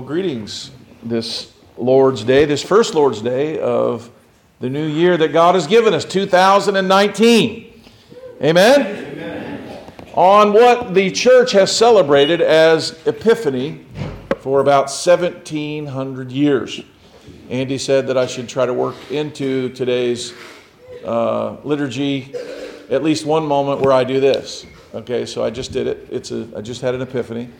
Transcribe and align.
Well, 0.00 0.08
greetings 0.08 0.70
this 1.02 1.52
Lord's 1.76 2.24
Day, 2.24 2.46
this 2.46 2.62
first 2.62 2.94
Lord's 2.94 3.20
Day 3.20 3.60
of 3.60 4.10
the 4.58 4.70
new 4.70 4.86
year 4.86 5.18
that 5.18 5.34
God 5.34 5.54
has 5.56 5.66
given 5.66 5.92
us, 5.92 6.06
2019. 6.06 7.82
Amen? 8.42 9.84
On 10.14 10.54
what 10.54 10.94
the 10.94 11.10
church 11.10 11.52
has 11.52 11.76
celebrated 11.76 12.40
as 12.40 12.98
Epiphany 13.06 13.84
for 14.38 14.60
about 14.60 14.84
1700 14.84 16.32
years. 16.32 16.80
Andy 17.50 17.76
said 17.76 18.06
that 18.06 18.16
I 18.16 18.26
should 18.26 18.48
try 18.48 18.64
to 18.64 18.72
work 18.72 18.96
into 19.10 19.68
today's 19.74 20.32
uh, 21.04 21.58
liturgy 21.62 22.34
at 22.88 23.02
least 23.02 23.26
one 23.26 23.44
moment 23.44 23.82
where 23.82 23.92
I 23.92 24.04
do 24.04 24.18
this. 24.18 24.64
Okay, 24.94 25.26
so 25.26 25.44
I 25.44 25.50
just 25.50 25.72
did 25.72 25.86
it. 25.86 26.08
It's 26.10 26.30
a, 26.30 26.48
I 26.56 26.62
just 26.62 26.80
had 26.80 26.94
an 26.94 27.02
epiphany. 27.02 27.50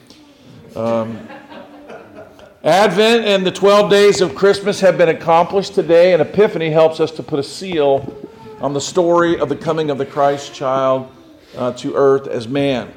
Advent 2.62 3.24
and 3.24 3.46
the 3.46 3.50
12 3.50 3.90
days 3.90 4.20
of 4.20 4.34
Christmas 4.34 4.80
have 4.80 4.98
been 4.98 5.08
accomplished 5.08 5.74
today, 5.74 6.12
and 6.12 6.20
Epiphany 6.20 6.68
helps 6.68 7.00
us 7.00 7.10
to 7.12 7.22
put 7.22 7.38
a 7.38 7.42
seal 7.42 8.28
on 8.60 8.74
the 8.74 8.80
story 8.80 9.40
of 9.40 9.48
the 9.48 9.56
coming 9.56 9.88
of 9.88 9.96
the 9.96 10.04
Christ 10.04 10.52
child 10.52 11.10
uh, 11.56 11.72
to 11.72 11.94
earth 11.94 12.26
as 12.26 12.48
man. 12.48 12.92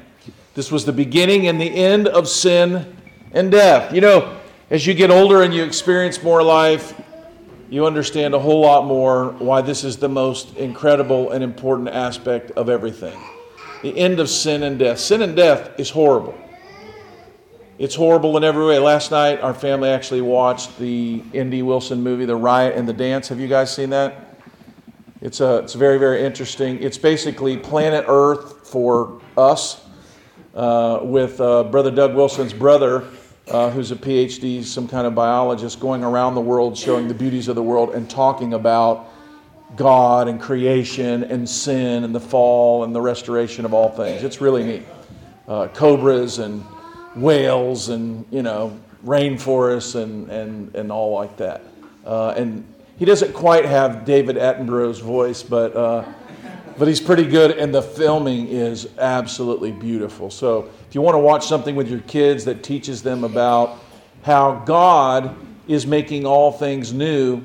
This 0.52 0.70
was 0.70 0.84
the 0.84 0.92
beginning 0.92 1.48
and 1.48 1.58
the 1.58 1.74
end 1.74 2.08
of 2.08 2.28
sin 2.28 2.94
and 3.32 3.50
death. 3.50 3.94
You 3.94 4.02
know, 4.02 4.38
as 4.68 4.86
you 4.86 4.92
get 4.92 5.10
older 5.10 5.42
and 5.42 5.54
you 5.54 5.64
experience 5.64 6.22
more 6.22 6.42
life, 6.42 7.00
you 7.70 7.86
understand 7.86 8.34
a 8.34 8.38
whole 8.38 8.60
lot 8.60 8.84
more 8.84 9.30
why 9.38 9.62
this 9.62 9.82
is 9.82 9.96
the 9.96 10.10
most 10.10 10.54
incredible 10.58 11.30
and 11.30 11.42
important 11.42 11.88
aspect 11.88 12.50
of 12.50 12.68
everything. 12.68 13.18
The 13.80 13.96
end 13.96 14.20
of 14.20 14.28
sin 14.28 14.62
and 14.62 14.78
death. 14.78 14.98
Sin 14.98 15.22
and 15.22 15.34
death 15.34 15.80
is 15.80 15.88
horrible. 15.88 16.38
It's 17.76 17.96
horrible 17.96 18.36
in 18.36 18.44
every 18.44 18.64
way. 18.64 18.78
Last 18.78 19.10
night, 19.10 19.40
our 19.40 19.52
family 19.52 19.88
actually 19.88 20.20
watched 20.20 20.78
the 20.78 21.24
N.D. 21.34 21.62
Wilson 21.62 22.00
movie, 22.00 22.24
The 22.24 22.36
Riot 22.36 22.76
and 22.76 22.88
the 22.88 22.92
Dance. 22.92 23.26
Have 23.28 23.40
you 23.40 23.48
guys 23.48 23.74
seen 23.74 23.90
that? 23.90 24.36
It's, 25.20 25.40
a, 25.40 25.56
it's 25.58 25.74
very, 25.74 25.98
very 25.98 26.24
interesting. 26.24 26.80
It's 26.80 26.98
basically 26.98 27.56
planet 27.56 28.04
Earth 28.06 28.68
for 28.68 29.20
us 29.36 29.84
uh, 30.54 31.00
with 31.02 31.40
uh, 31.40 31.64
Brother 31.64 31.90
Doug 31.90 32.14
Wilson's 32.14 32.52
brother, 32.52 33.08
uh, 33.48 33.70
who's 33.70 33.90
a 33.90 33.96
PhD, 33.96 34.62
some 34.62 34.86
kind 34.86 35.04
of 35.04 35.16
biologist, 35.16 35.80
going 35.80 36.04
around 36.04 36.36
the 36.36 36.40
world 36.40 36.78
showing 36.78 37.08
the 37.08 37.14
beauties 37.14 37.48
of 37.48 37.56
the 37.56 37.62
world 37.62 37.92
and 37.92 38.08
talking 38.08 38.54
about 38.54 39.08
God 39.74 40.28
and 40.28 40.40
creation 40.40 41.24
and 41.24 41.48
sin 41.48 42.04
and 42.04 42.14
the 42.14 42.20
fall 42.20 42.84
and 42.84 42.94
the 42.94 43.00
restoration 43.00 43.64
of 43.64 43.74
all 43.74 43.88
things. 43.88 44.22
It's 44.22 44.40
really 44.40 44.62
neat. 44.62 44.86
Uh, 45.48 45.66
cobras 45.68 46.38
and 46.38 46.64
whales 47.16 47.88
and 47.88 48.24
you 48.30 48.42
know 48.42 48.78
rainforests 49.04 50.00
and 50.00 50.30
and 50.30 50.74
and 50.74 50.92
all 50.92 51.12
like 51.12 51.36
that. 51.36 51.62
Uh, 52.04 52.34
and 52.36 52.66
he 52.98 53.04
doesn't 53.04 53.32
quite 53.32 53.64
have 53.64 54.04
David 54.04 54.36
Attenborough's 54.36 55.00
voice, 55.00 55.42
but 55.42 55.76
uh, 55.76 56.04
but 56.78 56.88
he's 56.88 57.00
pretty 57.00 57.24
good, 57.24 57.52
and 57.52 57.74
the 57.74 57.82
filming 57.82 58.48
is 58.48 58.88
absolutely 58.98 59.72
beautiful. 59.72 60.30
So 60.30 60.70
if 60.88 60.94
you 60.94 61.00
want 61.00 61.14
to 61.14 61.20
watch 61.20 61.46
something 61.46 61.76
with 61.76 61.88
your 61.88 62.00
kids 62.00 62.44
that 62.46 62.62
teaches 62.62 63.02
them 63.02 63.24
about 63.24 63.78
how 64.22 64.62
God 64.64 65.36
is 65.68 65.86
making 65.86 66.26
all 66.26 66.50
things 66.52 66.92
new. 66.92 67.42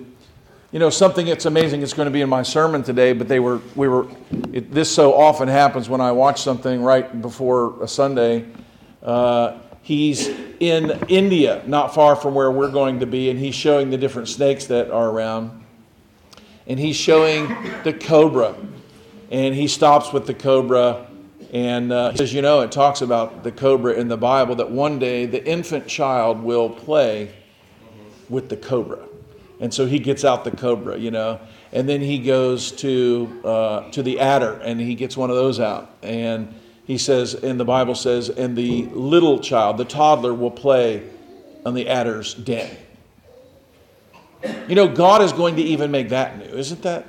You 0.72 0.80
know, 0.80 0.90
something 0.90 1.26
that's 1.26 1.46
amazing. 1.46 1.82
It's 1.82 1.94
going 1.94 2.06
to 2.06 2.12
be 2.12 2.22
in 2.22 2.30
my 2.30 2.44
sermon 2.44 2.84
today, 2.84 3.14
but 3.14 3.28
they 3.28 3.40
were, 3.40 3.60
we 3.76 3.88
were, 3.88 4.08
it, 4.54 4.72
this 4.72 4.94
so 4.94 5.14
often 5.16 5.48
happens 5.48 5.90
when 5.90 6.00
I 6.00 6.12
watch 6.12 6.42
something 6.42 6.82
right 6.82 7.22
before 7.22 7.82
a 7.84 7.88
Sunday. 7.88 8.46
Uh, 9.10 9.58
he's 9.82 10.28
in 10.60 10.92
India, 11.08 11.64
not 11.66 11.96
far 11.96 12.16
from 12.16 12.36
where 12.36 12.52
we're 12.52 12.70
going 12.70 13.00
to 13.00 13.08
be, 13.08 13.32
and 13.32 13.40
he's 13.40 13.56
showing 13.56 13.90
the 13.90 13.98
different 13.98 14.28
snakes 14.28 14.68
that 14.68 14.92
are 14.92 15.10
around. 15.10 15.66
And 16.68 16.80
he's 16.80 16.96
showing 16.96 17.48
the 17.84 17.92
cobra. 17.92 18.56
And 19.32 19.56
he 19.56 19.68
stops 19.68 20.14
with 20.14 20.28
the 20.28 20.36
cobra 20.36 21.08
and 21.52 21.92
uh, 21.92 22.12
he 22.12 22.18
says, 22.18 22.34
You 22.34 22.44
know, 22.44 22.62
it 22.62 22.72
talks 22.72 23.02
about 23.02 23.44
the 23.44 23.52
cobra 23.52 23.94
in 23.94 24.08
the 24.08 24.18
Bible 24.18 24.56
that 24.56 24.70
one 24.70 25.00
day 25.00 25.26
the 25.26 25.44
infant 25.44 25.88
child 25.88 26.44
will 26.44 26.70
play 26.70 27.34
with 28.30 28.50
the 28.50 28.58
cobra. 28.58 29.00
And 29.60 29.74
so 29.74 29.88
he 29.88 29.98
gets 29.98 30.24
out 30.24 30.44
the 30.44 30.52
cobra, 30.52 30.98
you 30.98 31.10
know, 31.10 31.40
and 31.72 31.90
then 31.90 32.02
he 32.02 32.20
goes 32.20 32.72
to, 32.74 33.42
uh, 33.44 33.90
to 33.92 34.04
the 34.04 34.20
adder 34.20 34.54
and 34.64 34.80
he 34.80 34.94
gets 34.94 35.18
one 35.18 35.32
of 35.32 35.36
those 35.36 35.60
out. 35.60 35.90
And 36.04 36.54
he 36.90 36.98
says, 36.98 37.36
and 37.36 37.60
the 37.60 37.66
Bible 37.66 37.94
says, 37.94 38.30
and 38.30 38.58
the 38.58 38.86
little 38.86 39.38
child, 39.38 39.78
the 39.78 39.86
toddler, 39.86 40.34
will 40.34 40.50
play 40.50 41.08
on 41.64 41.76
the 41.76 41.88
adder's 41.88 42.34
den. 42.34 42.76
You 44.68 44.74
know, 44.74 44.88
God 44.88 45.22
is 45.22 45.32
going 45.32 45.56
to 45.58 45.62
even 45.62 45.92
make 45.92 46.10
that 46.10 46.40
new. 46.40 46.46
Isn't 46.46 46.82
that 46.82 47.06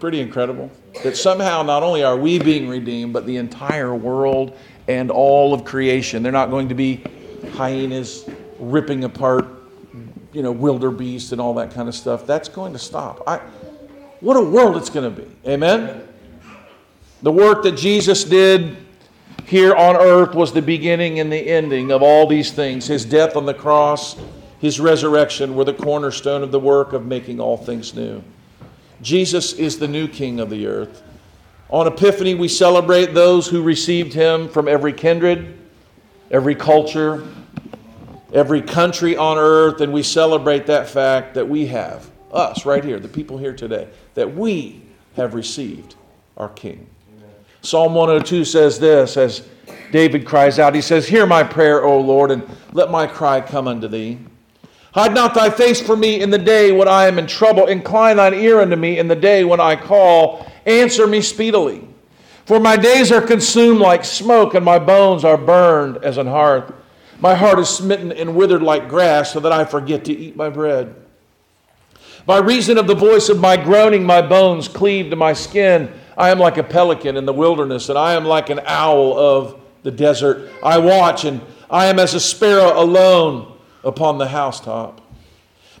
pretty 0.00 0.18
incredible? 0.18 0.68
That 1.04 1.16
somehow 1.16 1.62
not 1.62 1.84
only 1.84 2.02
are 2.02 2.16
we 2.16 2.40
being 2.40 2.68
redeemed, 2.68 3.12
but 3.12 3.24
the 3.24 3.36
entire 3.36 3.94
world 3.94 4.58
and 4.88 5.12
all 5.12 5.54
of 5.54 5.64
creation. 5.64 6.24
They're 6.24 6.32
not 6.32 6.50
going 6.50 6.68
to 6.70 6.74
be 6.74 7.04
hyenas 7.52 8.28
ripping 8.58 9.04
apart, 9.04 9.46
you 10.32 10.42
know, 10.42 10.50
wildebeest 10.50 11.30
and 11.30 11.40
all 11.40 11.54
that 11.54 11.70
kind 11.72 11.88
of 11.88 11.94
stuff. 11.94 12.26
That's 12.26 12.48
going 12.48 12.72
to 12.72 12.80
stop. 12.80 13.22
I, 13.28 13.36
what 14.18 14.36
a 14.36 14.42
world 14.42 14.76
it's 14.76 14.90
going 14.90 15.14
to 15.14 15.22
be. 15.22 15.30
Amen? 15.48 16.08
The 17.22 17.30
work 17.30 17.62
that 17.62 17.76
Jesus 17.76 18.24
did 18.24 18.78
here 19.46 19.74
on 19.74 19.96
earth 19.96 20.34
was 20.34 20.52
the 20.52 20.62
beginning 20.62 21.20
and 21.20 21.30
the 21.30 21.48
ending 21.48 21.90
of 21.90 22.02
all 22.02 22.26
these 22.26 22.52
things. 22.52 22.86
His 22.86 23.04
death 23.04 23.36
on 23.36 23.46
the 23.46 23.54
cross, 23.54 24.16
his 24.58 24.80
resurrection 24.80 25.54
were 25.54 25.64
the 25.64 25.74
cornerstone 25.74 26.42
of 26.42 26.50
the 26.50 26.60
work 26.60 26.92
of 26.92 27.04
making 27.06 27.40
all 27.40 27.56
things 27.56 27.94
new. 27.94 28.22
Jesus 29.02 29.52
is 29.52 29.78
the 29.78 29.88
new 29.88 30.08
king 30.08 30.40
of 30.40 30.48
the 30.48 30.66
earth. 30.66 31.02
On 31.68 31.86
Epiphany, 31.86 32.34
we 32.34 32.48
celebrate 32.48 33.14
those 33.14 33.46
who 33.46 33.62
received 33.62 34.14
him 34.14 34.48
from 34.48 34.68
every 34.68 34.92
kindred, 34.92 35.58
every 36.30 36.54
culture, 36.54 37.26
every 38.32 38.62
country 38.62 39.16
on 39.16 39.36
earth, 39.36 39.80
and 39.80 39.92
we 39.92 40.02
celebrate 40.02 40.66
that 40.66 40.88
fact 40.88 41.34
that 41.34 41.48
we 41.48 41.66
have, 41.66 42.10
us 42.32 42.64
right 42.64 42.84
here, 42.84 42.98
the 42.98 43.08
people 43.08 43.38
here 43.38 43.54
today, 43.54 43.88
that 44.14 44.34
we 44.34 44.82
have 45.16 45.34
received 45.34 45.94
our 46.36 46.48
king. 46.48 46.86
Psalm 47.64 47.94
102 47.94 48.44
says 48.44 48.78
this 48.78 49.16
as 49.16 49.48
David 49.90 50.26
cries 50.26 50.58
out, 50.58 50.74
he 50.74 50.82
says, 50.82 51.08
Hear 51.08 51.24
my 51.24 51.42
prayer, 51.42 51.82
O 51.82 51.98
Lord, 51.98 52.30
and 52.30 52.46
let 52.72 52.90
my 52.90 53.06
cry 53.06 53.40
come 53.40 53.66
unto 53.66 53.88
thee. 53.88 54.18
Hide 54.92 55.14
not 55.14 55.34
thy 55.34 55.48
face 55.48 55.80
from 55.80 56.00
me 56.00 56.20
in 56.20 56.28
the 56.30 56.38
day 56.38 56.72
when 56.72 56.88
I 56.88 57.06
am 57.06 57.18
in 57.18 57.26
trouble. 57.26 57.66
Incline 57.66 58.18
thine 58.18 58.34
ear 58.34 58.60
unto 58.60 58.76
me 58.76 58.98
in 58.98 59.08
the 59.08 59.16
day 59.16 59.44
when 59.44 59.60
I 59.60 59.76
call. 59.76 60.46
Answer 60.66 61.06
me 61.06 61.22
speedily. 61.22 61.88
For 62.44 62.60
my 62.60 62.76
days 62.76 63.10
are 63.10 63.22
consumed 63.22 63.80
like 63.80 64.04
smoke, 64.04 64.54
and 64.54 64.64
my 64.64 64.78
bones 64.78 65.24
are 65.24 65.38
burned 65.38 65.96
as 66.04 66.18
an 66.18 66.26
hearth. 66.26 66.70
My 67.18 67.34
heart 67.34 67.58
is 67.58 67.70
smitten 67.70 68.12
and 68.12 68.36
withered 68.36 68.62
like 68.62 68.90
grass, 68.90 69.32
so 69.32 69.40
that 69.40 69.52
I 69.52 69.64
forget 69.64 70.04
to 70.04 70.12
eat 70.12 70.36
my 70.36 70.50
bread. 70.50 70.94
By 72.26 72.38
reason 72.38 72.76
of 72.76 72.86
the 72.86 72.94
voice 72.94 73.30
of 73.30 73.40
my 73.40 73.56
groaning, 73.56 74.04
my 74.04 74.20
bones 74.20 74.68
cleave 74.68 75.08
to 75.10 75.16
my 75.16 75.32
skin. 75.32 75.90
I 76.16 76.30
am 76.30 76.38
like 76.38 76.56
a 76.58 76.62
pelican 76.62 77.16
in 77.16 77.26
the 77.26 77.32
wilderness, 77.32 77.88
and 77.88 77.98
I 77.98 78.14
am 78.14 78.24
like 78.24 78.50
an 78.50 78.60
owl 78.64 79.18
of 79.18 79.60
the 79.82 79.90
desert. 79.90 80.50
I 80.62 80.78
watch, 80.78 81.24
and 81.24 81.40
I 81.70 81.86
am 81.86 81.98
as 81.98 82.14
a 82.14 82.20
sparrow 82.20 82.80
alone 82.80 83.58
upon 83.82 84.18
the 84.18 84.28
housetop. 84.28 85.00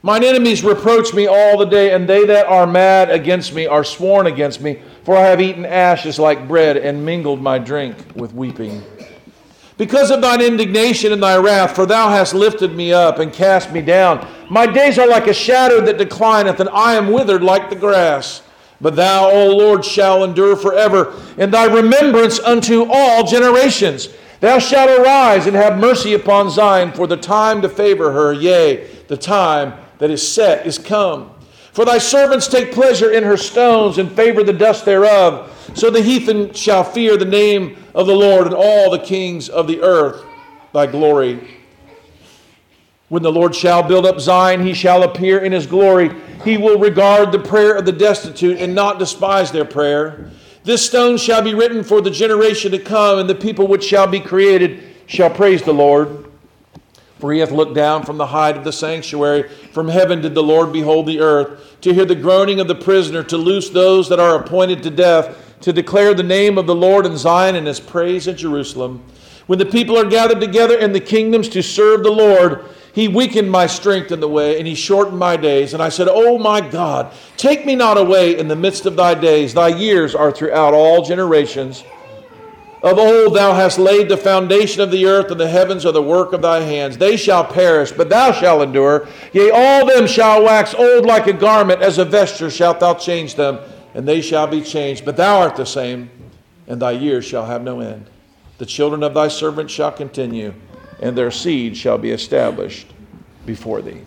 Mine 0.02 0.22
enemies 0.22 0.62
reproach 0.62 1.14
me 1.14 1.26
all 1.26 1.56
the 1.56 1.64
day, 1.64 1.94
and 1.94 2.06
they 2.06 2.26
that 2.26 2.46
are 2.46 2.66
mad 2.66 3.10
against 3.10 3.54
me 3.54 3.66
are 3.66 3.84
sworn 3.84 4.26
against 4.26 4.60
me. 4.60 4.82
For 5.04 5.16
I 5.16 5.22
have 5.22 5.40
eaten 5.40 5.64
ashes 5.64 6.18
like 6.18 6.46
bread, 6.46 6.76
and 6.76 7.06
mingled 7.06 7.40
my 7.40 7.58
drink 7.58 7.96
with 8.14 8.34
weeping. 8.34 8.82
Because 9.76 10.10
of 10.10 10.20
thine 10.20 10.40
indignation 10.40 11.12
and 11.12 11.22
thy 11.22 11.36
wrath, 11.36 11.74
for 11.74 11.86
thou 11.86 12.08
hast 12.10 12.34
lifted 12.34 12.76
me 12.76 12.92
up 12.92 13.18
and 13.18 13.32
cast 13.32 13.72
me 13.72 13.80
down. 13.80 14.28
My 14.50 14.66
days 14.66 14.98
are 14.98 15.08
like 15.08 15.26
a 15.26 15.34
shadow 15.34 15.80
that 15.80 15.96
declineth, 15.96 16.60
and 16.60 16.68
I 16.68 16.94
am 16.94 17.10
withered 17.10 17.42
like 17.42 17.70
the 17.70 17.76
grass. 17.76 18.42
But 18.84 18.96
thou, 18.96 19.30
O 19.30 19.56
Lord, 19.56 19.82
shall 19.82 20.24
endure 20.24 20.56
forever, 20.56 21.14
and 21.38 21.50
thy 21.50 21.64
remembrance 21.64 22.38
unto 22.38 22.84
all 22.92 23.24
generations. 23.24 24.10
Thou 24.40 24.58
shalt 24.58 25.00
arise 25.00 25.46
and 25.46 25.56
have 25.56 25.78
mercy 25.78 26.12
upon 26.12 26.50
Zion, 26.50 26.92
for 26.92 27.06
the 27.06 27.16
time 27.16 27.62
to 27.62 27.68
favor 27.70 28.12
her, 28.12 28.34
yea, 28.34 28.86
the 29.08 29.16
time 29.16 29.72
that 29.96 30.10
is 30.10 30.30
set 30.30 30.66
is 30.66 30.76
come. 30.76 31.30
For 31.72 31.86
thy 31.86 31.96
servants 31.96 32.46
take 32.46 32.74
pleasure 32.74 33.10
in 33.10 33.24
her 33.24 33.38
stones 33.38 33.96
and 33.96 34.12
favor 34.12 34.44
the 34.44 34.52
dust 34.52 34.84
thereof. 34.84 35.50
So 35.72 35.88
the 35.88 36.02
heathen 36.02 36.52
shall 36.52 36.84
fear 36.84 37.16
the 37.16 37.24
name 37.24 37.78
of 37.94 38.06
the 38.06 38.14
Lord 38.14 38.46
and 38.46 38.54
all 38.54 38.90
the 38.90 38.98
kings 38.98 39.48
of 39.48 39.66
the 39.66 39.80
earth 39.80 40.22
thy 40.74 40.84
glory. 40.88 41.54
When 43.08 43.22
the 43.22 43.32
Lord 43.32 43.54
shall 43.54 43.82
build 43.82 44.04
up 44.04 44.20
Zion, 44.20 44.60
he 44.60 44.74
shall 44.74 45.04
appear 45.04 45.38
in 45.38 45.52
his 45.52 45.66
glory. 45.66 46.10
He 46.44 46.58
will 46.58 46.78
regard 46.78 47.32
the 47.32 47.38
prayer 47.38 47.74
of 47.74 47.86
the 47.86 47.92
destitute 47.92 48.58
and 48.58 48.74
not 48.74 48.98
despise 48.98 49.50
their 49.50 49.64
prayer. 49.64 50.30
This 50.62 50.84
stone 50.84 51.16
shall 51.16 51.42
be 51.42 51.54
written 51.54 51.82
for 51.82 52.00
the 52.00 52.10
generation 52.10 52.70
to 52.72 52.78
come, 52.78 53.18
and 53.18 53.28
the 53.28 53.34
people 53.34 53.66
which 53.66 53.84
shall 53.84 54.06
be 54.06 54.20
created 54.20 54.82
shall 55.06 55.30
praise 55.30 55.62
the 55.62 55.74
Lord. 55.74 56.26
For 57.18 57.32
he 57.32 57.40
hath 57.40 57.50
looked 57.50 57.74
down 57.74 58.04
from 58.04 58.18
the 58.18 58.26
height 58.26 58.56
of 58.56 58.64
the 58.64 58.72
sanctuary. 58.72 59.48
From 59.72 59.88
heaven 59.88 60.20
did 60.20 60.34
the 60.34 60.42
Lord 60.42 60.72
behold 60.72 61.06
the 61.06 61.20
earth, 61.20 61.80
to 61.80 61.94
hear 61.94 62.04
the 62.04 62.14
groaning 62.14 62.60
of 62.60 62.68
the 62.68 62.74
prisoner, 62.74 63.22
to 63.24 63.36
loose 63.36 63.70
those 63.70 64.08
that 64.10 64.20
are 64.20 64.38
appointed 64.38 64.82
to 64.82 64.90
death, 64.90 65.38
to 65.60 65.72
declare 65.72 66.12
the 66.12 66.22
name 66.22 66.58
of 66.58 66.66
the 66.66 66.74
Lord 66.74 67.06
in 67.06 67.16
Zion 67.16 67.56
and 67.56 67.66
his 67.66 67.80
praise 67.80 68.26
in 68.26 68.36
Jerusalem. 68.36 69.02
When 69.46 69.58
the 69.58 69.66
people 69.66 69.98
are 69.98 70.04
gathered 70.04 70.40
together 70.40 70.78
in 70.78 70.92
the 70.92 71.00
kingdoms 71.00 71.48
to 71.50 71.62
serve 71.62 72.02
the 72.02 72.10
Lord, 72.10 72.64
he 72.94 73.08
weakened 73.08 73.50
my 73.50 73.66
strength 73.66 74.12
in 74.12 74.20
the 74.20 74.28
way, 74.28 74.56
and 74.56 74.68
he 74.68 74.76
shortened 74.76 75.18
my 75.18 75.36
days. 75.36 75.74
And 75.74 75.82
I 75.82 75.88
said, 75.88 76.06
Oh 76.08 76.38
my 76.38 76.60
God, 76.60 77.12
take 77.36 77.66
me 77.66 77.74
not 77.74 77.98
away 77.98 78.38
in 78.38 78.46
the 78.46 78.54
midst 78.54 78.86
of 78.86 78.94
thy 78.94 79.14
days. 79.14 79.52
Thy 79.52 79.68
years 79.68 80.14
are 80.14 80.30
throughout 80.30 80.74
all 80.74 81.04
generations. 81.04 81.82
Of 82.84 82.98
old 82.98 83.34
thou 83.34 83.54
hast 83.54 83.78
laid 83.78 84.08
the 84.08 84.16
foundation 84.16 84.80
of 84.80 84.92
the 84.92 85.06
earth, 85.06 85.30
and 85.32 85.40
the 85.40 85.48
heavens 85.48 85.84
are 85.84 85.90
the 85.90 86.02
work 86.02 86.32
of 86.32 86.42
thy 86.42 86.60
hands. 86.60 86.96
They 86.96 87.16
shall 87.16 87.42
perish, 87.42 87.90
but 87.90 88.10
thou 88.10 88.30
shalt 88.30 88.62
endure. 88.62 89.08
Yea, 89.32 89.50
all 89.50 89.86
them 89.86 90.06
shall 90.06 90.44
wax 90.44 90.72
old 90.74 91.04
like 91.04 91.26
a 91.26 91.32
garment, 91.32 91.82
as 91.82 91.98
a 91.98 92.04
vesture 92.04 92.50
shalt 92.50 92.78
thou 92.78 92.94
change 92.94 93.34
them, 93.34 93.58
and 93.94 94.06
they 94.06 94.20
shall 94.20 94.46
be 94.46 94.60
changed. 94.60 95.04
But 95.04 95.16
thou 95.16 95.40
art 95.40 95.56
the 95.56 95.66
same, 95.66 96.10
and 96.68 96.80
thy 96.80 96.92
years 96.92 97.24
shall 97.24 97.46
have 97.46 97.62
no 97.62 97.80
end. 97.80 98.06
The 98.58 98.66
children 98.66 99.02
of 99.02 99.14
thy 99.14 99.28
servant 99.28 99.68
shall 99.68 99.90
continue, 99.90 100.54
and 101.04 101.14
their 101.14 101.30
seed 101.30 101.76
shall 101.76 101.98
be 101.98 102.12
established 102.12 102.86
before 103.44 103.82
thee. 103.82 104.00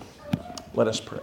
Let 0.73 0.87
us 0.87 0.99
pray. 0.99 1.19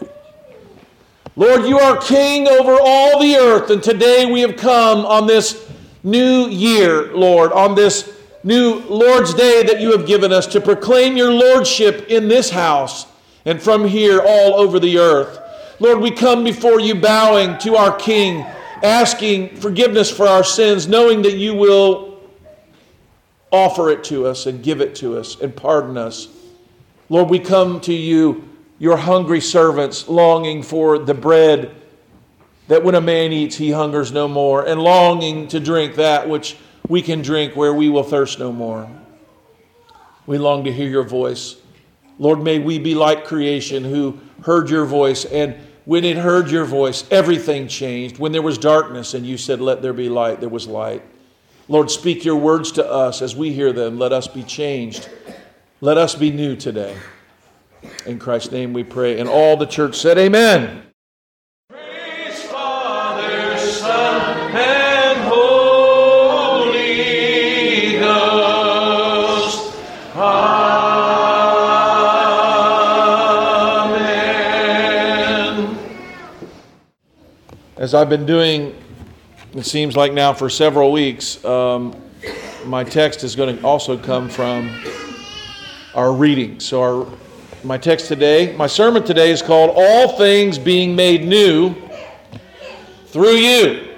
Lord, 1.34 1.66
you 1.66 1.80
are 1.80 2.00
king 2.00 2.46
over 2.46 2.78
all 2.80 3.20
the 3.20 3.34
earth, 3.34 3.70
and 3.70 3.82
today 3.82 4.24
we 4.24 4.40
have 4.42 4.56
come 4.56 5.04
on 5.04 5.26
this 5.26 5.68
new 6.04 6.46
year, 6.46 7.12
Lord, 7.12 7.50
on 7.50 7.74
this 7.74 8.16
new 8.44 8.84
Lord's 8.88 9.34
Day 9.34 9.64
that 9.64 9.80
you 9.80 9.90
have 9.90 10.06
given 10.06 10.32
us 10.32 10.46
to 10.48 10.60
proclaim 10.60 11.16
your 11.16 11.32
Lordship 11.32 12.06
in 12.08 12.28
this 12.28 12.50
house 12.50 13.06
and 13.44 13.60
from 13.60 13.84
here 13.84 14.20
all 14.24 14.54
over 14.54 14.78
the 14.78 14.98
earth. 14.98 15.40
Lord, 15.80 15.98
we 15.98 16.12
come 16.12 16.44
before 16.44 16.78
you 16.78 16.94
bowing 16.94 17.58
to 17.58 17.74
our 17.74 17.96
King, 17.96 18.46
asking 18.84 19.56
forgiveness 19.56 20.08
for 20.08 20.28
our 20.28 20.44
sins, 20.44 20.86
knowing 20.86 21.22
that 21.22 21.34
you 21.34 21.52
will 21.52 22.13
offer 23.54 23.90
it 23.90 24.02
to 24.04 24.26
us 24.26 24.46
and 24.46 24.62
give 24.62 24.80
it 24.80 24.94
to 24.96 25.16
us 25.16 25.40
and 25.40 25.54
pardon 25.54 25.96
us. 25.96 26.28
Lord, 27.08 27.30
we 27.30 27.38
come 27.38 27.80
to 27.82 27.94
you, 27.94 28.48
your 28.78 28.96
hungry 28.96 29.40
servants, 29.40 30.08
longing 30.08 30.62
for 30.62 30.98
the 30.98 31.14
bread 31.14 31.74
that 32.68 32.82
when 32.82 32.94
a 32.94 33.00
man 33.00 33.32
eats, 33.32 33.56
he 33.56 33.70
hungers 33.70 34.10
no 34.10 34.26
more, 34.26 34.66
and 34.66 34.80
longing 34.80 35.48
to 35.48 35.60
drink 35.60 35.96
that 35.96 36.28
which 36.28 36.56
we 36.88 37.02
can 37.02 37.22
drink 37.22 37.54
where 37.54 37.74
we 37.74 37.88
will 37.88 38.02
thirst 38.02 38.38
no 38.38 38.50
more. 38.52 38.88
We 40.26 40.38
long 40.38 40.64
to 40.64 40.72
hear 40.72 40.88
your 40.88 41.04
voice. 41.04 41.56
Lord, 42.18 42.42
may 42.42 42.58
we 42.58 42.78
be 42.78 42.94
like 42.94 43.24
creation 43.24 43.84
who 43.84 44.18
heard 44.42 44.70
your 44.70 44.86
voice, 44.86 45.24
and 45.26 45.56
when 45.84 46.04
it 46.04 46.16
heard 46.16 46.50
your 46.50 46.64
voice, 46.64 47.04
everything 47.10 47.68
changed. 47.68 48.18
When 48.18 48.32
there 48.32 48.42
was 48.42 48.56
darkness 48.56 49.12
and 49.12 49.26
you 49.26 49.36
said, 49.36 49.60
Let 49.60 49.82
there 49.82 49.92
be 49.92 50.08
light, 50.08 50.40
there 50.40 50.48
was 50.48 50.66
light. 50.66 51.02
Lord, 51.66 51.90
speak 51.90 52.26
your 52.26 52.36
words 52.36 52.72
to 52.72 52.86
us 52.86 53.22
as 53.22 53.34
we 53.34 53.52
hear 53.52 53.72
them. 53.72 53.98
Let 53.98 54.12
us 54.12 54.28
be 54.28 54.42
changed. 54.42 55.08
Let 55.80 55.96
us 55.96 56.14
be 56.14 56.30
new 56.30 56.56
today. 56.56 56.94
In 58.04 58.18
Christ's 58.18 58.52
name 58.52 58.74
we 58.74 58.84
pray. 58.84 59.18
And 59.18 59.28
all 59.28 59.56
the 59.56 59.66
church 59.66 59.96
said, 59.96 60.18
Amen. 60.18 60.82
As 77.76 77.92
I've 77.92 78.08
been 78.08 78.24
doing, 78.24 78.74
it 79.54 79.64
seems 79.64 79.96
like 79.96 80.12
now 80.12 80.32
for 80.32 80.50
several 80.50 80.90
weeks, 80.90 81.44
um, 81.44 81.94
my 82.64 82.82
text 82.82 83.22
is 83.22 83.36
going 83.36 83.56
to 83.56 83.62
also 83.62 83.96
come 83.96 84.28
from 84.28 84.82
our 85.94 86.12
reading. 86.12 86.58
So, 86.58 86.82
our, 86.82 87.06
my 87.62 87.78
text 87.78 88.08
today, 88.08 88.54
my 88.56 88.66
sermon 88.66 89.04
today 89.04 89.30
is 89.30 89.42
called 89.42 89.72
All 89.76 90.16
Things 90.18 90.58
Being 90.58 90.96
Made 90.96 91.24
New 91.24 91.76
Through 93.06 93.36
You. 93.36 93.94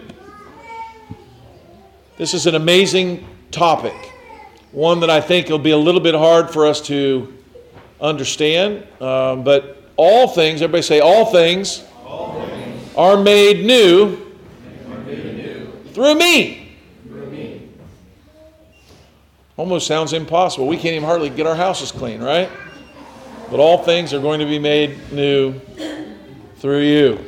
This 2.19 2.35
is 2.35 2.47
an 2.47 2.55
amazing 2.55 3.27
topic, 3.51 3.95
one 4.73 5.01
that 5.01 5.09
I 5.09 5.23
think 5.23 5.49
will 5.49 5.59
be 5.59 5.71
a 5.71 5.79
little 5.79 6.03
bit 6.03 6.15
hard 6.15 6.51
for 6.51 6.67
us 6.67 6.83
to 6.83 7.33
understand, 7.99 8.87
um, 9.01 9.43
but 9.43 9.91
all 9.97 10.29
things, 10.29 10.61
everybody 10.61 10.83
say, 10.83 11.01
all 11.01 11.25
things 11.25 11.83
are 12.95 13.17
made 13.17 13.65
new, 13.65 14.26
through 15.97 16.15
me. 16.15 16.69
Almost 19.57 19.87
sounds 19.87 20.13
impossible. 20.13 20.67
We 20.67 20.77
can't 20.77 20.95
even 20.95 21.05
hardly 21.05 21.31
get 21.31 21.47
our 21.47 21.55
houses 21.57 21.91
clean, 21.91 22.23
right? 22.23 22.51
But 23.51 23.61
all 23.61 23.79
things 23.79 24.13
are 24.13 24.21
going 24.21 24.39
to 24.41 24.45
be 24.45 24.59
made 24.59 25.11
new 25.11 25.59
through 26.59 26.83
you 26.83 27.19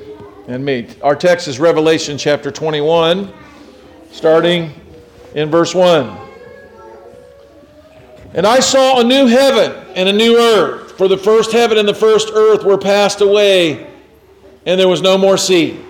and 0.49 0.63
me. 0.63 0.87
Our 1.03 1.17
text 1.17 1.49
is 1.49 1.59
Revelation 1.59 2.19
chapter 2.19 2.51
21, 2.51 3.33
starting 4.13 4.75
in 5.35 5.51
verse 5.51 5.75
1. 5.75 6.15
And 8.35 8.47
I 8.47 8.61
saw 8.61 9.01
a 9.01 9.03
new 9.03 9.29
heaven 9.29 9.83
and 9.97 10.11
a 10.11 10.13
new 10.13 10.37
earth, 10.37 10.93
for 10.99 11.09
the 11.09 11.17
first 11.17 11.53
heaven 11.53 11.79
and 11.79 11.89
the 11.89 11.95
first 11.95 12.29
earth 12.35 12.65
were 12.65 12.77
passed 12.77 13.23
away 13.23 13.91
and 14.67 14.79
there 14.79 14.89
was 14.89 15.01
no 15.01 15.17
more 15.17 15.39
sea. 15.39 15.81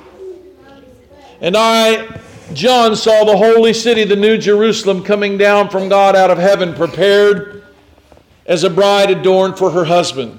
And 1.41 1.57
I, 1.57 2.21
John, 2.55 2.97
saw 2.97 3.25
the 3.25 3.37
holy 3.37 3.75
city, 3.75 4.05
the 4.05 4.17
new 4.17 4.39
Jerusalem, 4.39 5.05
coming 5.05 5.37
down 5.37 5.69
from 5.69 5.89
God 5.89 6.17
out 6.17 6.31
of 6.31 6.39
heaven, 6.39 6.75
prepared 6.75 7.63
as 8.47 8.65
a 8.65 8.71
bride 8.71 9.11
adorned 9.11 9.59
for 9.59 9.71
her 9.71 9.85
husband. 9.85 10.39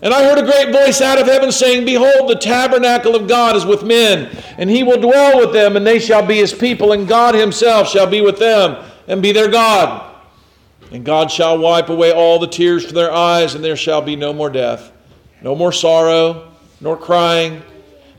And 0.00 0.12
I 0.12 0.24
heard 0.24 0.38
a 0.38 0.42
great 0.42 0.72
voice 0.72 1.00
out 1.00 1.20
of 1.20 1.26
heaven 1.26 1.52
saying, 1.52 1.84
Behold, 1.84 2.28
the 2.28 2.34
tabernacle 2.36 3.14
of 3.14 3.28
God 3.28 3.54
is 3.54 3.66
with 3.66 3.84
men, 3.84 4.36
and 4.56 4.68
he 4.68 4.82
will 4.82 5.00
dwell 5.00 5.38
with 5.38 5.52
them, 5.52 5.76
and 5.76 5.86
they 5.86 5.98
shall 5.98 6.26
be 6.26 6.36
his 6.36 6.52
people, 6.52 6.92
and 6.92 7.06
God 7.06 7.34
himself 7.34 7.88
shall 7.88 8.06
be 8.06 8.20
with 8.20 8.38
them, 8.38 8.82
and 9.06 9.22
be 9.22 9.32
their 9.32 9.50
God. 9.50 10.10
And 10.90 11.04
God 11.04 11.30
shall 11.30 11.58
wipe 11.58 11.88
away 11.88 12.12
all 12.12 12.38
the 12.38 12.48
tears 12.48 12.84
from 12.84 12.94
their 12.94 13.12
eyes, 13.12 13.54
and 13.54 13.62
there 13.62 13.76
shall 13.76 14.02
be 14.02 14.16
no 14.16 14.32
more 14.32 14.50
death, 14.50 14.90
no 15.42 15.54
more 15.54 15.72
sorrow 15.72 16.52
nor 16.80 16.96
crying, 16.96 17.62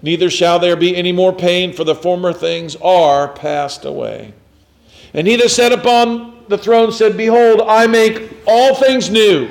neither 0.03 0.29
shall 0.29 0.59
there 0.59 0.75
be 0.75 0.95
any 0.95 1.11
more 1.11 1.33
pain, 1.33 1.73
for 1.73 1.83
the 1.83 1.95
former 1.95 2.31
things 2.31 2.75
are 2.75 3.29
passed 3.29 3.85
away. 3.85 4.33
And 5.15 5.25
he 5.25 5.35
that 5.37 5.49
sat 5.49 5.71
upon 5.71 6.45
the 6.47 6.57
throne 6.57 6.91
said, 6.91 7.17
Behold, 7.17 7.61
I 7.65 7.87
make 7.87 8.31
all 8.45 8.75
things 8.75 9.09
new. 9.09 9.49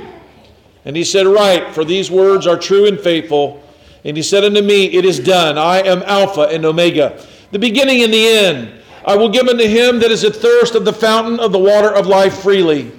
And 0.85 0.97
he 0.97 1.05
said, 1.05 1.27
Right, 1.27 1.75
for 1.75 1.85
these 1.85 2.11
words 2.11 2.47
are 2.47 2.59
true 2.59 2.87
and 2.87 3.01
faithful. 3.01 3.63
And 4.05 4.17
he 4.17 4.23
said 4.23 4.45
unto 4.45 4.63
me, 4.63 4.87
It 4.87 5.05
is 5.05 5.19
done. 5.19 5.59
I 5.59 5.79
am 5.79 6.03
Alpha 6.03 6.43
and 6.43 6.65
Omega, 6.65 7.25
the 7.51 7.59
beginning 7.59 8.03
and 8.03 8.13
the 8.13 8.27
end. 8.27 8.83
I 9.05 9.17
will 9.17 9.29
give 9.29 9.49
unto 9.49 9.67
him 9.67 9.99
that 10.01 10.11
is 10.11 10.25
athirst 10.25 10.75
of 10.75 10.85
the 10.85 10.93
fountain 10.93 11.41
of 11.41 11.51
the 11.51 11.59
water 11.59 11.93
of 11.93 12.07
life 12.07 12.41
freely. 12.41 12.93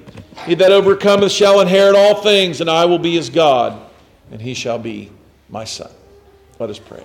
He 0.46 0.56
that 0.56 0.72
overcometh 0.72 1.32
shall 1.32 1.62
inherit 1.62 1.96
all 1.96 2.22
things, 2.22 2.60
and 2.60 2.70
I 2.70 2.86
will 2.86 3.00
be 3.00 3.14
his 3.14 3.30
God, 3.30 3.80
and 4.32 4.42
he 4.42 4.54
shall 4.54 4.80
be 4.80 5.12
my 5.50 5.64
son. 5.64 5.92
Let 6.60 6.70
us 6.70 6.80
pray. 6.80 7.04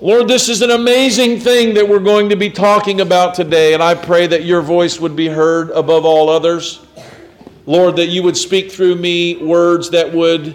Lord, 0.00 0.28
this 0.28 0.48
is 0.48 0.62
an 0.62 0.70
amazing 0.70 1.40
thing 1.40 1.74
that 1.74 1.88
we're 1.88 1.98
going 1.98 2.28
to 2.28 2.36
be 2.36 2.50
talking 2.50 3.00
about 3.00 3.34
today, 3.34 3.74
and 3.74 3.82
I 3.82 3.96
pray 3.96 4.28
that 4.28 4.44
your 4.44 4.62
voice 4.62 5.00
would 5.00 5.16
be 5.16 5.26
heard 5.26 5.70
above 5.70 6.04
all 6.04 6.28
others. 6.28 6.86
Lord, 7.66 7.96
that 7.96 8.06
you 8.06 8.22
would 8.22 8.36
speak 8.36 8.70
through 8.70 8.94
me 8.94 9.38
words 9.38 9.90
that 9.90 10.14
would 10.14 10.54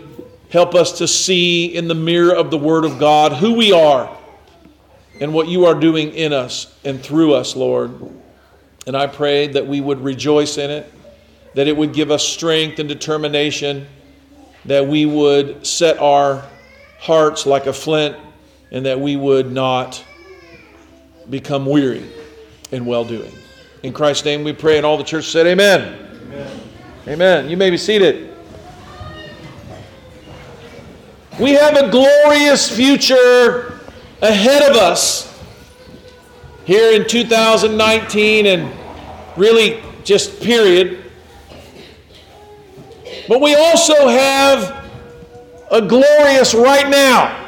help 0.50 0.76
us 0.76 0.98
to 1.00 1.10
see 1.10 1.76
in 1.76 1.90
the 1.90 1.94
mirror 1.94 2.34
of 2.34 2.52
the 2.52 2.58
Word 2.58 2.86
of 2.86 2.98
God 3.00 3.34
who 3.34 3.54
we 3.54 3.74
are 3.74 4.18
and 5.20 5.34
what 5.34 5.50
you 5.50 5.66
are 5.66 5.76
doing 5.76 6.14
in 6.14 6.32
us 6.32 6.74
and 6.86 7.04
through 7.04 7.34
us, 7.34 7.54
Lord. 7.54 7.92
And 8.88 8.96
I 8.96 9.08
pray 9.08 9.48
that 9.48 9.68
we 9.68 9.82
would 9.82 10.00
rejoice 10.00 10.58
in 10.58 10.72
it, 10.72 10.90
that 11.56 11.68
it 11.68 11.76
would 11.76 11.92
give 11.92 12.12
us 12.12 12.26
strength 12.26 12.80
and 12.80 12.88
determination, 12.88 13.88
that 14.64 14.88
we 14.88 15.06
would 15.06 15.68
set 15.68 15.98
our 15.98 16.46
hearts 16.98 17.46
like 17.46 17.66
a 17.66 17.74
flint 17.74 18.16
and 18.74 18.86
that 18.88 19.00
we 19.00 19.15
would 19.15 19.51
not 19.51 20.03
become 21.30 21.65
weary 21.65 22.03
in 22.72 22.86
well 22.86 23.06
doing. 23.06 23.32
In 23.84 23.94
Christ's 23.94 24.25
name 24.25 24.44
we 24.44 24.51
pray, 24.51 24.77
and 24.77 24.86
all 24.86 24.98
the 24.98 25.03
church 25.03 25.30
said, 25.30 25.46
Amen. 25.46 26.10
Amen. 26.25 26.60
Amen. 27.08 27.50
You 27.50 27.56
may 27.56 27.70
be 27.70 27.77
seated. 27.77 28.36
We 31.39 31.51
have 31.51 31.77
a 31.77 31.89
glorious 31.89 32.75
future 32.75 33.80
ahead 34.22 34.70
of 34.70 34.77
us 34.77 35.30
here 36.65 37.00
in 37.00 37.08
2019 37.08 38.46
and 38.46 38.72
really 39.38 39.82
just 40.03 40.42
period. 40.42 41.12
But 43.27 43.42
we 43.42 43.56
also 43.56 44.08
have 44.08 44.86
a 45.72 45.82
glorious 45.82 46.53
right 46.53 46.89
now. 46.89 47.43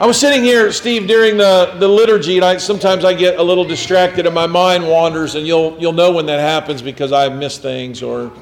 I 0.00 0.06
was 0.06 0.18
sitting 0.18 0.42
here, 0.42 0.72
Steve, 0.72 1.06
during 1.06 1.36
the, 1.36 1.76
the 1.78 1.86
liturgy, 1.86 2.36
and 2.36 2.44
I, 2.46 2.56
sometimes 2.56 3.04
I 3.04 3.12
get 3.12 3.38
a 3.38 3.42
little 3.42 3.66
distracted 3.66 4.24
and 4.24 4.34
my 4.34 4.46
mind 4.46 4.88
wanders, 4.88 5.34
and 5.34 5.46
you'll, 5.46 5.78
you'll 5.78 5.92
know 5.92 6.10
when 6.10 6.24
that 6.24 6.40
happens 6.40 6.80
because 6.80 7.12
I 7.12 7.28
miss 7.28 7.58
things 7.58 8.02
or 8.02 8.32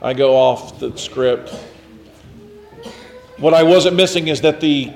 I 0.00 0.14
go 0.14 0.36
off 0.36 0.78
the 0.78 0.96
script. 0.96 1.52
What 3.38 3.54
I 3.54 3.64
wasn't 3.64 3.96
missing 3.96 4.28
is 4.28 4.40
that 4.42 4.60
the 4.60 4.92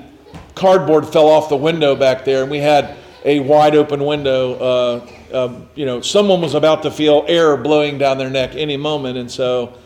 cardboard 0.55 1.05
fell 1.05 1.27
off 1.27 1.49
the 1.49 1.57
window 1.57 1.97
back 1.97 2.23
there, 2.23 2.43
and 2.43 2.49
we 2.49 2.59
had 2.59 2.95
a 3.25 3.41
wide 3.41 3.75
open 3.75 4.05
window. 4.05 4.53
Uh, 4.53 5.07
uh, 5.33 5.61
you 5.75 5.85
know, 5.85 5.99
someone 5.99 6.39
was 6.39 6.53
about 6.53 6.81
to 6.83 6.91
feel 6.91 7.25
air 7.27 7.57
blowing 7.57 7.97
down 7.97 8.17
their 8.17 8.29
neck 8.29 8.51
any 8.55 8.77
moment, 8.77 9.17
and 9.17 9.29
so 9.29 9.77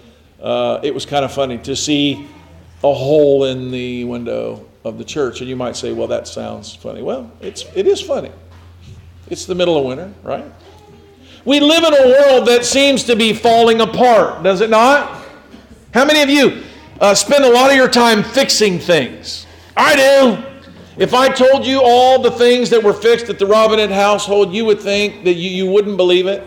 uh, 0.43 0.79
it 0.83 0.93
was 0.93 1.07
kind 1.07 1.25
of 1.25 1.33
funny 1.33 1.57
to 1.57 1.75
see 1.75 2.27
a 2.83 2.93
hole 2.93 3.45
in 3.45 3.71
the 3.71 4.03
window 4.03 4.68
of 4.83 4.97
the 4.97 5.03
church. 5.03 5.41
And 5.41 5.49
you 5.49 5.55
might 5.55 5.75
say, 5.75 5.93
well, 5.93 6.07
that 6.07 6.27
sounds 6.27 6.73
funny. 6.73 7.01
Well, 7.01 7.31
it's, 7.41 7.65
it 7.75 7.87
is 7.87 8.01
funny. 8.01 8.31
It's 9.29 9.45
the 9.45 9.55
middle 9.55 9.77
of 9.77 9.85
winter, 9.85 10.13
right? 10.23 10.45
We 11.45 11.59
live 11.59 11.83
in 11.83 11.93
a 11.93 12.05
world 12.07 12.47
that 12.47 12.65
seems 12.65 13.03
to 13.05 13.15
be 13.15 13.33
falling 13.33 13.81
apart, 13.81 14.43
does 14.43 14.61
it 14.61 14.69
not? 14.69 15.25
How 15.93 16.05
many 16.05 16.21
of 16.21 16.29
you 16.29 16.63
uh, 16.99 17.15
spend 17.15 17.43
a 17.45 17.49
lot 17.49 17.69
of 17.69 17.75
your 17.75 17.87
time 17.87 18.23
fixing 18.23 18.79
things? 18.79 19.47
I 19.75 19.95
do. 19.95 20.45
If 20.97 21.13
I 21.13 21.29
told 21.29 21.65
you 21.65 21.81
all 21.81 22.21
the 22.21 22.31
things 22.31 22.69
that 22.71 22.83
were 22.83 22.93
fixed 22.93 23.29
at 23.29 23.39
the 23.39 23.45
Robinette 23.45 23.89
household, 23.89 24.53
you 24.53 24.65
would 24.65 24.81
think 24.81 25.23
that 25.23 25.35
you, 25.35 25.49
you 25.49 25.71
wouldn't 25.71 25.95
believe 25.95 26.27
it. 26.27 26.43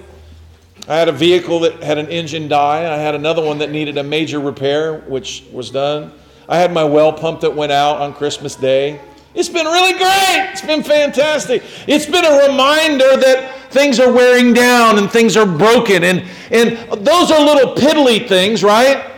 I 0.89 0.97
had 0.97 1.09
a 1.09 1.13
vehicle 1.13 1.61
that 1.61 1.83
had 1.83 1.97
an 1.97 2.09
engine 2.09 2.49
die. 2.49 2.93
I 2.93 2.99
had 2.99 3.15
another 3.15 3.43
one 3.43 3.59
that 3.59 3.71
needed 3.71 3.97
a 3.97 4.03
major 4.03 4.41
repair, 4.41 5.01
which 5.01 5.45
was 5.53 5.71
done. 5.71 6.13
I 6.49 6.59
had 6.59 6.73
my 6.73 6.85
well 6.85 7.13
pump 7.13 7.41
that 7.41 7.55
went 7.55 7.73
out 7.73 8.01
on 8.01 8.15
Christmas 8.15 8.55
Day. 8.55 9.01
It's 9.35 9.49
been 9.49 9.65
really 9.65 9.93
great. 9.93 10.51
It's 10.53 10.61
been 10.61 10.83
fantastic. 10.83 11.63
It's 11.87 12.05
been 12.05 12.25
a 12.25 12.49
reminder 12.49 13.17
that 13.17 13.71
things 13.71 13.99
are 13.99 14.13
wearing 14.13 14.53
down 14.53 14.99
and 14.99 15.11
things 15.11 15.37
are 15.37 15.47
broken. 15.47 16.05
And, 16.05 16.25
and 16.51 16.77
those 17.05 17.31
are 17.31 17.41
little 17.41 17.75
piddly 17.75 18.29
things, 18.29 18.63
right? 18.63 19.11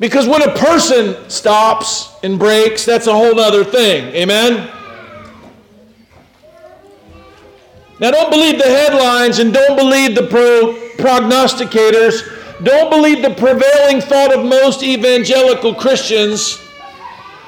Because 0.00 0.26
when 0.26 0.42
a 0.42 0.52
person 0.54 1.28
stops 1.28 2.14
and 2.22 2.38
breaks, 2.38 2.84
that's 2.84 3.06
a 3.06 3.12
whole 3.12 3.38
other 3.38 3.62
thing. 3.62 4.06
Amen? 4.14 4.70
Now, 8.00 8.10
don't 8.10 8.30
believe 8.30 8.58
the 8.58 8.64
headlines 8.64 9.38
and 9.38 9.52
don't 9.52 9.76
believe 9.76 10.14
the 10.14 10.26
pro- 10.26 10.74
prognosticators 10.96 12.33
don't 12.62 12.90
believe 12.90 13.22
the 13.22 13.34
prevailing 13.34 14.00
thought 14.00 14.32
of 14.32 14.44
most 14.44 14.82
evangelical 14.82 15.74
Christians. 15.74 16.60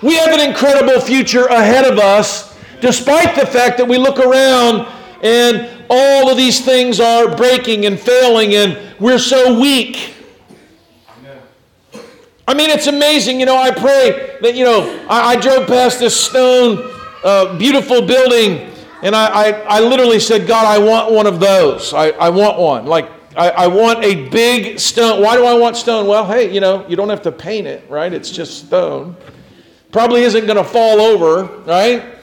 We 0.02 0.16
have 0.16 0.28
an 0.28 0.40
incredible 0.40 1.00
future 1.00 1.46
ahead 1.46 1.90
of 1.90 1.98
us, 1.98 2.56
despite 2.80 3.34
the 3.36 3.46
fact 3.46 3.78
that 3.78 3.86
we 3.86 3.98
look 3.98 4.18
around 4.18 4.88
and 5.22 5.70
all 5.88 6.30
of 6.30 6.36
these 6.36 6.64
things 6.64 7.00
are 7.00 7.36
breaking 7.36 7.86
and 7.86 7.98
failing 7.98 8.54
and 8.54 8.78
we're 9.00 9.18
so 9.18 9.58
weak. 9.58 10.14
I 12.48 12.54
mean, 12.54 12.70
it's 12.70 12.86
amazing. 12.86 13.40
You 13.40 13.46
know, 13.46 13.56
I 13.56 13.70
pray 13.70 14.38
that, 14.40 14.54
you 14.54 14.64
know, 14.64 15.04
I, 15.08 15.32
I 15.32 15.36
drove 15.36 15.66
past 15.66 15.98
this 15.98 16.18
stone, 16.18 16.90
uh, 17.24 17.58
beautiful 17.58 18.02
building, 18.02 18.70
and 19.02 19.16
I, 19.16 19.26
I, 19.26 19.50
I, 19.78 19.80
literally 19.80 20.20
said, 20.20 20.46
God, 20.46 20.64
I 20.64 20.78
want 20.78 21.12
one 21.12 21.26
of 21.26 21.40
those. 21.40 21.92
I, 21.92 22.10
I 22.10 22.30
want 22.30 22.58
one. 22.58 22.86
Like, 22.86 23.10
I, 23.36 23.50
I, 23.50 23.66
want 23.66 24.02
a 24.02 24.28
big 24.30 24.80
stone. 24.80 25.22
Why 25.22 25.36
do 25.36 25.44
I 25.44 25.52
want 25.54 25.76
stone? 25.76 26.06
Well, 26.06 26.26
hey, 26.26 26.52
you 26.52 26.60
know, 26.60 26.86
you 26.88 26.96
don't 26.96 27.10
have 27.10 27.22
to 27.22 27.32
paint 27.32 27.66
it, 27.66 27.88
right? 27.90 28.12
It's 28.12 28.30
just 28.30 28.66
stone. 28.66 29.14
Probably 29.92 30.22
isn't 30.22 30.46
going 30.46 30.56
to 30.56 30.64
fall 30.64 31.00
over, 31.00 31.44
right? 31.64 32.16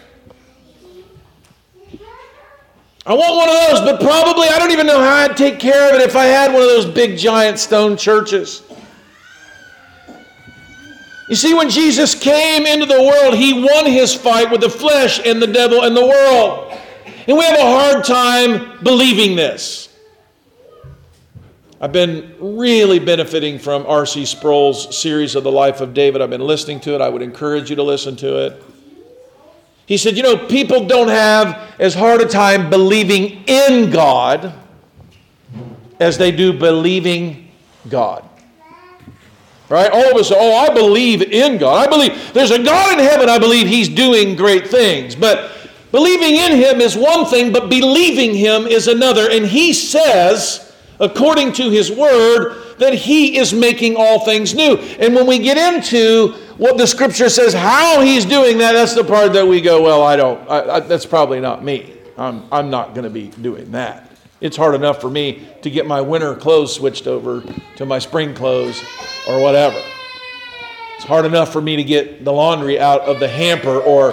I 3.05 3.13
want 3.13 3.35
one 3.35 3.49
of 3.49 3.55
those, 3.55 3.91
but 3.91 4.01
probably 4.01 4.47
I 4.47 4.57
don't 4.57 4.71
even 4.71 4.87
know 4.87 4.99
how 4.99 5.15
I'd 5.17 5.37
take 5.37 5.59
care 5.59 5.89
of 5.89 5.99
it 5.99 6.01
if 6.01 6.15
I 6.15 6.25
had 6.25 6.51
one 6.51 6.61
of 6.61 6.69
those 6.69 6.85
big 6.85 7.17
giant 7.17 7.59
stone 7.59 7.95
churches. 7.95 8.63
You 11.29 11.35
see, 11.35 11.53
when 11.53 11.69
Jesus 11.69 12.15
came 12.15 12.65
into 12.65 12.85
the 12.85 13.01
world, 13.01 13.35
he 13.35 13.53
won 13.53 13.85
his 13.85 14.13
fight 14.13 14.49
with 14.49 14.61
the 14.61 14.69
flesh 14.69 15.19
and 15.25 15.41
the 15.41 15.47
devil 15.47 15.83
and 15.83 15.95
the 15.95 16.05
world. 16.05 16.77
And 17.27 17.37
we 17.37 17.43
have 17.43 17.57
a 17.57 17.61
hard 17.61 18.03
time 18.03 18.83
believing 18.83 19.35
this. 19.35 19.92
I've 21.83 21.91
been 21.91 22.33
really 22.39 22.97
benefiting 22.97 23.59
from 23.59 23.85
R.C. 23.85 24.25
Sproul's 24.25 24.97
series 24.97 25.35
of 25.35 25.43
the 25.43 25.51
life 25.51 25.81
of 25.81 25.93
David. 25.93 26.21
I've 26.21 26.29
been 26.29 26.39
listening 26.39 26.79
to 26.79 26.95
it. 26.95 27.01
I 27.01 27.09
would 27.09 27.21
encourage 27.21 27.69
you 27.69 27.75
to 27.75 27.83
listen 27.83 28.15
to 28.15 28.45
it. 28.45 28.63
He 29.85 29.97
said, 29.97 30.15
You 30.15 30.23
know, 30.23 30.37
people 30.47 30.85
don't 30.85 31.09
have 31.09 31.73
as 31.79 31.93
hard 31.93 32.21
a 32.21 32.25
time 32.25 32.69
believing 32.69 33.43
in 33.47 33.91
God 33.91 34.53
as 35.99 36.17
they 36.17 36.31
do 36.31 36.57
believing 36.57 37.51
God. 37.89 38.23
Right? 39.67 39.91
All 39.91 40.11
of 40.11 40.15
us, 40.15 40.31
oh, 40.33 40.55
I 40.55 40.73
believe 40.73 41.21
in 41.21 41.57
God. 41.57 41.85
I 41.85 41.89
believe 41.89 42.31
there's 42.31 42.51
a 42.51 42.63
God 42.63 42.97
in 42.97 42.99
heaven. 42.99 43.27
I 43.27 43.39
believe 43.39 43.67
He's 43.67 43.89
doing 43.89 44.37
great 44.37 44.69
things. 44.69 45.15
But 45.15 45.51
believing 45.91 46.37
in 46.37 46.55
Him 46.55 46.79
is 46.79 46.95
one 46.95 47.25
thing, 47.25 47.51
but 47.51 47.69
believing 47.69 48.33
Him 48.33 48.67
is 48.67 48.87
another. 48.87 49.29
And 49.29 49.45
He 49.45 49.73
says, 49.73 50.62
according 50.99 51.53
to 51.53 51.69
his 51.69 51.91
word, 51.91 52.77
that 52.79 52.93
he 52.93 53.37
is 53.37 53.53
making 53.53 53.95
all 53.95 54.25
things 54.25 54.53
new. 54.53 54.75
And 54.75 55.15
when 55.15 55.27
we 55.27 55.39
get 55.39 55.57
into 55.57 56.33
what 56.57 56.77
the 56.77 56.87
scripture 56.87 57.29
says, 57.29 57.53
how 57.53 58.01
he's 58.01 58.25
doing 58.25 58.57
that, 58.59 58.73
that's 58.73 58.95
the 58.95 59.03
part 59.03 59.33
that 59.33 59.47
we 59.47 59.61
go, 59.61 59.81
well, 59.81 60.03
I 60.03 60.15
don't, 60.15 60.49
I, 60.49 60.75
I, 60.75 60.79
that's 60.81 61.05
probably 61.05 61.39
not 61.39 61.63
me. 61.63 61.93
I'm, 62.17 62.43
I'm 62.51 62.69
not 62.69 62.93
going 62.93 63.03
to 63.03 63.09
be 63.09 63.27
doing 63.27 63.71
that. 63.71 64.11
It's 64.39 64.57
hard 64.57 64.75
enough 64.75 64.99
for 64.99 65.09
me 65.09 65.47
to 65.61 65.69
get 65.69 65.87
my 65.87 66.01
winter 66.01 66.35
clothes 66.35 66.75
switched 66.75 67.07
over 67.07 67.43
to 67.77 67.85
my 67.85 67.99
spring 67.99 68.33
clothes 68.33 68.81
or 69.27 69.41
whatever. 69.41 69.81
It's 70.95 71.05
hard 71.05 71.25
enough 71.25 71.51
for 71.51 71.61
me 71.61 71.75
to 71.77 71.83
get 71.83 72.23
the 72.25 72.33
laundry 72.33 72.79
out 72.79 73.01
of 73.01 73.19
the 73.19 73.27
hamper 73.27 73.79
or 73.79 74.11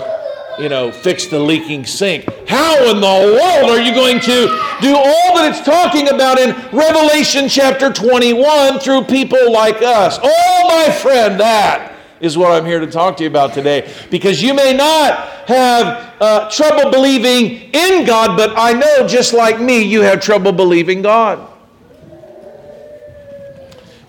you 0.59 0.69
know, 0.69 0.91
fix 0.91 1.27
the 1.27 1.39
leaking 1.39 1.87
sink. 1.87 2.27
How 2.49 2.91
in 2.91 3.01
the 3.01 3.41
world 3.41 3.71
are 3.71 3.81
you 3.81 3.95
going 3.95 4.21
to 4.21 4.47
do 4.81 4.95
all 4.95 5.37
that 5.37 5.51
it's 5.51 5.65
talking 5.65 6.09
about 6.09 6.39
in 6.39 6.51
Revelation 6.77 7.49
chapter 7.49 7.93
21 7.93 8.81
through 8.81 9.05
people 9.05 9.53
like 9.53 9.83
us? 9.83 10.19
Oh, 10.23 10.65
my 10.69 10.93
friend, 10.93 11.39
that 11.41 11.95
is 12.21 12.37
what 12.37 12.53
I'm 12.53 12.67
here 12.67 12.81
to 12.81 12.87
talk 12.87 13.17
to 13.19 13.25
you 13.25 13.31
about 13.31 13.55
today. 13.55 13.91
Because 14.11 14.43
you 14.43 14.53
may 14.53 14.75
not 14.75 15.19
have 15.49 16.15
uh, 16.21 16.51
trouble 16.51 16.91
believing 16.91 17.71
in 17.73 18.05
God, 18.07 18.37
but 18.37 18.53
I 18.57 18.73
know 18.73 19.07
just 19.07 19.33
like 19.33 19.61
me, 19.61 19.83
you 19.83 20.03
have 20.03 20.21
trouble 20.21 20.53
believing 20.53 21.03
God. 21.03 21.47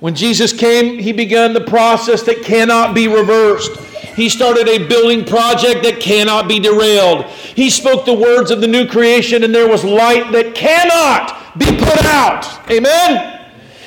When 0.01 0.15
Jesus 0.15 0.51
came, 0.51 0.97
he 0.97 1.11
began 1.11 1.53
the 1.53 1.61
process 1.61 2.23
that 2.23 2.43
cannot 2.43 2.95
be 2.95 3.07
reversed. 3.07 3.71
He 4.15 4.29
started 4.29 4.67
a 4.67 4.87
building 4.87 5.25
project 5.25 5.83
that 5.83 5.99
cannot 5.99 6.47
be 6.47 6.59
derailed. 6.59 7.25
He 7.25 7.69
spoke 7.69 8.05
the 8.05 8.13
words 8.13 8.51
of 8.51 8.61
the 8.61 8.67
new 8.67 8.87
creation, 8.87 9.43
and 9.43 9.53
there 9.53 9.69
was 9.69 9.83
light 9.83 10.31
that 10.31 10.53
cannot 10.55 11.57
be 11.57 11.65
put 11.65 12.05
out. 12.05 12.69
Amen? 12.69 13.39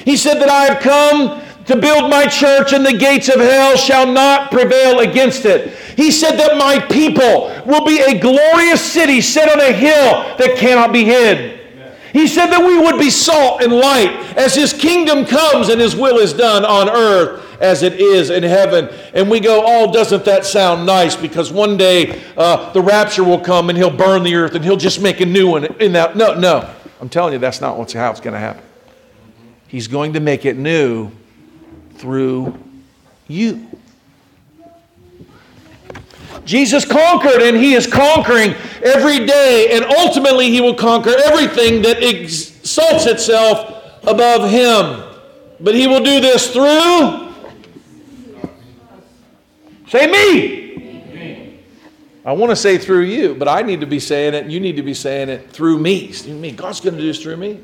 He 0.04 0.16
said 0.16 0.40
that 0.40 0.48
I 0.48 0.64
have 0.64 0.82
come 0.82 1.42
to 1.66 1.76
build 1.76 2.10
my 2.10 2.26
church, 2.26 2.72
and 2.72 2.84
the 2.84 2.96
gates 2.96 3.28
of 3.28 3.40
hell 3.40 3.76
shall 3.76 4.06
not 4.06 4.50
prevail 4.50 5.00
against 5.00 5.44
it. 5.44 5.76
He 5.96 6.10
said 6.10 6.36
that 6.36 6.58
my 6.58 6.78
people 6.78 7.52
will 7.66 7.84
be 7.84 8.00
a 8.00 8.18
glorious 8.18 8.80
city 8.82 9.20
set 9.20 9.48
on 9.50 9.60
a 9.60 9.72
hill 9.72 10.36
that 10.38 10.56
cannot 10.56 10.92
be 10.92 11.04
hid. 11.04 11.63
He 12.14 12.28
said 12.28 12.46
that 12.46 12.64
we 12.64 12.78
would 12.78 12.96
be 12.96 13.10
salt 13.10 13.60
and 13.60 13.72
light 13.72 14.12
as 14.36 14.54
His 14.54 14.72
kingdom 14.72 15.26
comes 15.26 15.68
and 15.68 15.80
His 15.80 15.96
will 15.96 16.18
is 16.18 16.32
done 16.32 16.64
on 16.64 16.88
earth 16.88 17.60
as 17.60 17.82
it 17.82 17.94
is 17.94 18.30
in 18.30 18.44
heaven. 18.44 18.88
And 19.12 19.28
we 19.28 19.40
go, 19.40 19.64
oh, 19.66 19.92
doesn't 19.92 20.24
that 20.24 20.46
sound 20.46 20.86
nice? 20.86 21.16
Because 21.16 21.50
one 21.50 21.76
day 21.76 22.22
uh, 22.36 22.72
the 22.72 22.80
rapture 22.80 23.24
will 23.24 23.40
come 23.40 23.68
and 23.68 23.76
He'll 23.76 23.90
burn 23.90 24.22
the 24.22 24.36
earth 24.36 24.54
and 24.54 24.64
He'll 24.64 24.76
just 24.76 25.02
make 25.02 25.20
a 25.20 25.26
new 25.26 25.50
one 25.50 25.64
in 25.80 25.92
that. 25.94 26.16
No, 26.16 26.38
no. 26.38 26.72
I'm 27.00 27.08
telling 27.08 27.32
you, 27.32 27.40
that's 27.40 27.60
not 27.60 27.76
what's 27.76 27.92
how 27.92 28.12
it's 28.12 28.20
going 28.20 28.34
to 28.34 28.40
happen. 28.40 28.62
He's 29.66 29.88
going 29.88 30.12
to 30.12 30.20
make 30.20 30.44
it 30.44 30.56
new 30.56 31.10
through 31.96 32.56
you. 33.26 33.66
Jesus 36.44 36.84
conquered, 36.84 37.42
and 37.42 37.56
He 37.56 37.74
is 37.74 37.86
conquering 37.86 38.54
every 38.82 39.24
day, 39.26 39.70
and 39.72 39.84
ultimately 39.84 40.50
He 40.50 40.60
will 40.60 40.74
conquer 40.74 41.14
everything 41.24 41.82
that 41.82 42.02
exalts 42.02 43.06
itself 43.06 44.02
above 44.02 44.50
Him. 44.50 45.02
But 45.60 45.74
He 45.74 45.86
will 45.86 46.02
do 46.02 46.20
this 46.20 46.52
through. 46.52 47.32
Say 49.88 50.06
me. 50.06 50.64
I 52.26 52.32
want 52.32 52.50
to 52.50 52.56
say 52.56 52.78
through 52.78 53.02
you, 53.02 53.34
but 53.34 53.48
I 53.48 53.60
need 53.60 53.80
to 53.80 53.86
be 53.86 54.00
saying 54.00 54.34
it, 54.34 54.44
and 54.44 54.52
you 54.52 54.58
need 54.58 54.76
to 54.76 54.82
be 54.82 54.94
saying 54.94 55.28
it 55.28 55.50
through 55.50 55.78
me. 55.78 56.12
me. 56.26 56.52
God's 56.52 56.80
going 56.80 56.94
to 56.94 57.00
do 57.00 57.06
this 57.06 57.22
through 57.22 57.36
me. 57.36 57.62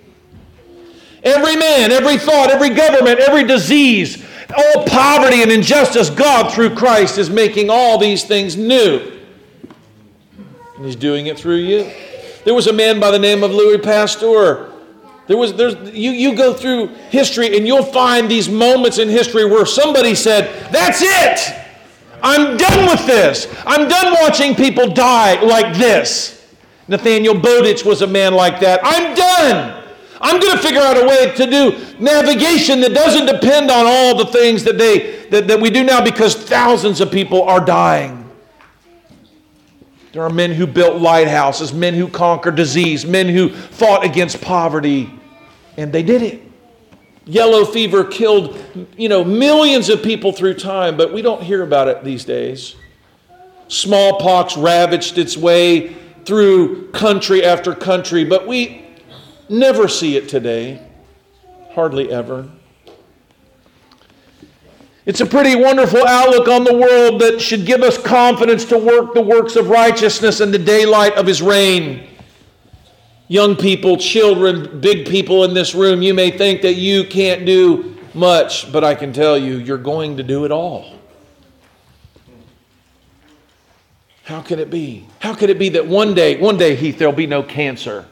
Every 1.23 1.57
man, 1.57 1.93
every 1.93 2.17
thought, 2.17 2.51
every 2.51 2.71
government, 2.71 3.21
every 3.21 3.45
disease, 3.45 4.25
all 4.57 4.85
poverty 4.87 5.43
and 5.43 5.53
injustice, 5.53 6.11
God 6.11 6.53
through 6.53 6.75
Christ 6.75 7.19
is 7.19 7.31
making 7.31 7.71
all 7.71 7.99
these 7.99 8.25
things 8.25 8.57
new. 8.57 9.19
And 10.77 10.85
He's 10.85 10.97
doing 10.97 11.27
it 11.27 11.39
through 11.39 11.57
you. 11.57 11.91
There 12.45 12.55
was 12.55 12.67
a 12.67 12.73
man 12.73 13.01
by 13.01 13.11
the 13.11 13.19
name 13.19 13.45
of 13.45 13.53
Louis 13.53 13.79
Pasteur. 13.79 14.73
There 15.27 15.37
was, 15.37 15.55
there's, 15.55 15.77
you, 15.95 16.11
you 16.11 16.35
go 16.35 16.53
through 16.53 16.89
history 17.11 17.57
and 17.57 17.67
you'll 17.67 17.85
find 17.85 18.29
these 18.29 18.49
moments 18.49 18.99
in 18.99 19.09
history 19.09 19.45
where 19.45 19.67
somebody 19.67 20.15
said, 20.15 20.73
That's 20.73 21.03
it! 21.03 21.57
I'm 22.23 22.57
done 22.57 22.87
with 22.87 23.07
this. 23.07 23.47
I'm 23.65 23.89
done 23.89 24.15
watching 24.21 24.55
people 24.55 24.93
die 24.93 25.41
like 25.43 25.77
this. 25.77 26.37
Nathaniel 26.89 27.35
Bowditch 27.35 27.85
was 27.85 28.03
a 28.03 28.07
man 28.07 28.35
like 28.35 28.61
that. 28.61 28.81
I'm 28.83 29.15
done. 29.15 29.80
I'm 30.21 30.39
going 30.39 30.57
to 30.57 30.63
figure 30.63 30.81
out 30.81 30.97
a 30.97 31.07
way 31.07 31.33
to 31.35 31.47
do 31.47 31.95
navigation 31.99 32.81
that 32.83 32.93
doesn't 32.93 33.27
depend 33.27 33.71
on 33.71 33.87
all 33.87 34.17
the 34.17 34.27
things 34.27 34.65
that, 34.65 34.77
they, 34.77 35.27
that, 35.29 35.49
that 35.49 35.61
we 35.61 35.71
do 35.71 35.83
now 35.83 36.05
because 36.05 36.35
thousands 36.35 37.01
of 37.01 37.11
people 37.11 37.43
are 37.45 37.65
dying. 37.65 38.31
There 40.13 40.23
are 40.23 40.31
men 40.31 40.53
who 40.53 40.67
built 40.67 41.01
lighthouses, 41.01 41.73
men 41.73 41.95
who 41.95 42.09
conquered 42.09 42.57
disease, 42.57 43.07
men 43.07 43.29
who 43.29 43.49
fought 43.49 44.05
against 44.05 44.41
poverty, 44.43 45.09
and 45.77 45.93
they 45.93 46.03
did 46.03 46.23
it. 46.23 46.43
Yellow 47.25 47.65
fever 47.65 48.05
killed, 48.05 48.59
you 48.97 49.09
know, 49.09 49.23
millions 49.25 49.89
of 49.89 50.03
people 50.03 50.33
through 50.33 50.55
time, 50.55 50.97
but 50.97 51.13
we 51.13 51.23
don't 51.23 51.43
hear 51.43 51.63
about 51.63 51.87
it 51.87 52.03
these 52.03 52.25
days. 52.25 52.75
Smallpox 53.69 54.57
ravaged 54.57 55.17
its 55.17 55.37
way 55.37 55.95
through 56.25 56.91
country 56.91 57.45
after 57.45 57.73
country, 57.75 58.25
but 58.25 58.49
we 58.49 58.85
Never 59.51 59.89
see 59.89 60.17
it 60.17 60.29
today, 60.29 60.81
hardly 61.73 62.13
ever. 62.13 62.49
It's 65.05 65.21
a 65.21 65.27
pretty 65.27 65.57
wonderful 65.57 66.07
outlook 66.07 66.47
on 66.47 66.63
the 66.63 66.73
world 66.73 67.21
that 67.21 67.41
should 67.41 67.67
give 67.67 67.83
us 67.83 67.99
confidence 67.99 68.65
to 68.67 68.79
work 68.79 69.13
the 69.13 69.21
works 69.21 69.57
of 69.57 69.69
righteousness 69.69 70.41
in 70.41 70.53
the 70.53 70.59
daylight 70.59 71.15
of 71.15 71.27
His 71.27 71.43
reign. 71.43 72.07
Young 73.27 73.57
people, 73.57 73.97
children, 73.97 74.81
big 74.81 75.09
people 75.09 75.43
in 75.43 75.53
this 75.53 75.75
room, 75.75 76.01
you 76.01 76.15
may 76.15 76.31
think 76.31 76.63
that 76.63 76.75
you 76.75 77.03
can't 77.03 77.45
do 77.45 77.99
much, 78.15 78.71
but 78.71 78.85
I 78.85 78.95
can 78.95 79.13
tell 79.13 79.37
you, 79.37 79.57
you're 79.57 79.79
going 79.79 80.17
to 80.19 80.23
do 80.23 80.45
it 80.45 80.53
all. 80.53 80.97
How 84.23 84.43
can 84.43 84.61
it 84.61 84.71
be? 84.71 85.09
How 85.19 85.35
could 85.35 85.51
it 85.51 85.59
be 85.59 85.71
that 85.71 85.89
one 85.89 86.15
day, 86.15 86.41
one 86.41 86.57
day, 86.57 86.77
Heath, 86.77 86.99
there'll 86.99 87.13
be 87.13 87.27
no 87.27 87.43
cancer? 87.43 88.07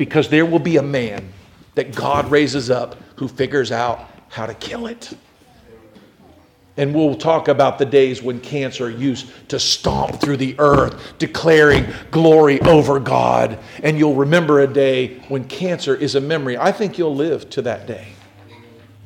Because 0.00 0.30
there 0.30 0.46
will 0.46 0.58
be 0.58 0.78
a 0.78 0.82
man 0.82 1.30
that 1.74 1.94
God 1.94 2.30
raises 2.30 2.70
up 2.70 2.96
who 3.16 3.28
figures 3.28 3.70
out 3.70 4.08
how 4.30 4.46
to 4.46 4.54
kill 4.54 4.86
it. 4.86 5.12
And 6.78 6.94
we'll 6.94 7.16
talk 7.16 7.48
about 7.48 7.78
the 7.78 7.84
days 7.84 8.22
when 8.22 8.40
cancer 8.40 8.88
used 8.88 9.30
to 9.50 9.60
stomp 9.60 10.18
through 10.18 10.38
the 10.38 10.54
earth, 10.58 11.18
declaring 11.18 11.84
glory 12.10 12.62
over 12.62 12.98
God. 12.98 13.58
And 13.82 13.98
you'll 13.98 14.14
remember 14.14 14.60
a 14.60 14.66
day 14.66 15.18
when 15.28 15.44
cancer 15.44 15.94
is 15.94 16.14
a 16.14 16.20
memory. 16.22 16.56
I 16.56 16.72
think 16.72 16.96
you'll 16.96 17.14
live 17.14 17.50
to 17.50 17.60
that 17.60 17.86
day. 17.86 18.08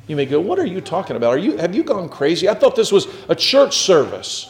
You 0.07 0.15
may 0.15 0.25
go, 0.25 0.39
What 0.39 0.59
are 0.59 0.65
you 0.65 0.79
talking 0.79 1.17
about? 1.17 1.31
Are 1.31 1.37
you, 1.37 1.57
have 1.57 1.75
you 1.75 1.83
gone 1.83 2.07
crazy? 2.07 2.47
I 2.47 2.53
thought 2.53 2.77
this 2.77 2.93
was 2.93 3.07
a 3.27 3.35
church 3.35 3.75
service. 3.79 4.49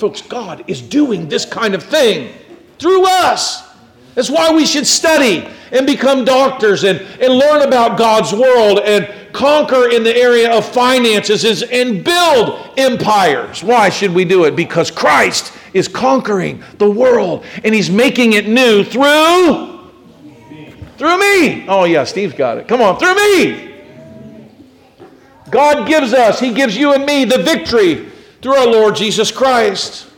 Folks, 0.00 0.22
God 0.22 0.64
is 0.66 0.82
doing 0.82 1.28
this 1.28 1.44
kind 1.44 1.72
of 1.72 1.84
thing 1.84 2.34
through 2.80 3.06
us. 3.06 3.73
That's 4.14 4.30
why 4.30 4.52
we 4.52 4.66
should 4.66 4.86
study 4.86 5.48
and 5.72 5.86
become 5.86 6.24
doctors 6.24 6.84
and, 6.84 7.00
and 7.20 7.34
learn 7.34 7.62
about 7.62 7.98
God's 7.98 8.32
world 8.32 8.78
and 8.80 9.08
conquer 9.32 9.90
in 9.90 10.04
the 10.04 10.16
area 10.16 10.56
of 10.56 10.64
finances 10.64 11.62
and 11.62 12.04
build 12.04 12.70
empires. 12.76 13.64
Why 13.64 13.88
should 13.88 14.12
we 14.12 14.24
do 14.24 14.44
it? 14.44 14.54
Because 14.54 14.90
Christ 14.90 15.52
is 15.72 15.88
conquering 15.88 16.62
the 16.78 16.88
world 16.88 17.44
and 17.64 17.74
he's 17.74 17.90
making 17.90 18.34
it 18.34 18.46
new 18.46 18.84
through 18.84 19.72
through 20.96 21.18
me. 21.18 21.66
Oh 21.68 21.84
yeah, 21.84 22.04
Steve's 22.04 22.34
got 22.34 22.58
it. 22.58 22.68
Come 22.68 22.80
on, 22.80 22.98
through 22.98 23.16
me. 23.16 23.72
God 25.50 25.86
gives 25.86 26.12
us, 26.12 26.40
he 26.40 26.54
gives 26.54 26.76
you 26.76 26.94
and 26.94 27.04
me 27.04 27.24
the 27.24 27.38
victory 27.38 28.10
through 28.40 28.54
our 28.54 28.66
Lord 28.66 28.96
Jesus 28.96 29.30
Christ. 29.30 30.08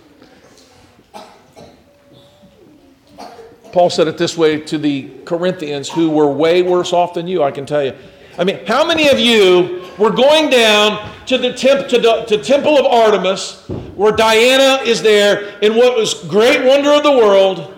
Paul 3.77 3.91
said 3.91 4.09
it 4.09 4.17
this 4.17 4.39
way 4.39 4.59
to 4.59 4.79
the 4.79 5.11
Corinthians 5.27 5.91
who 5.91 6.09
were 6.09 6.33
way 6.33 6.63
worse 6.63 6.95
off 6.95 7.13
than 7.13 7.27
you, 7.29 7.43
I 7.43 7.51
can 7.51 7.67
tell 7.67 7.85
you. 7.85 7.95
I 8.39 8.43
mean, 8.43 8.65
how 8.65 8.87
many 8.87 9.09
of 9.09 9.21
you 9.21 9.85
were 9.99 10.13
going 10.13 10.49
down 10.49 11.13
to 11.27 11.37
the, 11.37 11.53
temp, 11.53 11.87
to 11.89 11.99
the 11.99 12.25
to 12.25 12.43
temple 12.43 12.79
of 12.79 12.87
Artemis, 12.87 13.69
where 13.95 14.13
Diana 14.13 14.83
is 14.83 15.03
there, 15.03 15.59
in 15.59 15.77
what 15.77 15.95
was 15.95 16.15
great 16.15 16.65
wonder 16.65 16.91
of 16.91 17.03
the 17.03 17.11
world, 17.11 17.75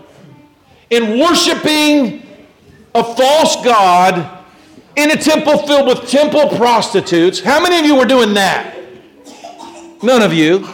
in 0.90 1.18
worshiping 1.18 2.24
a 2.94 3.02
false 3.02 3.56
god 3.64 4.44
in 4.94 5.11
a 5.11 5.16
temple 5.16 5.66
filled 5.66 5.88
with 5.88 6.08
temple 6.08 6.48
prostitutes? 6.50 7.40
How 7.40 7.61
many 7.61 7.76
of 7.80 7.84
you 7.84 7.96
were 7.96 8.06
doing 8.06 8.34
that? 8.34 8.72
None 10.04 10.22
of 10.22 10.32
you. 10.32 10.64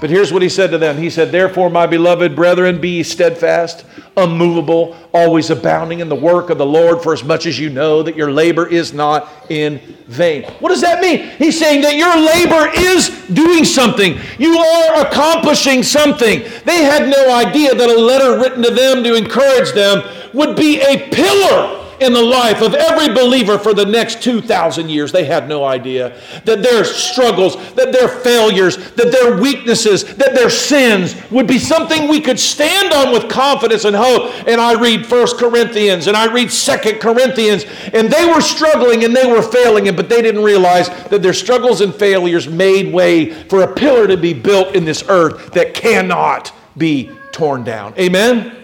But 0.00 0.10
here's 0.10 0.32
what 0.32 0.42
he 0.42 0.48
said 0.48 0.70
to 0.70 0.78
them 0.78 0.96
He 0.96 1.10
said, 1.10 1.32
Therefore, 1.32 1.70
my 1.70 1.86
beloved 1.86 2.36
brethren, 2.36 2.80
be 2.80 3.02
steadfast, 3.02 3.84
unmovable, 4.16 4.96
always 5.12 5.50
abounding 5.50 6.00
in 6.00 6.08
the 6.08 6.14
work 6.14 6.50
of 6.50 6.58
the 6.58 6.66
Lord, 6.66 7.02
for 7.02 7.12
as 7.12 7.24
much 7.24 7.46
as 7.46 7.58
you 7.58 7.68
know 7.68 8.02
that 8.02 8.16
your 8.16 8.30
labor 8.30 8.66
is 8.66 8.92
not 8.92 9.28
in 9.50 9.78
vain. 10.06 10.44
What 10.60 10.68
does 10.70 10.80
that 10.82 11.00
mean? 11.00 11.28
He's 11.38 11.58
saying 11.58 11.82
that 11.82 11.96
your 11.96 12.16
labor 12.16 12.70
is 12.74 13.08
doing 13.28 13.64
something, 13.64 14.18
you 14.38 14.56
are 14.56 15.06
accomplishing 15.06 15.82
something. 15.82 16.40
They 16.64 16.84
had 16.84 17.08
no 17.08 17.34
idea 17.34 17.74
that 17.74 17.90
a 17.90 18.00
letter 18.00 18.38
written 18.38 18.62
to 18.62 18.70
them 18.70 19.02
to 19.04 19.14
encourage 19.14 19.72
them 19.72 20.02
would 20.32 20.56
be 20.56 20.80
a 20.80 21.08
pillar 21.10 21.87
in 22.00 22.12
the 22.12 22.22
life 22.22 22.62
of 22.62 22.74
every 22.74 23.12
believer 23.12 23.58
for 23.58 23.74
the 23.74 23.84
next 23.84 24.22
2,000 24.22 24.88
years. 24.88 25.12
They 25.12 25.24
had 25.24 25.48
no 25.48 25.64
idea 25.64 26.20
that 26.44 26.62
their 26.62 26.84
struggles, 26.84 27.56
that 27.74 27.92
their 27.92 28.08
failures, 28.08 28.76
that 28.92 29.10
their 29.12 29.40
weaknesses, 29.40 30.04
that 30.16 30.34
their 30.34 30.50
sins 30.50 31.16
would 31.30 31.46
be 31.46 31.58
something 31.58 32.08
we 32.08 32.20
could 32.20 32.38
stand 32.38 32.92
on 32.92 33.12
with 33.12 33.28
confidence 33.28 33.84
and 33.84 33.96
hope. 33.96 34.32
And 34.48 34.60
I 34.60 34.80
read 34.80 35.06
First 35.06 35.38
Corinthians 35.38 36.06
and 36.06 36.16
I 36.16 36.32
read 36.32 36.50
Second 36.50 37.00
Corinthians, 37.00 37.64
and 37.92 38.10
they 38.10 38.26
were 38.26 38.40
struggling 38.40 39.04
and 39.04 39.14
they 39.14 39.30
were 39.30 39.42
failing, 39.42 39.94
but 39.96 40.08
they 40.08 40.22
didn't 40.22 40.42
realize 40.42 40.88
that 41.06 41.22
their 41.22 41.32
struggles 41.32 41.80
and 41.80 41.94
failures 41.94 42.48
made 42.48 42.92
way 42.92 43.32
for 43.44 43.62
a 43.62 43.74
pillar 43.74 44.06
to 44.06 44.16
be 44.16 44.34
built 44.34 44.74
in 44.74 44.84
this 44.84 45.04
earth 45.08 45.52
that 45.52 45.74
cannot 45.74 46.52
be 46.76 47.10
torn 47.32 47.64
down. 47.64 47.94
Amen? 47.98 48.57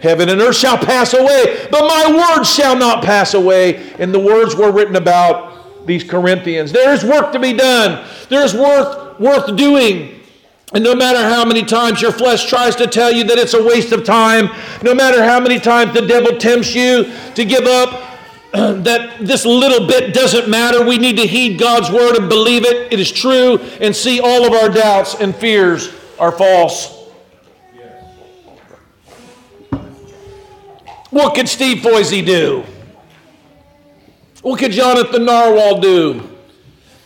Heaven 0.00 0.28
and 0.28 0.40
earth 0.40 0.56
shall 0.56 0.76
pass 0.76 1.14
away, 1.14 1.68
but 1.70 1.80
my 1.80 2.34
words 2.36 2.52
shall 2.52 2.76
not 2.76 3.02
pass 3.02 3.34
away. 3.34 3.92
And 3.98 4.12
the 4.12 4.20
words 4.20 4.54
were 4.54 4.70
written 4.70 4.96
about 4.96 5.86
these 5.86 6.04
Corinthians. 6.04 6.72
There 6.72 6.92
is 6.92 7.04
work 7.04 7.32
to 7.32 7.38
be 7.38 7.52
done. 7.52 8.06
There 8.28 8.44
is 8.44 8.54
worth 8.54 9.18
worth 9.18 9.56
doing. 9.56 10.20
And 10.74 10.82
no 10.82 10.94
matter 10.94 11.20
how 11.20 11.44
many 11.44 11.64
times 11.64 12.02
your 12.02 12.12
flesh 12.12 12.46
tries 12.46 12.76
to 12.76 12.86
tell 12.86 13.12
you 13.12 13.24
that 13.24 13.38
it's 13.38 13.54
a 13.54 13.62
waste 13.62 13.92
of 13.92 14.04
time, 14.04 14.48
no 14.82 14.94
matter 14.94 15.22
how 15.22 15.40
many 15.40 15.60
times 15.60 15.94
the 15.94 16.06
devil 16.06 16.36
tempts 16.38 16.74
you 16.74 17.10
to 17.34 17.44
give 17.44 17.64
up, 17.64 18.02
that 18.52 19.18
this 19.20 19.46
little 19.46 19.86
bit 19.86 20.12
doesn't 20.12 20.48
matter. 20.48 20.84
We 20.84 20.98
need 20.98 21.16
to 21.18 21.26
heed 21.26 21.58
God's 21.58 21.90
word 21.90 22.16
and 22.16 22.28
believe 22.28 22.64
it. 22.64 22.92
It 22.92 22.98
is 22.98 23.12
true 23.12 23.58
and 23.80 23.94
see 23.94 24.20
all 24.20 24.44
of 24.44 24.52
our 24.52 24.68
doubts 24.68 25.14
and 25.14 25.34
fears 25.34 25.94
are 26.18 26.32
false. 26.32 26.95
What 31.16 31.34
could 31.34 31.48
Steve 31.48 31.78
Foisey 31.78 32.22
do? 32.22 32.62
What 34.42 34.58
could 34.58 34.70
Jonathan 34.70 35.24
Narwhal 35.24 35.80
do? 35.80 36.28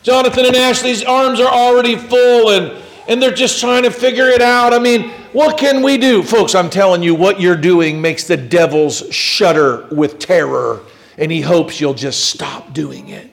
Jonathan 0.03 0.47
and 0.47 0.57
Ashley's 0.57 1.05
arms 1.05 1.39
are 1.39 1.47
already 1.47 1.95
full 1.95 2.51
and, 2.51 2.83
and 3.07 3.23
they're 3.23 3.31
just 3.31 3.61
trying 3.61 3.85
to 3.85 3.91
figure 3.93 4.27
it 4.27 4.43
out. 4.43 4.75
I 4.75 4.81
mean, 4.81 5.11
what 5.33 5.57
can 5.57 5.81
we 5.81 5.97
do? 5.97 6.25
Folks, 6.25 6.57
I'm 6.57 6.71
telling 6.71 7.05
you, 7.05 7.15
what 7.15 7.41
you're 7.41 7.57
doing 7.57 8.01
makes 8.01 8.25
the 8.25 8.37
devils 8.37 9.09
shudder 9.15 9.87
with 9.93 10.19
terror 10.19 10.81
and 11.17 11.31
he 11.31 11.41
hopes 11.41 11.81
you'll 11.81 11.95
just 11.95 12.31
stop 12.31 12.73
doing 12.73 13.11
it. 13.11 13.31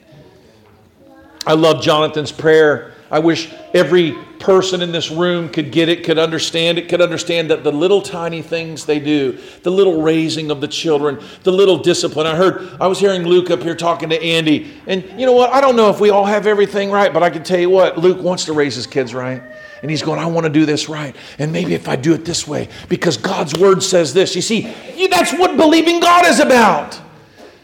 I 1.44 1.54
love 1.54 1.82
Jonathan's 1.82 2.30
prayer. 2.30 2.92
I 3.10 3.18
wish 3.18 3.52
every 3.74 4.16
person 4.38 4.82
in 4.82 4.92
this 4.92 5.10
room 5.10 5.48
could 5.48 5.70
get 5.72 5.88
it, 5.88 6.04
could 6.04 6.18
understand 6.18 6.78
it, 6.78 6.88
could 6.88 7.00
understand 7.00 7.50
that 7.50 7.64
the 7.64 7.72
little 7.72 8.00
tiny 8.00 8.42
things 8.42 8.86
they 8.86 9.00
do, 9.00 9.38
the 9.62 9.70
little 9.70 10.02
raising 10.02 10.50
of 10.50 10.60
the 10.60 10.68
children, 10.68 11.18
the 11.42 11.52
little 11.52 11.78
discipline. 11.78 12.26
I 12.26 12.36
heard, 12.36 12.76
I 12.80 12.86
was 12.86 12.98
hearing 12.98 13.24
Luke 13.24 13.50
up 13.50 13.62
here 13.62 13.74
talking 13.74 14.08
to 14.10 14.22
Andy, 14.22 14.72
and 14.86 15.04
you 15.18 15.26
know 15.26 15.32
what? 15.32 15.52
I 15.52 15.60
don't 15.60 15.76
know 15.76 15.90
if 15.90 16.00
we 16.00 16.10
all 16.10 16.24
have 16.24 16.46
everything 16.46 16.90
right, 16.90 17.12
but 17.12 17.22
I 17.22 17.30
can 17.30 17.42
tell 17.42 17.60
you 17.60 17.70
what, 17.70 17.98
Luke 17.98 18.22
wants 18.22 18.44
to 18.46 18.52
raise 18.52 18.74
his 18.74 18.86
kids 18.86 19.14
right. 19.14 19.42
And 19.80 19.90
he's 19.90 20.02
going, 20.02 20.18
I 20.18 20.26
want 20.26 20.44
to 20.44 20.52
do 20.52 20.66
this 20.66 20.88
right. 20.88 21.14
And 21.38 21.52
maybe 21.52 21.74
if 21.74 21.88
I 21.88 21.94
do 21.94 22.12
it 22.12 22.24
this 22.24 22.48
way, 22.48 22.68
because 22.88 23.16
God's 23.16 23.56
word 23.58 23.82
says 23.82 24.12
this. 24.12 24.34
You 24.34 24.42
see, 24.42 24.62
that's 25.08 25.32
what 25.32 25.56
believing 25.56 26.00
God 26.00 26.26
is 26.26 26.40
about. 26.40 27.00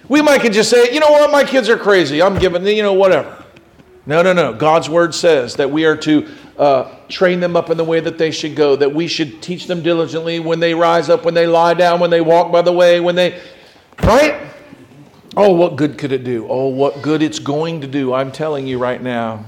We 0.08 0.22
might 0.22 0.40
could 0.40 0.52
just 0.52 0.70
say, 0.70 0.92
you 0.92 1.00
know 1.00 1.10
what, 1.10 1.32
my 1.32 1.44
kids 1.44 1.68
are 1.68 1.76
crazy. 1.76 2.22
I'm 2.22 2.38
giving, 2.38 2.64
you 2.66 2.82
know, 2.82 2.92
whatever. 2.92 3.43
No, 4.06 4.22
no, 4.22 4.32
no. 4.32 4.52
God's 4.52 4.88
word 4.88 5.14
says 5.14 5.56
that 5.56 5.70
we 5.70 5.86
are 5.86 5.96
to 5.98 6.28
uh, 6.58 6.94
train 7.08 7.40
them 7.40 7.56
up 7.56 7.70
in 7.70 7.76
the 7.76 7.84
way 7.84 8.00
that 8.00 8.18
they 8.18 8.30
should 8.30 8.54
go, 8.54 8.76
that 8.76 8.94
we 8.94 9.06
should 9.06 9.42
teach 9.42 9.66
them 9.66 9.82
diligently 9.82 10.40
when 10.40 10.60
they 10.60 10.74
rise 10.74 11.08
up, 11.08 11.24
when 11.24 11.34
they 11.34 11.46
lie 11.46 11.74
down, 11.74 12.00
when 12.00 12.10
they 12.10 12.20
walk 12.20 12.52
by 12.52 12.60
the 12.62 12.72
way, 12.72 13.00
when 13.00 13.14
they, 13.14 13.40
right? 14.02 14.40
Oh, 15.36 15.52
what 15.52 15.76
good 15.76 15.98
could 15.98 16.12
it 16.12 16.22
do? 16.22 16.46
Oh, 16.48 16.68
what 16.68 17.02
good 17.02 17.22
it's 17.22 17.38
going 17.38 17.80
to 17.80 17.86
do. 17.86 18.12
I'm 18.12 18.30
telling 18.30 18.66
you 18.66 18.78
right 18.78 19.02
now. 19.02 19.46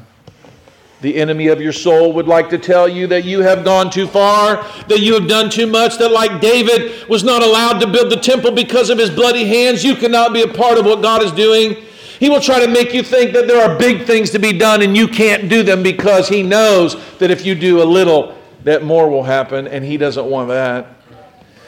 The 1.02 1.16
enemy 1.16 1.48
of 1.48 1.60
your 1.60 1.74
soul 1.74 2.14
would 2.14 2.26
like 2.26 2.48
to 2.50 2.58
tell 2.58 2.88
you 2.88 3.06
that 3.08 3.24
you 3.24 3.42
have 3.42 3.64
gone 3.64 3.90
too 3.90 4.06
far, 4.06 4.66
that 4.88 5.00
you 5.00 5.12
have 5.14 5.28
done 5.28 5.50
too 5.50 5.66
much, 5.66 5.98
that 5.98 6.10
like 6.10 6.40
David 6.40 7.06
was 7.08 7.22
not 7.22 7.42
allowed 7.42 7.78
to 7.80 7.86
build 7.86 8.10
the 8.10 8.16
temple 8.16 8.50
because 8.50 8.88
of 8.88 8.98
his 8.98 9.10
bloody 9.10 9.44
hands, 9.44 9.84
you 9.84 9.94
cannot 9.94 10.32
be 10.32 10.40
a 10.40 10.48
part 10.48 10.78
of 10.78 10.86
what 10.86 11.02
God 11.02 11.22
is 11.22 11.30
doing. 11.32 11.85
He 12.18 12.28
will 12.30 12.40
try 12.40 12.64
to 12.64 12.70
make 12.70 12.94
you 12.94 13.02
think 13.02 13.32
that 13.32 13.46
there 13.46 13.62
are 13.62 13.78
big 13.78 14.06
things 14.06 14.30
to 14.30 14.38
be 14.38 14.52
done 14.52 14.82
and 14.82 14.96
you 14.96 15.06
can't 15.08 15.48
do 15.48 15.62
them 15.62 15.82
because 15.82 16.28
he 16.28 16.42
knows 16.42 16.96
that 17.18 17.30
if 17.30 17.44
you 17.44 17.54
do 17.54 17.82
a 17.82 17.84
little, 17.84 18.36
that 18.64 18.84
more 18.84 19.08
will 19.08 19.22
happen, 19.22 19.68
and 19.68 19.84
he 19.84 19.96
doesn't 19.96 20.26
want 20.26 20.48
that. 20.48 20.88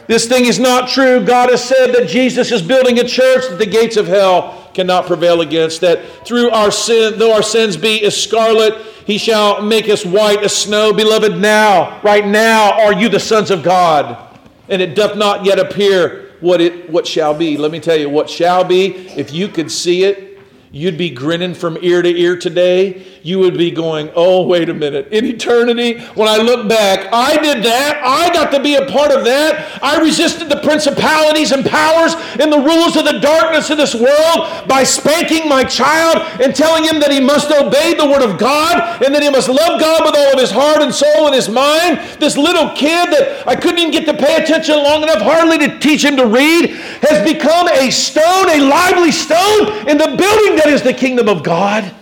This 0.09 0.27
thing 0.27 0.47
is 0.47 0.59
not 0.59 0.89
true. 0.89 1.25
God 1.25 1.51
has 1.51 1.63
said 1.63 1.93
that 1.93 2.09
Jesus 2.09 2.51
is 2.51 2.63
building 2.63 2.99
a 2.99 3.05
church 3.05 3.47
that 3.49 3.59
the 3.59 3.67
gates 3.67 3.97
of 3.97 4.07
hell 4.07 4.71
cannot 4.73 5.07
prevail 5.07 5.43
against, 5.43 5.83
that 5.83 6.03
through 6.27 6.51
our 6.51 6.71
sin, 6.71 7.19
though 7.19 7.35
our 7.35 7.43
sins 7.43 7.77
be 7.77 8.03
as 8.05 8.21
scarlet, 8.21 8.75
he 9.05 9.19
shall 9.19 9.61
make 9.63 9.89
us 9.89 10.05
white 10.05 10.43
as 10.43 10.57
snow. 10.57 10.93
Beloved, 10.93 11.37
now, 11.37 12.01
right 12.03 12.27
now, 12.27 12.73
are 12.73 12.95
you 12.95 13.09
the 13.09 13.21
sons 13.21 13.51
of 13.51 13.63
God. 13.63 14.39
And 14.69 14.83
it 14.83 14.95
doth 14.95 15.17
not 15.17 15.45
yet 15.45 15.59
appear 15.59 16.31
what 16.41 16.61
it 16.61 16.91
what 16.91 17.07
shall 17.07 17.35
be. 17.35 17.57
Let 17.57 17.71
me 17.71 17.81
tell 17.81 17.97
you, 17.97 18.09
what 18.09 18.31
shall 18.31 18.65
be, 18.65 19.09
if 19.09 19.33
you 19.33 19.49
could 19.49 19.71
see 19.71 20.05
it, 20.05 20.28
You'd 20.71 20.99
be 20.99 21.09
grinning 21.09 21.55
from 21.55 21.79
ear 21.81 22.03
to 22.03 22.09
ear 22.09 22.37
today. 22.37 23.03
You 23.23 23.39
would 23.39 23.57
be 23.57 23.71
going, 23.71 24.11
oh, 24.15 24.47
wait 24.47 24.69
a 24.69 24.75
minute. 24.75 25.09
In 25.09 25.25
eternity, 25.25 25.99
when 26.15 26.29
I 26.29 26.37
look 26.37 26.69
back, 26.69 27.09
I 27.11 27.39
did 27.39 27.65
that. 27.65 28.03
I 28.05 28.33
got 28.35 28.53
to 28.53 28.63
be 28.63 28.75
a 28.75 28.85
part 28.85 29.11
of 29.11 29.25
that. 29.25 29.83
I 29.83 29.99
resisted 30.01 30.51
the 30.51 30.61
principalities 30.61 31.53
and 31.53 31.65
powers 31.65 32.15
and 32.39 32.53
the 32.53 32.61
rulers 32.61 32.97
of 32.97 33.07
the 33.07 33.19
darkness 33.19 33.71
of 33.71 33.79
this 33.79 33.95
world 33.95 34.69
by 34.69 34.85
spanking 34.85 35.49
my 35.49 35.65
child 35.65 36.19
and 36.41 36.55
telling 36.55 36.85
him 36.85 37.01
that 37.01 37.11
he 37.11 37.21
must 37.21 37.51
obey 37.51 37.95
the 37.95 38.07
word 38.07 38.23
of 38.23 38.39
God 38.39 39.03
and 39.03 39.15
that 39.15 39.23
he 39.23 39.31
must 39.31 39.49
love 39.49 39.81
God 39.81 40.05
with 40.05 40.15
all 40.15 40.35
of 40.35 40.39
his 40.39 40.51
heart 40.51 40.83
and 40.83 40.93
soul 40.95 41.27
and 41.27 41.35
his 41.35 41.49
mind. 41.49 41.99
This 42.21 42.37
little 42.37 42.77
kid 42.77 43.09
that 43.09 43.49
I 43.49 43.57
couldn't 43.57 43.79
even 43.79 43.93
get 43.93 44.05
to 44.05 44.15
pay 44.15 44.43
attention 44.43 44.77
long 44.77 45.03
enough 45.03 45.23
hardly 45.23 45.57
to 45.65 45.79
teach 45.79 46.05
him 46.05 46.17
to 46.17 46.27
read 46.27 46.77
has 47.09 47.25
become 47.25 47.69
a 47.69 47.91
stone, 47.91 48.51
a 48.51 48.61
lively 48.61 49.13
stone 49.13 49.89
in 49.89 49.97
the 49.97 50.13
building 50.13 50.58
that 50.59 50.69
is 50.69 50.83
the 50.83 50.93
kingdom 50.93 51.29
of 51.29 51.43
God. 51.43 51.95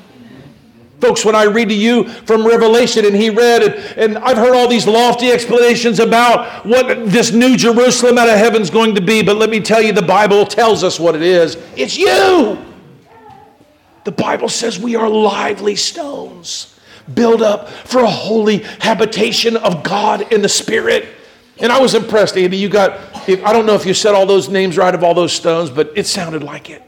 Folks, 1.01 1.27
when 1.27 1.35
I 1.35 1.45
read 1.45 1.69
to 1.69 1.75
you 1.75 2.09
from 2.09 2.47
Revelation, 2.47 3.05
and 3.05 3.15
he 3.15 3.29
read, 3.29 3.63
and, 3.63 3.75
and 3.99 4.19
I've 4.19 4.39
heard 4.39 4.57
all 4.57 4.67
these 4.67 4.87
lofty 4.87 5.31
explanations 5.31 6.01
about 6.01 6.65
what 6.65 7.11
this 7.11 7.33
new 7.33 7.57
Jerusalem 7.57 8.17
out 8.17 8.31
of 8.31 8.39
heaven 8.39 8.63
is 8.63 8.71
going 8.71 8.95
to 8.95 9.03
be, 9.03 9.23
but 9.23 9.37
let 9.37 9.51
me 9.51 9.61
tell 9.61 9.83
you, 9.83 9.93
the 9.93 10.01
Bible 10.01 10.47
tells 10.47 10.83
us 10.83 10.99
what 10.99 11.15
it 11.15 11.23
is. 11.23 11.59
It's 11.77 11.99
you. 11.99 12.59
The 14.05 14.13
Bible 14.13 14.49
says 14.49 14.79
we 14.79 14.97
are 14.97 15.09
lively 15.09 15.77
stones, 15.77 16.79
built 17.13 17.43
up 17.43 17.69
for 17.69 18.01
a 18.01 18.11
holy 18.11 18.59
habitation 18.81 19.57
of 19.57 19.83
God 19.83 20.33
in 20.33 20.41
the 20.41 20.49
Spirit. 20.49 21.09
And 21.59 21.73
I 21.73 21.81
was 21.81 21.95
impressed, 21.95 22.37
Andy. 22.39 22.57
You 22.57 22.69
got, 22.69 22.99
I 23.29 23.53
don't 23.53 23.67
know 23.67 23.75
if 23.75 23.85
you 23.85 23.93
said 23.93 24.15
all 24.15 24.25
those 24.25 24.49
names 24.49 24.79
right 24.79 24.95
of 24.95 25.03
all 25.03 25.13
those 25.13 25.33
stones, 25.33 25.69
but 25.69 25.93
it 25.95 26.07
sounded 26.07 26.43
like 26.43 26.71
it. 26.71 26.83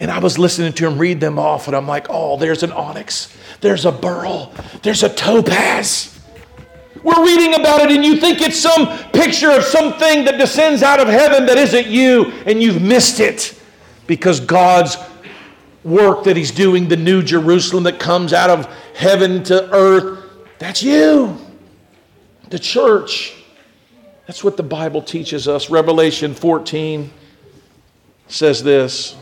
And 0.00 0.10
I 0.10 0.18
was 0.18 0.38
listening 0.38 0.72
to 0.74 0.86
him 0.86 0.98
read 0.98 1.20
them 1.20 1.38
off, 1.38 1.66
and 1.66 1.74
I'm 1.74 1.88
like, 1.88 2.06
oh, 2.08 2.36
there's 2.36 2.62
an 2.62 2.70
onyx, 2.72 3.36
there's 3.60 3.84
a 3.84 3.92
beryl, 3.92 4.52
there's 4.82 5.02
a 5.02 5.08
topaz. 5.08 6.14
We're 7.02 7.24
reading 7.24 7.54
about 7.54 7.82
it, 7.82 7.90
and 7.90 8.04
you 8.04 8.16
think 8.16 8.40
it's 8.40 8.58
some 8.58 8.86
picture 9.10 9.50
of 9.50 9.64
something 9.64 10.24
that 10.24 10.38
descends 10.38 10.82
out 10.82 11.00
of 11.00 11.08
heaven 11.08 11.46
that 11.46 11.58
isn't 11.58 11.86
you, 11.86 12.26
and 12.46 12.62
you've 12.62 12.82
missed 12.82 13.20
it 13.20 13.60
because 14.06 14.40
God's 14.40 14.96
work 15.84 16.24
that 16.24 16.36
He's 16.36 16.50
doing, 16.50 16.88
the 16.88 16.96
new 16.96 17.22
Jerusalem 17.22 17.84
that 17.84 17.98
comes 17.98 18.32
out 18.32 18.50
of 18.50 18.66
heaven 18.94 19.42
to 19.44 19.72
earth, 19.72 20.24
that's 20.58 20.82
you, 20.82 21.38
the 22.50 22.58
church. 22.58 23.34
That's 24.26 24.44
what 24.44 24.56
the 24.56 24.62
Bible 24.62 25.00
teaches 25.00 25.48
us. 25.48 25.70
Revelation 25.70 26.34
14 26.34 27.10
says 28.26 28.62
this. 28.62 29.16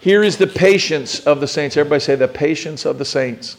Here 0.00 0.22
is 0.22 0.36
the 0.36 0.46
patience 0.46 1.20
of 1.20 1.40
the 1.40 1.48
saints. 1.48 1.76
Everybody 1.76 2.00
say 2.00 2.14
the 2.14 2.28
patience 2.28 2.84
of 2.84 2.98
the 2.98 3.04
saints. 3.04 3.56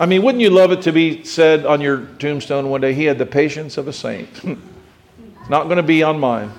I 0.00 0.06
mean, 0.06 0.22
wouldn't 0.22 0.42
you 0.42 0.50
love 0.50 0.72
it 0.72 0.82
to 0.82 0.92
be 0.92 1.22
said 1.24 1.64
on 1.64 1.80
your 1.80 2.06
tombstone 2.18 2.68
one 2.68 2.80
day, 2.80 2.94
he 2.94 3.04
had 3.04 3.18
the 3.18 3.26
patience 3.26 3.78
of 3.78 3.86
a 3.86 3.92
saint? 3.92 4.28
not 5.48 5.64
going 5.64 5.76
to 5.76 5.82
be 5.82 6.02
on 6.02 6.18
mine. 6.18 6.50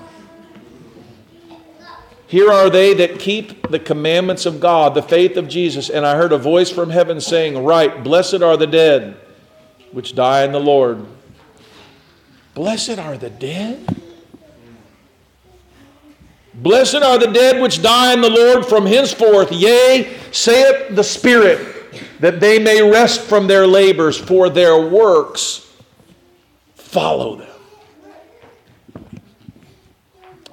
Here 2.28 2.50
are 2.50 2.70
they 2.70 2.94
that 2.94 3.20
keep 3.20 3.68
the 3.68 3.78
commandments 3.78 4.46
of 4.46 4.58
God, 4.58 4.94
the 4.94 5.02
faith 5.02 5.36
of 5.36 5.48
Jesus. 5.48 5.90
And 5.90 6.04
I 6.04 6.16
heard 6.16 6.32
a 6.32 6.38
voice 6.38 6.70
from 6.70 6.90
heaven 6.90 7.20
saying, 7.20 7.62
Right, 7.62 8.02
blessed 8.02 8.42
are 8.42 8.56
the 8.56 8.66
dead 8.66 9.16
which 9.92 10.14
die 10.14 10.44
in 10.44 10.52
the 10.52 10.60
Lord. 10.60 11.06
Blessed 12.54 12.98
are 12.98 13.16
the 13.16 13.30
dead? 13.30 14.02
Blessed 16.56 16.96
are 16.96 17.18
the 17.18 17.26
dead 17.26 17.60
which 17.60 17.82
die 17.82 18.14
in 18.14 18.20
the 18.20 18.30
Lord 18.30 18.64
from 18.64 18.86
henceforth. 18.86 19.52
Yea, 19.52 20.16
saith 20.32 20.94
the 20.94 21.04
Spirit, 21.04 22.20
that 22.20 22.40
they 22.40 22.58
may 22.58 22.82
rest 22.82 23.20
from 23.20 23.46
their 23.46 23.66
labors, 23.66 24.16
for 24.16 24.48
their 24.48 24.88
works 24.88 25.70
follow 26.74 27.36
them. 27.36 27.48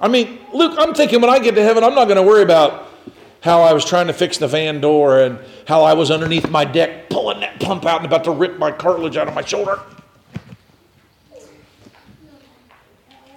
I 0.00 0.08
mean, 0.08 0.40
Luke, 0.52 0.74
I'm 0.78 0.92
thinking 0.92 1.22
when 1.22 1.30
I 1.30 1.38
get 1.38 1.54
to 1.54 1.62
heaven, 1.62 1.82
I'm 1.82 1.94
not 1.94 2.04
going 2.04 2.16
to 2.16 2.22
worry 2.22 2.42
about 2.42 2.88
how 3.40 3.62
I 3.62 3.72
was 3.72 3.84
trying 3.84 4.06
to 4.08 4.12
fix 4.12 4.36
the 4.36 4.48
van 4.48 4.80
door 4.80 5.20
and 5.20 5.38
how 5.66 5.82
I 5.82 5.94
was 5.94 6.10
underneath 6.10 6.50
my 6.50 6.64
deck 6.64 7.08
pulling 7.08 7.40
that 7.40 7.60
pump 7.60 7.86
out 7.86 7.98
and 7.98 8.06
about 8.06 8.24
to 8.24 8.30
rip 8.30 8.58
my 8.58 8.70
cartilage 8.70 9.16
out 9.16 9.28
of 9.28 9.34
my 9.34 9.44
shoulder. 9.44 9.80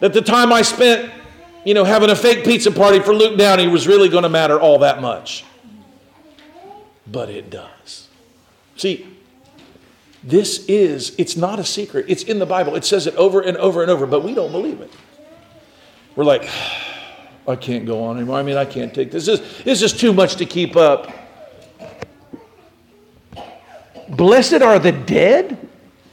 That 0.01 0.11
the 0.11 0.21
time 0.21 0.51
I 0.51 0.61
spent 0.61 1.11
you 1.67 1.73
know, 1.73 1.83
having 1.83 2.09
a 2.09 2.15
fake 2.15 2.45
pizza 2.45 2.71
party 2.71 3.01
for 3.01 3.13
Luke 3.13 3.37
Downey 3.37 3.67
was 3.67 3.89
really 3.89 4.07
going 4.07 4.23
to 4.23 4.29
matter 4.29 4.57
all 4.57 4.79
that 4.79 5.01
much. 5.01 5.43
But 7.05 7.27
it 7.29 7.49
does. 7.49 8.07
See, 8.77 9.05
this 10.23 10.65
is, 10.67 11.13
it's 11.17 11.35
not 11.35 11.59
a 11.59 11.65
secret. 11.65 12.05
It's 12.07 12.23
in 12.23 12.39
the 12.39 12.45
Bible. 12.45 12.77
It 12.77 12.85
says 12.85 13.05
it 13.05 13.17
over 13.17 13.41
and 13.41 13.57
over 13.57 13.81
and 13.81 13.91
over, 13.91 14.05
but 14.05 14.23
we 14.23 14.33
don't 14.33 14.53
believe 14.53 14.79
it. 14.79 14.89
we're 16.15 16.23
like, 16.23 16.49
I 17.49 17.57
can't 17.57 17.85
go 17.85 18.01
on 18.05 18.15
anymore. 18.15 18.37
I 18.37 18.43
mean, 18.43 18.55
I 18.55 18.63
can't 18.63 18.93
take 18.93 19.11
this. 19.11 19.25
This 19.25 19.41
is, 19.41 19.63
this 19.65 19.81
is 19.81 19.91
too 19.91 20.13
much 20.13 20.37
to 20.37 20.45
keep 20.45 20.77
up. 20.77 21.11
Blessed 24.07 24.61
are 24.61 24.79
the 24.79 24.93
dead 24.93 25.67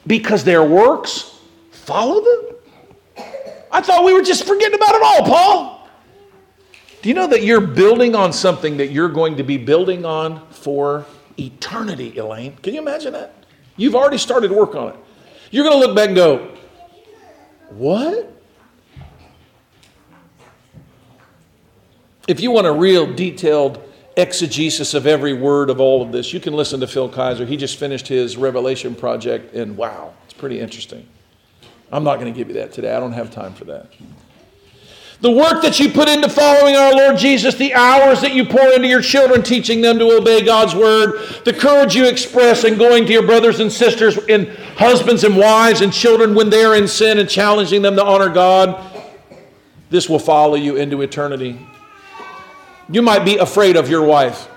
because 0.05 0.43
their 0.43 0.65
works 0.65 1.39
follow 1.71 2.25
them. 2.25 2.54
I 3.75 3.81
thought 3.81 4.05
we 4.05 4.13
were 4.13 4.23
just 4.23 4.47
forgetting 4.47 4.77
about 4.77 4.95
it 4.95 5.03
all, 5.03 5.23
Paul. 5.25 5.89
Do 7.03 7.09
you 7.09 7.15
know 7.15 7.27
that 7.27 7.43
you're 7.43 7.61
building 7.61 8.15
on 8.15 8.33
something 8.33 8.77
that 8.77 8.93
you're 8.93 9.09
going 9.09 9.37
to 9.39 9.43
be 9.43 9.59
building 9.59 10.05
on 10.05 10.47
for 10.51 11.05
eternity, 11.37 12.17
Elaine? 12.17 12.57
Can 12.59 12.75
you 12.75 12.81
imagine 12.81 13.15
that? 13.15 13.35
You've 13.77 13.97
already 13.97 14.17
started 14.17 14.53
work 14.53 14.77
on 14.77 14.91
it. 14.91 14.97
You're 15.51 15.65
going 15.65 15.81
to 15.81 15.85
look 15.87 15.97
back 15.97 16.07
and 16.07 16.17
go, 16.17 16.57
What? 17.71 18.31
If 22.29 22.41
you 22.41 22.53
want 22.53 22.69
a 22.69 22.73
real 22.73 23.13
detailed 23.13 23.83
exegesis 24.17 24.95
of 24.95 25.09
every 25.09 25.33
word 25.33 25.69
of 25.69 25.81
all 25.81 26.01
of 26.01 26.13
this, 26.13 26.33
you 26.33 26.39
can 26.39 26.55
listen 26.55 26.79
to 26.79 26.87
Phil 26.87 27.11
Kayser. 27.11 27.45
He 27.45 27.57
just 27.57 27.77
finished 27.77 28.07
his 28.07 28.37
Revelation 28.37 28.95
project, 28.95 29.53
and 29.53 29.77
wow, 29.77 30.15
it's 30.27 30.33
pretty 30.33 30.61
interesting. 30.61 31.09
I'm 31.95 32.03
not 32.03 32.19
going 32.19 32.33
to 32.33 32.37
give 32.37 32.49
you 32.49 32.55
that 32.55 32.73
today. 32.73 32.93
I 32.93 32.99
don't 32.99 33.13
have 33.13 33.31
time 33.31 33.55
for 33.55 33.67
that. 33.67 33.87
The 35.21 35.31
work 35.31 35.63
that 35.63 35.79
you 35.79 35.91
put 35.91 36.09
into 36.09 36.29
following 36.29 36.75
our 36.75 36.93
Lord 36.93 37.17
Jesus, 37.17 37.55
the 37.55 37.73
hours 37.73 38.21
that 38.23 38.35
you 38.35 38.45
pour 38.45 38.73
into 38.73 38.89
your 38.89 39.01
children, 39.01 39.45
teaching 39.45 39.81
them 39.81 40.01
to 40.01 40.11
obey 40.11 40.45
God's 40.45 40.75
word, 40.75 41.21
the 41.45 41.53
courage 41.53 41.95
you 41.95 42.07
express 42.07 42.65
in 42.65 42.79
going 42.79 43.07
to 43.07 43.13
your 43.13 43.23
brothers 43.23 43.61
and 43.61 43.71
sisters, 43.71 44.19
and 44.29 44.49
husbands 44.77 45.23
and 45.23 45.37
wives 45.37 45.83
and 45.83 45.93
children 45.93 46.35
when 46.35 46.51
they 46.51 46.65
are 46.65 46.75
in 46.75 46.89
sin 46.89 47.21
and 47.21 47.31
challenging 47.31 47.81
them 47.81 47.95
to 47.95 48.05
honor 48.05 48.29
God, 48.29 48.85
this 49.89 50.09
will 50.09 50.19
follow 50.19 50.57
you 50.57 50.75
into 50.75 51.01
eternity. 51.01 51.65
You 52.91 53.03
might 53.03 53.25
be 53.25 53.37
afraid 53.37 53.77
of 53.77 53.89
your 53.89 54.05
wife, 54.05 54.49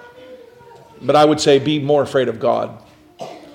but 1.04 1.16
I 1.16 1.24
would 1.24 1.40
say 1.40 1.60
be 1.60 1.78
more 1.78 2.02
afraid 2.02 2.30
of 2.30 2.40
God. 2.40 2.82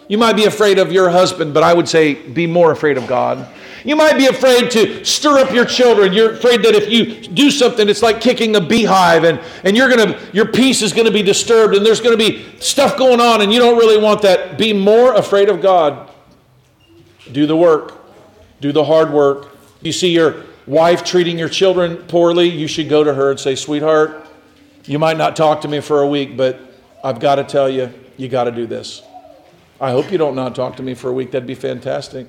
You 0.07 0.19
might 0.19 0.37
be 0.37 0.45
afraid 0.45 0.79
of 0.79 0.93
your 0.93 1.11
husband, 1.11 1.53
but 1.53 1.65
I 1.65 1.75
would 1.75 1.89
say 1.89 2.15
be 2.15 2.47
more 2.47 2.71
afraid 2.71 2.97
of 2.97 3.09
God. 3.09 3.53
You 3.85 3.97
might 3.97 4.17
be 4.17 4.27
afraid 4.27 4.71
to 4.73 5.05
stir 5.05 5.39
up 5.39 5.53
your 5.53 5.65
children. 5.65 6.13
You're 6.13 6.35
afraid 6.35 6.63
that 6.63 6.75
if 6.75 6.91
you 6.91 7.29
do 7.29 7.51
something, 7.51 7.89
it's 7.89 8.03
like 8.03 8.21
kicking 8.21 8.55
a 8.57 8.61
beehive 8.61 9.25
and, 9.25 9.41
and 9.65 9.77
you're 9.77 9.89
gonna 9.89 10.19
your 10.33 10.47
peace 10.47 10.83
is 10.83 10.93
gonna 10.93 11.11
be 11.11 11.23
disturbed 11.23 11.75
and 11.75 11.85
there's 11.85 12.01
gonna 12.01 12.17
be 12.17 12.45
stuff 12.61 12.97
going 12.97 13.21
on 13.21 13.41
and 13.41 13.53
you 13.53 13.59
don't 13.59 13.79
really 13.79 14.01
want 14.01 14.23
that. 14.23 14.57
Be 14.57 14.73
more 14.73 15.15
afraid 15.15 15.49
of 15.49 15.61
God. 15.61 16.11
Do 17.33 17.47
the 17.47 17.57
work. 17.57 17.99
Do 18.61 18.73
the 18.73 18.85
hard 18.85 19.13
work. 19.13 19.57
You 19.81 19.93
see 19.93 20.13
your 20.13 20.45
wife 20.67 21.05
treating 21.05 21.39
your 21.39 21.49
children 21.49 21.97
poorly, 21.97 22.49
you 22.49 22.67
should 22.67 22.89
go 22.89 23.03
to 23.05 23.15
her 23.15 23.31
and 23.31 23.41
say, 23.41 23.55
Sweetheart, 23.55 24.27
you 24.85 24.99
might 24.99 25.17
not 25.17 25.37
talk 25.37 25.61
to 25.63 25.69
me 25.69 25.81
for 25.81 26.03
a 26.03 26.07
week, 26.07 26.37
but 26.37 26.61
I've 27.05 27.21
got 27.21 27.37
to 27.37 27.45
tell 27.45 27.69
you, 27.69 27.93
you 28.17 28.29
got 28.29 28.45
to 28.45 28.53
do 28.53 28.67
this. 28.67 29.03
I 29.81 29.91
hope 29.91 30.13
you 30.13 30.19
don't 30.19 30.37
not 30.37 30.55
talk 30.55 30.77
to 30.77 30.83
me 30.83 30.95
for 30.95 31.09
a 31.09 31.13
week. 31.13 31.33
That'd 31.33 31.47
be 31.47 31.55
fantastic. 31.55 32.27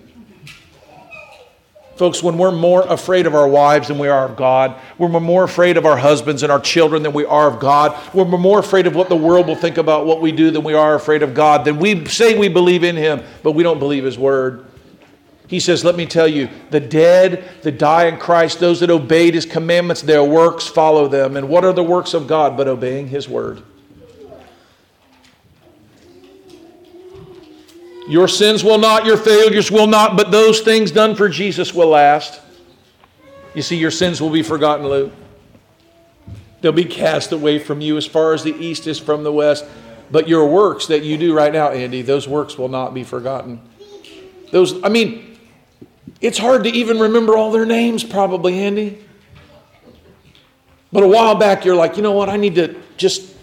Folks, 1.95 2.23
when 2.23 2.39
we're 2.39 2.51
more 2.51 2.81
afraid 2.81 3.27
of 3.27 3.35
our 3.35 3.47
wives 3.47 3.87
than 3.87 3.99
we 3.99 4.07
are 4.07 4.25
of 4.25 4.35
God, 4.35 4.71
when 4.97 5.13
we're 5.13 5.19
more 5.19 5.43
afraid 5.43 5.77
of 5.77 5.85
our 5.85 5.97
husbands 5.97 6.41
and 6.41 6.51
our 6.51 6.59
children 6.59 7.03
than 7.03 7.13
we 7.13 7.23
are 7.23 7.47
of 7.47 7.59
God, 7.59 7.93
when 8.13 8.31
we're 8.31 8.39
more 8.39 8.59
afraid 8.59 8.87
of 8.87 8.95
what 8.95 9.09
the 9.09 9.15
world 9.15 9.47
will 9.47 9.55
think 9.55 9.77
about 9.77 10.07
what 10.07 10.19
we 10.19 10.31
do 10.31 10.49
than 10.49 10.63
we 10.63 10.73
are 10.73 10.95
afraid 10.95 11.21
of 11.21 11.35
God, 11.35 11.65
then 11.65 11.77
we 11.77 12.05
say 12.05 12.37
we 12.37 12.47
believe 12.47 12.83
in 12.83 12.95
Him, 12.95 13.21
but 13.43 13.51
we 13.51 13.61
don't 13.61 13.77
believe 13.77 14.03
His 14.03 14.17
Word. 14.17 14.65
He 15.47 15.59
says, 15.59 15.85
Let 15.85 15.95
me 15.95 16.07
tell 16.07 16.27
you, 16.27 16.49
the 16.71 16.79
dead 16.79 17.47
that 17.61 17.77
die 17.77 18.05
in 18.05 18.17
Christ, 18.17 18.59
those 18.59 18.79
that 18.79 18.89
obeyed 18.89 19.35
His 19.35 19.45
commandments, 19.45 20.01
their 20.01 20.23
works 20.23 20.67
follow 20.67 21.07
them. 21.07 21.37
And 21.37 21.47
what 21.47 21.63
are 21.63 21.73
the 21.73 21.83
works 21.83 22.15
of 22.15 22.25
God 22.25 22.57
but 22.57 22.67
obeying 22.67 23.07
His 23.09 23.29
Word? 23.29 23.61
Your 28.07 28.27
sins 28.27 28.63
will 28.63 28.77
not, 28.77 29.05
your 29.05 29.17
failures 29.17 29.71
will 29.71 29.87
not, 29.87 30.17
but 30.17 30.31
those 30.31 30.61
things 30.61 30.91
done 30.91 31.15
for 31.15 31.29
Jesus 31.29 31.73
will 31.73 31.89
last. 31.89 32.41
You 33.53 33.61
see, 33.61 33.77
your 33.77 33.91
sins 33.91 34.21
will 34.21 34.29
be 34.29 34.43
forgotten, 34.43 34.87
Luke. 34.87 35.13
They'll 36.61 36.71
be 36.71 36.85
cast 36.85 37.31
away 37.31 37.59
from 37.59 37.81
you 37.81 37.97
as 37.97 38.05
far 38.05 38.33
as 38.33 38.43
the 38.43 38.53
east 38.53 38.87
is 38.87 38.99
from 38.99 39.23
the 39.23 39.31
west. 39.31 39.65
But 40.11 40.27
your 40.27 40.47
works 40.47 40.87
that 40.87 41.03
you 41.03 41.17
do 41.17 41.33
right 41.33 41.51
now, 41.51 41.69
Andy, 41.69 42.01
those 42.01 42.27
works 42.27 42.57
will 42.57 42.69
not 42.69 42.93
be 42.93 43.03
forgotten. 43.03 43.61
Those, 44.51 44.83
I 44.83 44.89
mean, 44.89 45.37
it's 46.21 46.37
hard 46.37 46.63
to 46.65 46.69
even 46.69 46.99
remember 46.99 47.35
all 47.35 47.51
their 47.51 47.65
names, 47.65 48.03
probably, 48.03 48.59
Andy. 48.59 49.03
But 50.91 51.03
a 51.03 51.07
while 51.07 51.35
back, 51.35 51.65
you're 51.65 51.75
like, 51.75 51.97
you 51.97 52.03
know 52.03 52.11
what? 52.11 52.29
I 52.29 52.37
need 52.37 52.55
to 52.55 52.75
just 52.97 53.33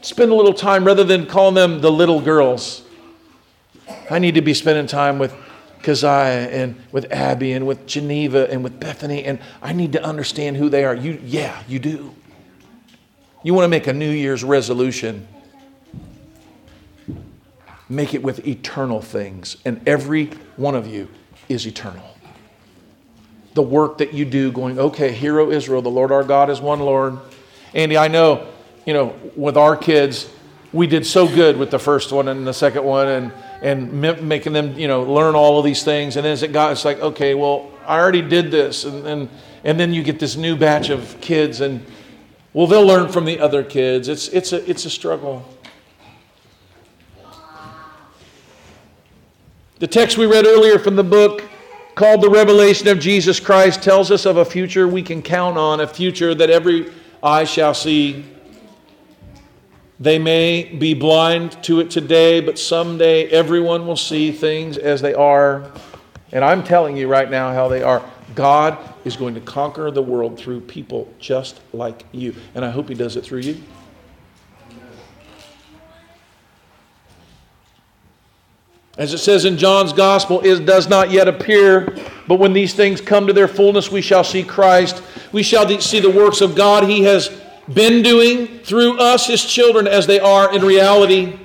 spend 0.00 0.30
a 0.30 0.34
little 0.34 0.54
time 0.54 0.84
rather 0.84 1.04
than 1.04 1.26
calling 1.26 1.54
them 1.54 1.80
the 1.80 1.92
little 1.92 2.20
girls. 2.20 2.83
I 4.10 4.18
need 4.18 4.34
to 4.34 4.42
be 4.42 4.54
spending 4.54 4.86
time 4.86 5.18
with 5.18 5.34
Keziah 5.82 6.48
and 6.48 6.76
with 6.92 7.12
Abby 7.12 7.52
and 7.52 7.66
with 7.66 7.86
Geneva 7.86 8.50
and 8.50 8.64
with 8.64 8.80
Bethany, 8.80 9.24
and 9.24 9.38
I 9.62 9.72
need 9.72 9.92
to 9.92 10.02
understand 10.02 10.56
who 10.56 10.68
they 10.68 10.84
are. 10.84 10.94
You, 10.94 11.20
yeah, 11.24 11.62
you 11.68 11.78
do. 11.78 12.14
You 13.42 13.52
want 13.52 13.64
to 13.64 13.68
make 13.68 13.86
a 13.86 13.92
New 13.92 14.10
Year's 14.10 14.42
resolution. 14.42 15.28
Make 17.88 18.14
it 18.14 18.22
with 18.22 18.46
eternal 18.46 19.02
things, 19.02 19.58
and 19.66 19.86
every 19.86 20.26
one 20.56 20.74
of 20.74 20.86
you 20.86 21.08
is 21.50 21.66
eternal. 21.66 22.16
The 23.52 23.62
work 23.62 23.98
that 23.98 24.14
you 24.14 24.24
do, 24.24 24.50
going, 24.50 24.78
okay, 24.78 25.12
hero 25.12 25.50
Israel, 25.50 25.82
the 25.82 25.90
Lord 25.90 26.10
our 26.10 26.24
God 26.24 26.48
is 26.48 26.60
one 26.60 26.80
Lord. 26.80 27.18
Andy, 27.74 27.98
I 27.98 28.08
know, 28.08 28.48
you 28.86 28.94
know, 28.94 29.14
with 29.36 29.58
our 29.58 29.76
kids, 29.76 30.30
we 30.72 30.86
did 30.86 31.06
so 31.06 31.28
good 31.28 31.58
with 31.58 31.70
the 31.70 31.78
first 31.78 32.10
one 32.10 32.28
and 32.28 32.46
the 32.46 32.54
second 32.54 32.84
one, 32.84 33.06
and 33.06 33.32
and 33.64 33.90
making 34.28 34.52
them, 34.52 34.78
you 34.78 34.86
know, 34.86 35.02
learn 35.02 35.34
all 35.34 35.58
of 35.58 35.64
these 35.64 35.82
things. 35.82 36.18
And 36.18 36.26
as 36.26 36.42
it 36.42 36.52
got, 36.52 36.72
it's 36.72 36.84
like, 36.84 37.00
okay, 37.00 37.34
well, 37.34 37.70
I 37.86 37.98
already 37.98 38.20
did 38.20 38.50
this. 38.50 38.84
And, 38.84 39.06
and, 39.06 39.28
and 39.64 39.80
then 39.80 39.94
you 39.94 40.02
get 40.02 40.20
this 40.20 40.36
new 40.36 40.54
batch 40.54 40.90
of 40.90 41.18
kids, 41.22 41.62
and 41.62 41.84
well, 42.52 42.66
they'll 42.66 42.86
learn 42.86 43.10
from 43.10 43.24
the 43.24 43.40
other 43.40 43.64
kids. 43.64 44.08
It's, 44.08 44.28
it's, 44.28 44.52
a, 44.52 44.68
it's 44.70 44.84
a 44.84 44.90
struggle. 44.90 45.48
The 49.78 49.86
text 49.86 50.18
we 50.18 50.26
read 50.26 50.44
earlier 50.44 50.78
from 50.78 50.94
the 50.94 51.02
book 51.02 51.42
called 51.94 52.20
The 52.20 52.28
Revelation 52.28 52.86
of 52.88 52.98
Jesus 52.98 53.40
Christ 53.40 53.82
tells 53.82 54.10
us 54.10 54.26
of 54.26 54.36
a 54.36 54.44
future 54.44 54.86
we 54.86 55.02
can 55.02 55.22
count 55.22 55.56
on, 55.56 55.80
a 55.80 55.86
future 55.86 56.34
that 56.34 56.50
every 56.50 56.92
eye 57.22 57.44
shall 57.44 57.72
see. 57.72 58.26
They 60.00 60.18
may 60.18 60.64
be 60.64 60.94
blind 60.94 61.62
to 61.64 61.80
it 61.80 61.90
today, 61.90 62.40
but 62.40 62.58
someday 62.58 63.26
everyone 63.28 63.86
will 63.86 63.96
see 63.96 64.32
things 64.32 64.76
as 64.76 65.00
they 65.00 65.14
are. 65.14 65.70
And 66.32 66.44
I'm 66.44 66.64
telling 66.64 66.96
you 66.96 67.06
right 67.06 67.30
now 67.30 67.52
how 67.52 67.68
they 67.68 67.82
are. 67.82 68.04
God 68.34 68.76
is 69.04 69.16
going 69.16 69.34
to 69.34 69.40
conquer 69.40 69.92
the 69.92 70.02
world 70.02 70.36
through 70.36 70.62
people 70.62 71.12
just 71.20 71.60
like 71.72 72.04
you. 72.10 72.34
And 72.56 72.64
I 72.64 72.70
hope 72.70 72.88
He 72.88 72.94
does 72.94 73.16
it 73.16 73.24
through 73.24 73.40
you. 73.40 73.62
As 78.96 79.12
it 79.12 79.18
says 79.18 79.44
in 79.44 79.58
John's 79.58 79.92
gospel, 79.92 80.40
it 80.42 80.64
does 80.66 80.88
not 80.88 81.10
yet 81.10 81.26
appear, 81.26 81.96
but 82.28 82.38
when 82.38 82.52
these 82.52 82.74
things 82.74 83.00
come 83.00 83.26
to 83.26 83.32
their 83.32 83.48
fullness, 83.48 83.90
we 83.90 84.00
shall 84.00 84.22
see 84.22 84.44
Christ. 84.44 85.02
We 85.32 85.42
shall 85.42 85.68
see 85.80 85.98
the 85.98 86.10
works 86.10 86.40
of 86.40 86.54
God. 86.54 86.84
He 86.84 87.02
has 87.02 87.28
been 87.72 88.02
doing 88.02 88.58
through 88.60 88.98
us, 88.98 89.26
his 89.26 89.44
children, 89.44 89.86
as 89.86 90.06
they 90.06 90.20
are 90.20 90.54
in 90.54 90.62
reality. 90.62 91.38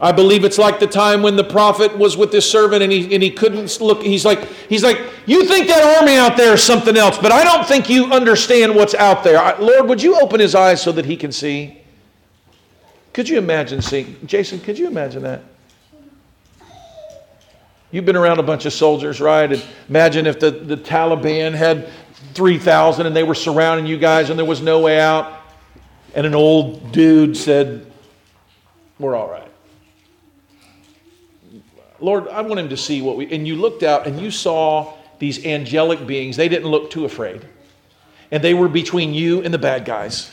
I 0.00 0.12
believe 0.12 0.44
it's 0.44 0.56
like 0.56 0.80
the 0.80 0.86
time 0.86 1.22
when 1.22 1.36
the 1.36 1.44
prophet 1.44 1.96
was 1.98 2.16
with 2.16 2.32
his 2.32 2.50
servant 2.50 2.82
and 2.82 2.90
he, 2.90 3.12
and 3.14 3.22
he 3.22 3.30
couldn't 3.30 3.80
look. 3.82 4.02
He's 4.02 4.24
like, 4.24 4.48
he's 4.68 4.82
like, 4.82 4.98
you 5.26 5.44
think 5.44 5.66
that 5.66 5.98
army 5.98 6.16
out 6.16 6.38
there 6.38 6.54
is 6.54 6.62
something 6.62 6.96
else, 6.96 7.18
but 7.18 7.32
I 7.32 7.44
don't 7.44 7.66
think 7.66 7.90
you 7.90 8.06
understand 8.06 8.74
what's 8.74 8.94
out 8.94 9.22
there. 9.22 9.38
I, 9.38 9.58
Lord, 9.58 9.90
would 9.90 10.02
you 10.02 10.18
open 10.18 10.40
his 10.40 10.54
eyes 10.54 10.80
so 10.80 10.90
that 10.92 11.04
he 11.04 11.18
can 11.18 11.32
see? 11.32 11.82
Could 13.12 13.28
you 13.28 13.36
imagine 13.36 13.82
seeing, 13.82 14.16
Jason, 14.24 14.60
could 14.60 14.78
you 14.78 14.86
imagine 14.86 15.22
that? 15.24 15.42
You've 17.90 18.04
been 18.04 18.16
around 18.16 18.38
a 18.38 18.42
bunch 18.44 18.66
of 18.66 18.72
soldiers, 18.72 19.20
right? 19.20 19.52
And 19.52 19.62
imagine 19.88 20.26
if 20.26 20.38
the, 20.38 20.50
the 20.52 20.76
Taliban 20.76 21.52
had 21.52 21.90
3,000 22.34 23.06
and 23.06 23.16
they 23.16 23.22
were 23.22 23.34
surrounding 23.34 23.86
you 23.86 23.98
guys 23.98 24.30
and 24.30 24.38
there 24.38 24.46
was 24.46 24.60
no 24.60 24.80
way 24.80 25.00
out. 25.00 25.40
And 26.14 26.26
an 26.26 26.34
old 26.34 26.92
dude 26.92 27.36
said, 27.36 27.90
We're 28.98 29.14
all 29.14 29.30
right. 29.30 29.50
Lord, 32.00 32.28
I 32.28 32.40
want 32.40 32.58
him 32.60 32.70
to 32.70 32.76
see 32.76 33.02
what 33.02 33.16
we. 33.16 33.30
And 33.32 33.46
you 33.46 33.56
looked 33.56 33.82
out 33.82 34.06
and 34.06 34.18
you 34.18 34.30
saw 34.30 34.94
these 35.18 35.44
angelic 35.44 36.06
beings. 36.06 36.36
They 36.36 36.48
didn't 36.48 36.68
look 36.68 36.90
too 36.90 37.04
afraid. 37.04 37.46
And 38.30 38.42
they 38.42 38.54
were 38.54 38.68
between 38.68 39.12
you 39.12 39.42
and 39.42 39.52
the 39.52 39.58
bad 39.58 39.84
guys. 39.84 40.30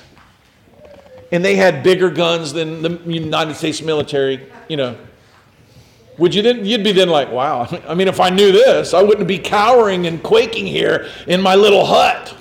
And 1.32 1.44
they 1.44 1.56
had 1.56 1.84
bigger 1.84 2.10
guns 2.10 2.54
than 2.54 2.82
the 2.82 3.00
United 3.06 3.56
States 3.56 3.82
military, 3.82 4.50
you 4.70 4.78
know. 4.78 4.98
Would 6.18 6.34
you 6.34 6.42
then, 6.42 6.66
you'd 6.66 6.84
be 6.84 6.92
then 6.92 7.10
like, 7.10 7.32
wow, 7.32 7.68
I 7.88 7.94
mean, 7.94 8.08
if 8.08 8.20
I 8.20 8.30
knew 8.30 8.52
this, 8.52 8.94
I 8.94 9.04
wouldn't 9.04 9.28
be 9.28 9.38
cowering 9.38 10.08
and 10.08 10.22
quaking 10.24 10.66
here 10.66 11.08
in 11.28 11.42
my 11.42 11.56
little 11.56 11.86
hut. 11.86 12.36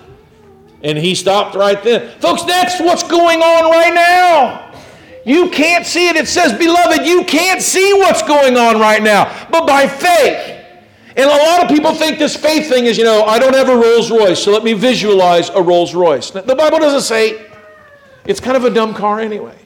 And 0.82 0.96
he 0.96 1.14
stopped 1.14 1.54
right 1.54 1.82
then. 1.82 2.18
Folks, 2.20 2.42
that's 2.44 2.80
what's 2.80 3.02
going 3.02 3.42
on 3.42 3.70
right 3.70 3.94
now. 3.94 4.72
You 5.26 5.50
can't 5.50 5.84
see 5.84 6.08
it. 6.08 6.16
It 6.16 6.28
says, 6.28 6.56
beloved, 6.56 7.04
you 7.04 7.24
can't 7.24 7.60
see 7.60 7.92
what's 7.94 8.22
going 8.22 8.56
on 8.56 8.80
right 8.80 9.02
now, 9.02 9.48
but 9.50 9.66
by 9.66 9.88
faith. 9.88 10.52
And 11.16 11.30
a 11.30 11.36
lot 11.36 11.64
of 11.64 11.68
people 11.68 11.94
think 11.94 12.18
this 12.18 12.36
faith 12.36 12.68
thing 12.68 12.84
is, 12.84 12.96
you 12.96 13.04
know, 13.04 13.24
I 13.24 13.38
don't 13.38 13.54
have 13.54 13.68
a 13.68 13.76
Rolls 13.76 14.10
Royce, 14.10 14.42
so 14.42 14.52
let 14.52 14.62
me 14.62 14.74
visualize 14.74 15.48
a 15.48 15.60
Rolls 15.60 15.94
Royce. 15.94 16.30
The 16.30 16.42
Bible 16.54 16.78
doesn't 16.78 17.00
say 17.00 17.46
it's 18.26 18.38
kind 18.38 18.56
of 18.56 18.64
a 18.64 18.70
dumb 18.70 18.94
car 18.94 19.18
anyway. 19.18 19.56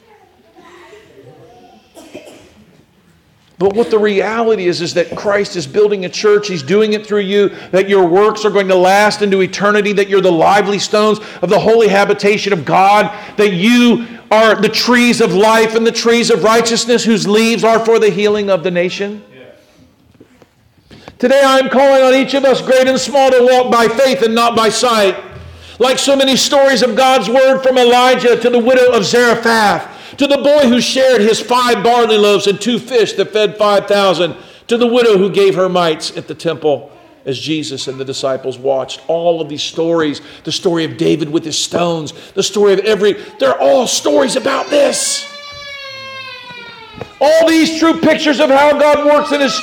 But 3.61 3.75
what 3.75 3.91
the 3.91 3.99
reality 3.99 4.69
is, 4.69 4.81
is 4.81 4.95
that 4.95 5.15
Christ 5.15 5.55
is 5.55 5.67
building 5.67 6.07
a 6.07 6.09
church. 6.09 6.49
He's 6.49 6.63
doing 6.63 6.95
it 6.95 7.07
through 7.07 7.21
you, 7.21 7.51
that 7.73 7.91
your 7.91 8.07
works 8.07 8.47
are 8.47 8.51
going 8.51 8.69
to 8.69 8.75
last 8.75 9.21
into 9.21 9.43
eternity, 9.43 9.93
that 9.93 10.09
you're 10.09 10.23
the 10.23 10.33
lively 10.33 10.79
stones 10.79 11.21
of 11.43 11.51
the 11.51 11.59
holy 11.59 11.87
habitation 11.87 12.55
of 12.55 12.65
God, 12.65 13.15
that 13.37 13.53
you 13.53 14.07
are 14.31 14.55
the 14.59 14.71
trees 14.71 15.21
of 15.21 15.35
life 15.35 15.75
and 15.75 15.87
the 15.87 15.93
trees 15.93 16.31
of 16.31 16.43
righteousness 16.43 17.05
whose 17.05 17.29
leaves 17.29 17.63
are 17.63 17.85
for 17.85 17.99
the 17.99 18.09
healing 18.09 18.49
of 18.49 18.65
the 18.65 18.71
nation. 18.71 19.23
Today 21.19 21.43
I'm 21.45 21.69
calling 21.69 22.03
on 22.03 22.15
each 22.15 22.33
of 22.33 22.47
us, 22.47 22.63
great 22.63 22.89
and 22.89 22.99
small, 22.99 23.31
to 23.31 23.43
walk 23.43 23.71
by 23.71 23.89
faith 23.89 24.23
and 24.23 24.35
not 24.35 24.57
by 24.57 24.71
sight. 24.71 25.23
Like 25.79 25.99
so 25.99 26.17
many 26.17 26.35
stories 26.35 26.83
of 26.83 26.97
God's 26.97 27.29
word 27.29 27.61
from 27.61 27.77
Elijah 27.77 28.41
to 28.41 28.49
the 28.49 28.59
widow 28.59 28.91
of 28.93 29.05
Zarephath 29.05 29.90
to 30.21 30.27
the 30.27 30.37
boy 30.37 30.69
who 30.69 30.83
shared 30.83 31.23
his 31.23 31.41
five 31.41 31.83
barley 31.83 32.19
loaves 32.19 32.47
and 32.47 32.61
two 32.61 32.79
fish 32.79 33.15
that 33.15 33.33
fed 33.33 33.57
5,000, 33.57 34.37
to 34.67 34.77
the 34.77 34.87
widow 34.87 35.17
who 35.17 35.31
gave 35.31 35.55
her 35.55 35.67
mites 35.67 36.15
at 36.15 36.29
the 36.29 36.35
temple 36.35 36.93
as 37.25 37.39
Jesus 37.39 37.89
and 37.89 37.99
the 37.99 38.05
disciples 38.05 38.59
watched. 38.59 39.01
All 39.09 39.41
of 39.41 39.49
these 39.49 39.63
stories, 39.63 40.21
the 40.45 40.53
story 40.53 40.85
of 40.85 40.99
David 40.99 41.31
with 41.31 41.43
his 41.43 41.59
stones, 41.59 42.13
the 42.33 42.43
story 42.43 42.75
of 42.75 42.81
every, 42.81 43.15
they're 43.39 43.59
all 43.59 43.87
stories 43.87 44.37
about 44.37 44.69
this. 44.69 45.27
All 47.19 47.49
these 47.49 47.79
true 47.79 47.99
pictures 47.99 48.41
of 48.41 48.51
how 48.51 48.79
God 48.79 49.07
works 49.07 49.33
and 49.33 49.41
has, 49.41 49.59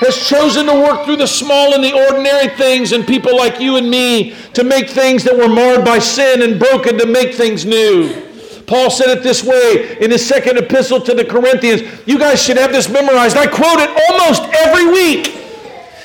has 0.00 0.28
chosen 0.28 0.66
to 0.66 0.74
work 0.74 1.06
through 1.06 1.16
the 1.16 1.26
small 1.26 1.72
and 1.72 1.82
the 1.82 1.94
ordinary 1.94 2.48
things 2.48 2.92
and 2.92 3.06
people 3.06 3.34
like 3.34 3.60
you 3.60 3.76
and 3.76 3.88
me 3.88 4.36
to 4.52 4.62
make 4.62 4.90
things 4.90 5.24
that 5.24 5.34
were 5.34 5.48
marred 5.48 5.86
by 5.86 5.98
sin 5.98 6.42
and 6.42 6.60
broken 6.60 6.98
to 6.98 7.06
make 7.06 7.34
things 7.34 7.64
new. 7.64 8.28
Paul 8.66 8.90
said 8.90 9.16
it 9.16 9.22
this 9.22 9.44
way 9.44 9.98
in 10.00 10.10
his 10.10 10.26
second 10.26 10.58
epistle 10.58 11.00
to 11.00 11.14
the 11.14 11.24
Corinthians. 11.24 11.82
You 12.06 12.18
guys 12.18 12.42
should 12.42 12.56
have 12.56 12.72
this 12.72 12.88
memorized. 12.88 13.36
I 13.36 13.46
quote 13.46 13.80
it 13.80 13.90
almost 14.10 14.42
every 14.54 14.86
week. 14.90 15.38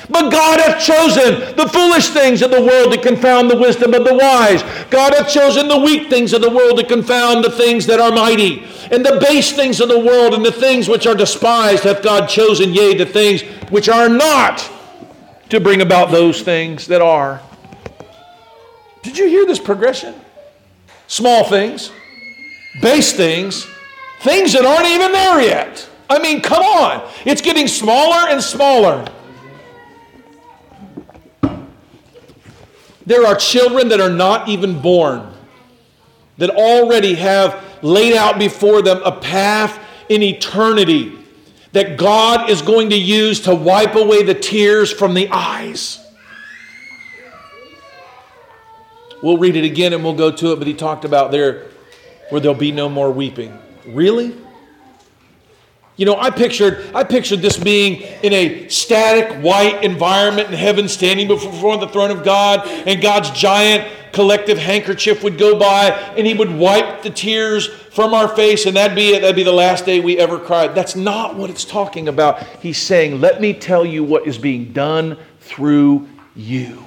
But 0.10 0.32
God 0.32 0.60
hath 0.60 0.82
chosen 0.82 1.56
the 1.58 1.68
foolish 1.68 2.10
things 2.10 2.42
of 2.42 2.52
the 2.52 2.62
world 2.62 2.94
to 2.94 3.02
confound 3.02 3.52
the 3.52 3.58
wisdom 3.58 3.94
of 3.94 4.06
the 4.06 4.14
wise. 4.14 4.64
God 4.90 5.14
hath 5.14 5.30
chosen 5.30 5.68
the 5.68 5.80
weak 5.80 6.10
things 6.10 6.32
of 6.32 6.42
the 6.42 6.50
world 6.50 6.80
to 6.80 6.86
confound 6.86 7.44
the 7.44 7.52
things 7.52 7.86
that 7.88 8.00
are 8.00 8.12
mighty. 8.12 8.64
And 8.90 9.06
the 9.06 9.20
base 9.20 9.52
things 9.52 9.82
of 9.82 9.90
the 9.90 10.00
world 10.00 10.34
and 10.34 10.46
the 10.46 10.52
things 10.52 10.88
which 10.88 11.06
are 11.06 11.16
despised 11.16 11.84
hath 11.84 12.02
God 12.02 12.28
chosen, 12.28 12.74
yea, 12.74 12.96
the 12.96 13.06
things 13.06 13.42
which 13.70 13.90
are 13.90 14.08
not, 14.08 14.70
to 15.50 15.60
bring 15.60 15.82
about 15.82 16.12
those 16.12 16.42
things 16.42 16.88
that 16.88 17.02
are. 17.02 17.42
Did 19.04 19.18
you 19.18 19.28
hear 19.28 19.46
this 19.46 19.60
progression? 19.60 20.16
Small 21.08 21.44
things, 21.44 21.92
base 22.82 23.14
things, 23.14 23.68
things 24.22 24.54
that 24.54 24.66
aren't 24.66 24.88
even 24.88 25.12
there 25.12 25.42
yet. 25.42 25.90
I 26.10 26.20
mean, 26.20 26.42
come 26.42 26.64
on. 26.64 27.10
It's 27.26 27.42
getting 27.42 27.68
smaller 27.68 28.30
and 28.30 28.42
smaller. 28.42 29.06
There 33.06 33.26
are 33.26 33.36
children 33.36 33.90
that 33.90 34.02
are 34.02 34.10
not 34.10 34.50
even 34.50 34.82
born 34.82 35.34
that 36.38 36.50
already 36.50 37.16
have 37.16 37.64
laid 37.82 38.16
out 38.16 38.38
before 38.38 38.82
them 38.82 39.02
a 39.04 39.12
path 39.12 39.80
in 40.10 40.22
eternity 40.22 41.18
that 41.72 41.98
God 41.98 42.50
is 42.50 42.62
going 42.62 42.90
to 42.90 42.98
use 42.98 43.42
to 43.42 43.56
wipe 43.56 43.96
away 43.96 44.24
the 44.24 44.34
tears 44.34 44.92
from 44.92 45.14
the 45.14 45.30
eyes. 45.30 46.04
We'll 49.22 49.38
read 49.38 49.56
it 49.56 49.64
again 49.64 49.94
and 49.94 50.04
we'll 50.04 50.14
go 50.14 50.32
to 50.32 50.54
it, 50.54 50.58
but 50.58 50.68
he 50.68 50.74
talked 50.74 51.06
about 51.06 51.32
there 51.32 51.66
where 52.30 52.42
there'll 52.42 52.58
be 52.58 52.72
no 52.72 52.90
more 52.90 53.12
weeping. 53.12 53.58
Really? 53.86 54.36
You 55.96 56.06
know, 56.06 56.16
I 56.16 56.30
pictured, 56.30 56.86
I 56.94 57.04
pictured 57.04 57.42
this 57.42 57.58
being 57.58 58.02
in 58.22 58.32
a 58.32 58.68
static 58.70 59.44
white 59.44 59.84
environment 59.84 60.50
in 60.50 60.54
heaven, 60.54 60.88
standing 60.88 61.28
before 61.28 61.78
the 61.78 61.88
throne 61.88 62.12
of 62.12 62.24
God, 62.24 62.68
and 62.68 63.02
God's 63.02 63.32
giant 63.32 63.92
collective 64.14 64.60
handkerchief 64.60 65.24
would 65.24 65.40
go 65.40 65.58
by, 65.58 65.90
and 66.16 66.28
He 66.28 66.36
would 66.36 66.52
wipe 66.52 67.02
the 67.02 67.10
tears 67.10 67.68
from 67.68 68.14
our 68.14 68.28
face, 68.28 68.68
and 68.68 68.76
that'd 68.76 68.96
be 68.96 69.16
it. 69.16 69.22
That'd 69.22 69.36
be 69.36 69.44
the 69.44 69.52
last 69.52 69.86
day 69.86 70.00
we 70.00 70.20
ever 70.20 70.38
cried. 70.38 70.76
That's 70.76 70.96
not 70.96 71.36
what 71.36 71.50
it's 71.50 71.66
talking 71.66 72.08
about. 72.08 72.44
He's 72.62 72.80
saying, 72.80 73.20
Let 73.20 73.42
me 73.42 73.54
tell 73.54 73.84
you 73.84 74.04
what 74.04 74.28
is 74.28 74.38
being 74.38 74.74
done 74.74 75.18
through 75.40 76.08
you 76.36 76.87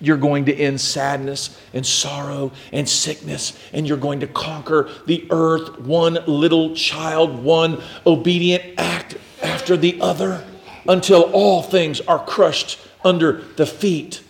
you're 0.00 0.16
going 0.16 0.44
to 0.46 0.54
end 0.54 0.80
sadness 0.80 1.58
and 1.72 1.84
sorrow 1.84 2.52
and 2.72 2.88
sickness, 2.88 3.58
and 3.72 3.86
you're 3.86 3.96
going 3.96 4.20
to 4.20 4.26
conquer 4.26 4.90
the 5.06 5.26
earth 5.30 5.80
one 5.80 6.18
little 6.26 6.74
child, 6.74 7.42
one 7.42 7.82
obedient 8.06 8.62
act 8.78 9.16
after 9.42 9.76
the 9.76 10.00
other, 10.00 10.44
until 10.88 11.22
all 11.32 11.62
things 11.62 12.00
are 12.02 12.24
crushed 12.24 12.78
under 13.04 13.42
the 13.56 13.66
feet 13.66 14.22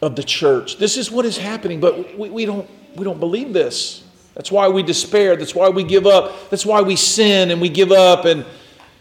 of 0.00 0.16
the 0.16 0.22
church. 0.22 0.78
This 0.78 0.96
is 0.96 1.10
what 1.10 1.24
is 1.24 1.36
happening, 1.36 1.80
but 1.80 2.16
we, 2.18 2.30
we, 2.30 2.46
don't, 2.46 2.68
we 2.96 3.04
don't 3.04 3.20
believe 3.20 3.52
this. 3.52 4.04
That's 4.34 4.52
why 4.52 4.68
we 4.68 4.82
despair. 4.82 5.34
That's 5.36 5.54
why 5.54 5.68
we 5.68 5.82
give 5.82 6.06
up. 6.06 6.50
That's 6.50 6.64
why 6.64 6.80
we 6.82 6.94
sin 6.94 7.50
and 7.50 7.60
we 7.60 7.68
give 7.68 7.90
up 7.90 8.24
and 8.24 8.44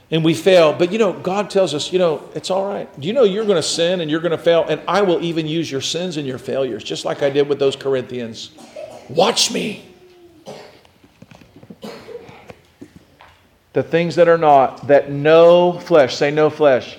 and 0.09 0.23
we 0.23 0.33
fail. 0.33 0.73
But 0.73 0.91
you 0.91 0.97
know, 0.97 1.13
God 1.13 1.49
tells 1.49 1.73
us, 1.73 1.91
you 1.91 1.99
know, 1.99 2.29
it's 2.33 2.49
all 2.49 2.67
right. 2.67 2.87
Do 2.99 3.07
you 3.07 3.13
know 3.13 3.23
you're 3.23 3.45
going 3.45 3.57
to 3.57 3.63
sin 3.63 4.01
and 4.01 4.09
you're 4.09 4.21
going 4.21 4.31
to 4.31 4.37
fail? 4.37 4.65
And 4.67 4.81
I 4.87 5.01
will 5.01 5.23
even 5.23 5.47
use 5.47 5.71
your 5.71 5.81
sins 5.81 6.17
and 6.17 6.27
your 6.27 6.37
failures, 6.37 6.83
just 6.83 7.05
like 7.05 7.21
I 7.21 7.29
did 7.29 7.47
with 7.49 7.59
those 7.59 7.75
Corinthians. 7.75 8.51
Watch 9.09 9.51
me. 9.51 9.83
The 13.73 13.83
things 13.83 14.15
that 14.15 14.27
are 14.27 14.39
not, 14.39 14.87
that 14.87 15.11
no 15.11 15.73
flesh, 15.73 16.15
say 16.15 16.31
no 16.31 16.49
flesh. 16.49 16.97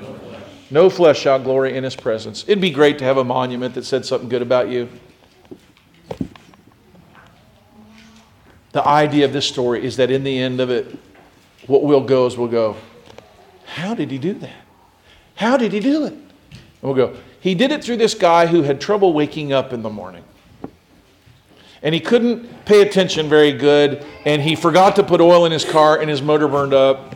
No 0.00 0.14
flesh, 0.14 0.42
no 0.70 0.90
flesh 0.90 1.18
shall 1.18 1.38
glory 1.38 1.76
in 1.76 1.84
his 1.84 1.94
presence. 1.94 2.44
It'd 2.44 2.62
be 2.62 2.70
great 2.70 2.98
to 3.00 3.04
have 3.04 3.18
a 3.18 3.24
monument 3.24 3.74
that 3.74 3.84
said 3.84 4.06
something 4.06 4.28
good 4.28 4.40
about 4.40 4.70
you. 4.70 4.88
The 8.72 8.86
idea 8.86 9.26
of 9.26 9.32
this 9.32 9.46
story 9.46 9.84
is 9.84 9.96
that 9.96 10.10
in 10.10 10.24
the 10.24 10.38
end 10.38 10.60
of 10.60 10.70
it, 10.70 10.98
what 11.68 11.84
we'll 11.84 12.00
go 12.00 12.26
is 12.26 12.36
we'll 12.36 12.48
go. 12.48 12.76
How 13.64 13.94
did 13.94 14.10
he 14.10 14.18
do 14.18 14.32
that? 14.34 14.64
How 15.36 15.56
did 15.56 15.72
he 15.72 15.78
do 15.78 16.06
it? 16.06 16.12
And 16.12 16.62
we'll 16.82 16.94
go, 16.94 17.16
he 17.40 17.54
did 17.54 17.70
it 17.70 17.84
through 17.84 17.98
this 17.98 18.14
guy 18.14 18.46
who 18.46 18.62
had 18.62 18.80
trouble 18.80 19.12
waking 19.12 19.52
up 19.52 19.72
in 19.72 19.82
the 19.82 19.90
morning. 19.90 20.24
And 21.80 21.94
he 21.94 22.00
couldn't 22.00 22.64
pay 22.64 22.82
attention 22.82 23.28
very 23.28 23.52
good, 23.52 24.04
and 24.24 24.42
he 24.42 24.56
forgot 24.56 24.96
to 24.96 25.04
put 25.04 25.20
oil 25.20 25.44
in 25.44 25.52
his 25.52 25.64
car, 25.64 26.00
and 26.00 26.10
his 26.10 26.20
motor 26.20 26.48
burned 26.48 26.74
up. 26.74 27.14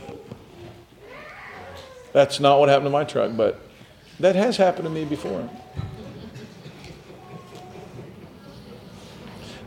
That's 2.13 2.39
not 2.39 2.61
what 2.61 2.69
happened 2.69 2.87
to 2.87 2.91
my 2.91 3.03
truck, 3.03 3.33
but 3.37 3.61
that 4.21 4.37
has 4.37 4.57
happened 4.57 4.85
to 4.85 4.91
me 4.91 5.05
before. 5.05 5.49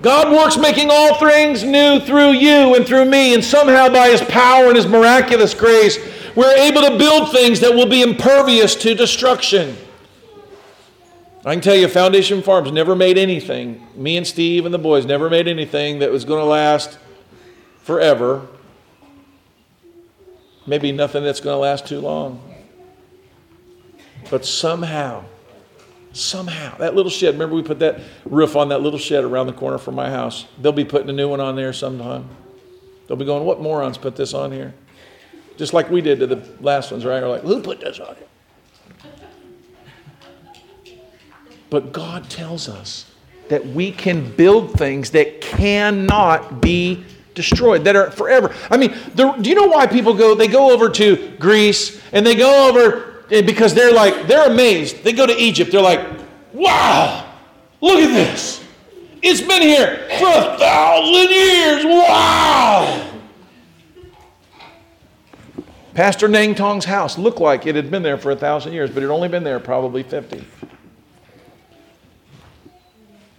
God 0.06 0.32
works 0.32 0.56
making 0.56 0.92
all 0.92 1.16
things 1.16 1.64
new 1.64 2.00
through 2.00 2.34
you 2.34 2.76
and 2.76 2.86
through 2.86 3.06
me, 3.06 3.34
and 3.34 3.44
somehow 3.44 3.90
by 3.90 4.10
His 4.10 4.22
power 4.22 4.68
and 4.68 4.76
His 4.76 4.86
miraculous 4.86 5.56
grace, 5.56 5.98
we're 6.36 6.56
able 6.58 6.84
to 6.84 6.96
build 6.96 7.32
things 7.32 7.60
that 7.62 7.74
will 7.74 7.88
be 7.88 8.04
impervious 8.04 8.76
to 8.76 8.94
destruction. 8.94 9.76
I 11.44 11.56
can 11.56 11.62
tell 11.62 11.74
you, 11.74 11.88
Foundation 11.88 12.44
Farms 12.44 12.72
never 12.72 12.96
made 12.96 13.18
anything. 13.18 13.88
Me 13.96 14.16
and 14.16 14.28
Steve 14.28 14.66
and 14.66 14.72
the 14.72 14.78
boys 14.78 15.08
never 15.08 15.28
made 15.28 15.48
anything 15.48 15.98
that 15.98 16.12
was 16.12 16.24
going 16.24 16.40
to 16.40 16.46
last 16.46 17.00
forever. 17.80 18.46
Maybe 20.68 20.92
nothing 20.92 21.24
that's 21.24 21.40
going 21.40 21.56
to 21.56 21.60
last 21.60 21.88
too 21.88 22.00
long. 22.00 22.44
But 24.30 24.46
somehow, 24.46 25.26
Somehow, 26.16 26.78
that 26.78 26.96
little 26.96 27.10
shed, 27.12 27.34
remember 27.34 27.56
we 27.56 27.62
put 27.62 27.80
that 27.80 28.00
roof 28.24 28.56
on 28.56 28.70
that 28.70 28.80
little 28.80 28.98
shed 28.98 29.26
around 29.26 29.48
the 29.48 29.54
corner 29.54 29.78
from 29.78 29.96
my 29.96 30.10
house? 30.10 30.46
They'll 30.62 30.72
be 30.72 30.86
putting 30.86 31.10
a 31.10 31.14
new 31.14 31.28
one 31.28 31.42
on 31.42 31.58
there 31.58 31.74
sometime. 31.74 32.30
They'll 33.06 33.18
be 33.18 33.26
going, 33.26 33.44
What 33.44 33.60
morons 33.60 33.98
put 33.98 34.16
this 34.16 34.34
on 34.34 34.54
here? 34.54 34.74
Just 35.58 35.74
like 35.74 35.90
we 35.90 36.00
did 36.00 36.20
to 36.20 36.28
the 36.28 36.48
last 36.62 36.92
ones, 36.92 37.04
right? 37.04 37.22
We're 37.22 37.28
like, 37.28 37.42
Who 37.42 37.62
put 37.62 37.82
this 37.82 38.00
on 38.00 38.16
here? 38.16 38.28
But 41.70 41.92
God 41.92 42.30
tells 42.30 42.70
us 42.70 43.12
that 43.50 43.66
we 43.66 43.92
can 43.92 44.34
build 44.38 44.72
things 44.78 45.12
that 45.12 45.42
cannot 45.42 46.62
be 46.62 47.04
destroyed, 47.34 47.84
that 47.84 47.98
are 47.98 48.10
forever. 48.10 48.56
I 48.72 48.78
mean, 48.78 48.96
do 49.16 49.36
you 49.44 49.56
know 49.56 49.68
why 49.68 49.86
people 49.86 50.14
go? 50.14 50.34
They 50.34 50.48
go 50.48 50.72
over 50.72 50.90
to 50.92 51.36
Greece 51.40 52.02
and 52.14 52.26
they 52.26 52.36
go 52.36 52.70
over 52.70 53.15
Eh, 53.32 53.42
because 53.42 53.74
they're 53.74 53.94
like, 53.94 54.28
they're 54.28 54.50
amazed. 54.50 55.04
They 55.04 55.14
go 55.14 55.26
to 55.26 55.36
Egypt, 55.36 55.72
they're 55.72 55.82
like, 55.82 56.06
wow, 56.54 57.34
look 57.82 58.00
at 58.00 58.14
this. 58.14 58.64
It's 59.22 59.42
been 59.42 59.62
here 59.62 60.08
for 60.20 60.28
a 60.28 60.58
thousand 60.58 61.32
years. 61.32 61.86
Wow. 61.86 63.12
Pastor 65.96 66.28
Nang 66.28 66.54
Tong's 66.54 66.86
house 66.86 67.18
looked 67.18 67.40
like 67.40 67.66
it 67.66 67.76
had 67.76 67.90
been 67.90 68.04
there 68.04 68.18
for 68.18 68.32
a 68.32 68.36
thousand 68.36 68.74
years, 68.74 68.90
but 68.90 68.98
it 68.98 69.08
had 69.08 69.14
only 69.14 69.30
been 69.30 69.44
there 69.44 69.60
probably 69.60 70.04
50. 70.04 70.46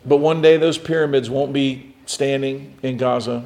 But 0.06 0.16
one 0.16 0.40
day 0.40 0.56
those 0.56 0.78
pyramids 0.78 1.28
won't 1.28 1.52
be 1.52 1.94
standing 2.06 2.78
in 2.82 2.96
Gaza 2.96 3.44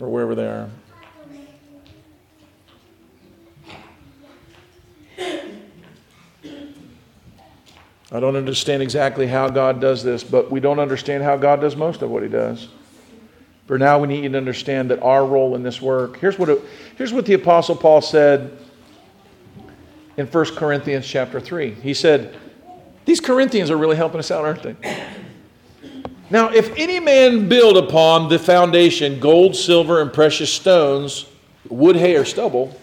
or 0.00 0.08
wherever 0.08 0.34
they 0.34 0.46
are. 0.46 0.70
I 8.10 8.20
don't 8.20 8.36
understand 8.36 8.82
exactly 8.82 9.26
how 9.26 9.48
God 9.48 9.80
does 9.80 10.02
this, 10.02 10.24
but 10.24 10.50
we 10.50 10.60
don't 10.60 10.78
understand 10.78 11.22
how 11.22 11.36
God 11.36 11.60
does 11.60 11.76
most 11.76 12.00
of 12.00 12.10
what 12.10 12.22
He 12.22 12.28
does. 12.28 12.68
For 13.66 13.76
now, 13.78 13.98
we 13.98 14.08
need 14.08 14.32
to 14.32 14.38
understand 14.38 14.90
that 14.90 15.02
our 15.02 15.26
role 15.26 15.54
in 15.54 15.62
this 15.62 15.82
work. 15.82 16.18
Here's 16.18 16.38
what, 16.38 16.48
it, 16.48 16.62
here's 16.96 17.12
what 17.12 17.26
the 17.26 17.34
Apostle 17.34 17.76
Paul 17.76 18.00
said 18.00 18.56
in 20.16 20.26
1 20.26 20.44
Corinthians 20.56 21.06
chapter 21.06 21.38
3. 21.38 21.72
He 21.74 21.92
said, 21.92 22.34
These 23.04 23.20
Corinthians 23.20 23.70
are 23.70 23.76
really 23.76 23.96
helping 23.96 24.20
us 24.20 24.30
out, 24.30 24.46
aren't 24.46 24.62
they? 24.62 24.76
Now, 26.30 26.48
if 26.48 26.74
any 26.76 26.98
man 26.98 27.48
build 27.48 27.76
upon 27.76 28.30
the 28.30 28.38
foundation 28.38 29.20
gold, 29.20 29.54
silver, 29.54 30.00
and 30.00 30.10
precious 30.10 30.52
stones, 30.52 31.26
wood, 31.68 31.96
hay, 31.96 32.16
or 32.16 32.24
stubble, 32.24 32.74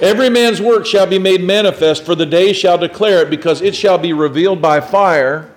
Every 0.00 0.28
man's 0.28 0.60
work 0.60 0.84
shall 0.84 1.06
be 1.06 1.18
made 1.18 1.42
manifest, 1.42 2.04
for 2.04 2.14
the 2.14 2.26
day 2.26 2.52
shall 2.52 2.76
declare 2.76 3.22
it, 3.22 3.30
because 3.30 3.62
it 3.62 3.74
shall 3.74 3.96
be 3.96 4.12
revealed 4.12 4.60
by 4.60 4.80
fire, 4.80 5.54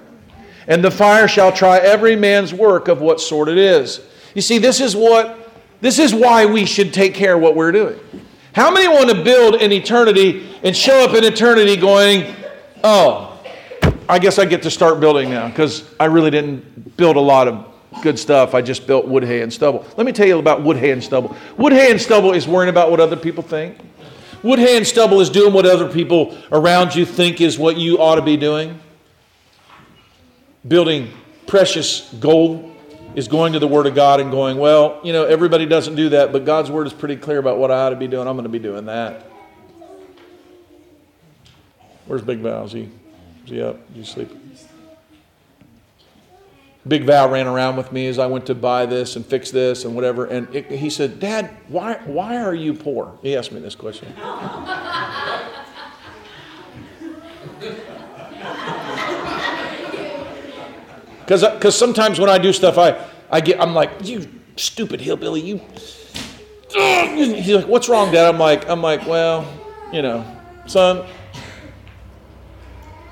and 0.67 0.83
the 0.83 0.91
fire 0.91 1.27
shall 1.27 1.51
try 1.51 1.77
every 1.79 2.15
man's 2.15 2.53
work 2.53 2.87
of 2.87 3.01
what 3.01 3.19
sort 3.19 3.49
it 3.49 3.57
is. 3.57 4.01
You 4.35 4.41
see, 4.41 4.57
this 4.57 4.79
is 4.79 4.95
what 4.95 5.37
this 5.81 5.97
is 5.97 6.13
why 6.13 6.45
we 6.45 6.65
should 6.65 6.93
take 6.93 7.13
care 7.13 7.35
of 7.35 7.41
what 7.41 7.55
we're 7.55 7.71
doing. 7.71 7.99
How 8.53 8.71
many 8.71 8.87
want 8.87 9.09
to 9.09 9.23
build 9.23 9.55
an 9.55 9.71
eternity 9.71 10.55
and 10.63 10.75
show 10.75 11.05
up 11.05 11.15
in 11.15 11.23
eternity 11.23 11.77
going, 11.77 12.35
oh, 12.83 13.41
I 14.09 14.19
guess 14.19 14.39
I 14.39 14.45
get 14.45 14.63
to 14.63 14.71
start 14.71 14.99
building 14.99 15.29
now 15.29 15.47
because 15.47 15.89
I 15.99 16.05
really 16.05 16.31
didn't 16.31 16.97
build 16.97 17.15
a 17.15 17.21
lot 17.21 17.47
of 17.47 17.65
good 18.01 18.19
stuff. 18.19 18.53
I 18.53 18.61
just 18.61 18.87
built 18.87 19.07
wood, 19.07 19.23
hay, 19.23 19.41
and 19.41 19.51
stubble. 19.51 19.85
Let 19.97 20.05
me 20.05 20.11
tell 20.11 20.27
you 20.27 20.39
about 20.39 20.63
wood, 20.63 20.77
hay, 20.77 20.91
and 20.91 21.03
stubble. 21.03 21.35
Wood, 21.57 21.73
hay, 21.73 21.91
and 21.91 22.01
stubble 22.01 22.33
is 22.33 22.47
worrying 22.47 22.69
about 22.69 22.91
what 22.91 22.99
other 22.99 23.15
people 23.15 23.43
think. 23.43 23.77
Wood, 24.41 24.59
hay, 24.59 24.77
and 24.77 24.87
stubble 24.87 25.19
is 25.19 25.29
doing 25.29 25.53
what 25.53 25.65
other 25.65 25.91
people 25.91 26.37
around 26.51 26.95
you 26.95 27.05
think 27.05 27.41
is 27.41 27.59
what 27.59 27.77
you 27.77 27.99
ought 27.99 28.15
to 28.15 28.21
be 28.21 28.37
doing. 28.37 28.79
Building 30.67 31.11
precious 31.47 32.13
gold 32.19 32.75
is 33.15 33.27
going 33.27 33.53
to 33.53 33.59
the 33.59 33.67
Word 33.67 33.87
of 33.87 33.95
God 33.95 34.19
and 34.19 34.31
going, 34.31 34.57
well, 34.57 34.99
you 35.03 35.11
know, 35.11 35.25
everybody 35.25 35.65
doesn't 35.65 35.95
do 35.95 36.09
that, 36.09 36.31
but 36.31 36.45
God's 36.45 36.71
Word 36.71 36.87
is 36.87 36.93
pretty 36.93 37.15
clear 37.15 37.39
about 37.39 37.57
what 37.57 37.71
I 37.71 37.81
ought 37.81 37.89
to 37.89 37.95
be 37.95 38.07
doing. 38.07 38.27
I'm 38.27 38.35
going 38.35 38.43
to 38.43 38.49
be 38.49 38.59
doing 38.59 38.85
that. 38.85 39.25
Where's 42.05 42.21
Big 42.21 42.39
Val? 42.39 42.65
Is 42.65 42.71
he, 42.71 42.89
is 43.45 43.49
he 43.49 43.61
up? 43.61 43.77
Is 43.91 43.95
he 43.95 44.03
sleeping? 44.03 44.48
Big 46.89 47.03
Val 47.03 47.29
ran 47.29 47.47
around 47.47 47.77
with 47.77 47.91
me 47.91 48.07
as 48.07 48.19
I 48.19 48.25
went 48.25 48.47
to 48.47 48.55
buy 48.55 48.85
this 48.85 49.15
and 49.15 49.25
fix 49.25 49.51
this 49.51 49.85
and 49.85 49.95
whatever. 49.95 50.25
And 50.25 50.53
it, 50.53 50.71
he 50.71 50.89
said, 50.89 51.19
Dad, 51.19 51.55
why, 51.67 52.01
why 52.05 52.37
are 52.37 52.55
you 52.55 52.73
poor? 52.73 53.17
He 53.21 53.35
asked 53.35 53.51
me 53.51 53.59
this 53.59 53.75
question. 53.75 54.13
Because 61.29 61.77
sometimes 61.77 62.19
when 62.19 62.27
I 62.27 62.39
do 62.39 62.51
stuff, 62.51 62.79
I, 62.79 63.05
I 63.29 63.39
get, 63.39 63.61
I'm 63.61 63.75
like, 63.75 63.91
you 64.01 64.27
stupid 64.55 64.99
hillbilly, 64.99 65.41
you. 65.41 65.61
He's 66.71 67.53
like, 67.53 67.67
what's 67.67 67.87
wrong, 67.87 68.11
Dad? 68.11 68.27
I'm 68.27 68.39
like, 68.39 68.67
I'm 68.67 68.81
like, 68.81 69.05
well, 69.05 69.47
you 69.93 70.01
know, 70.01 70.25
son, 70.65 71.05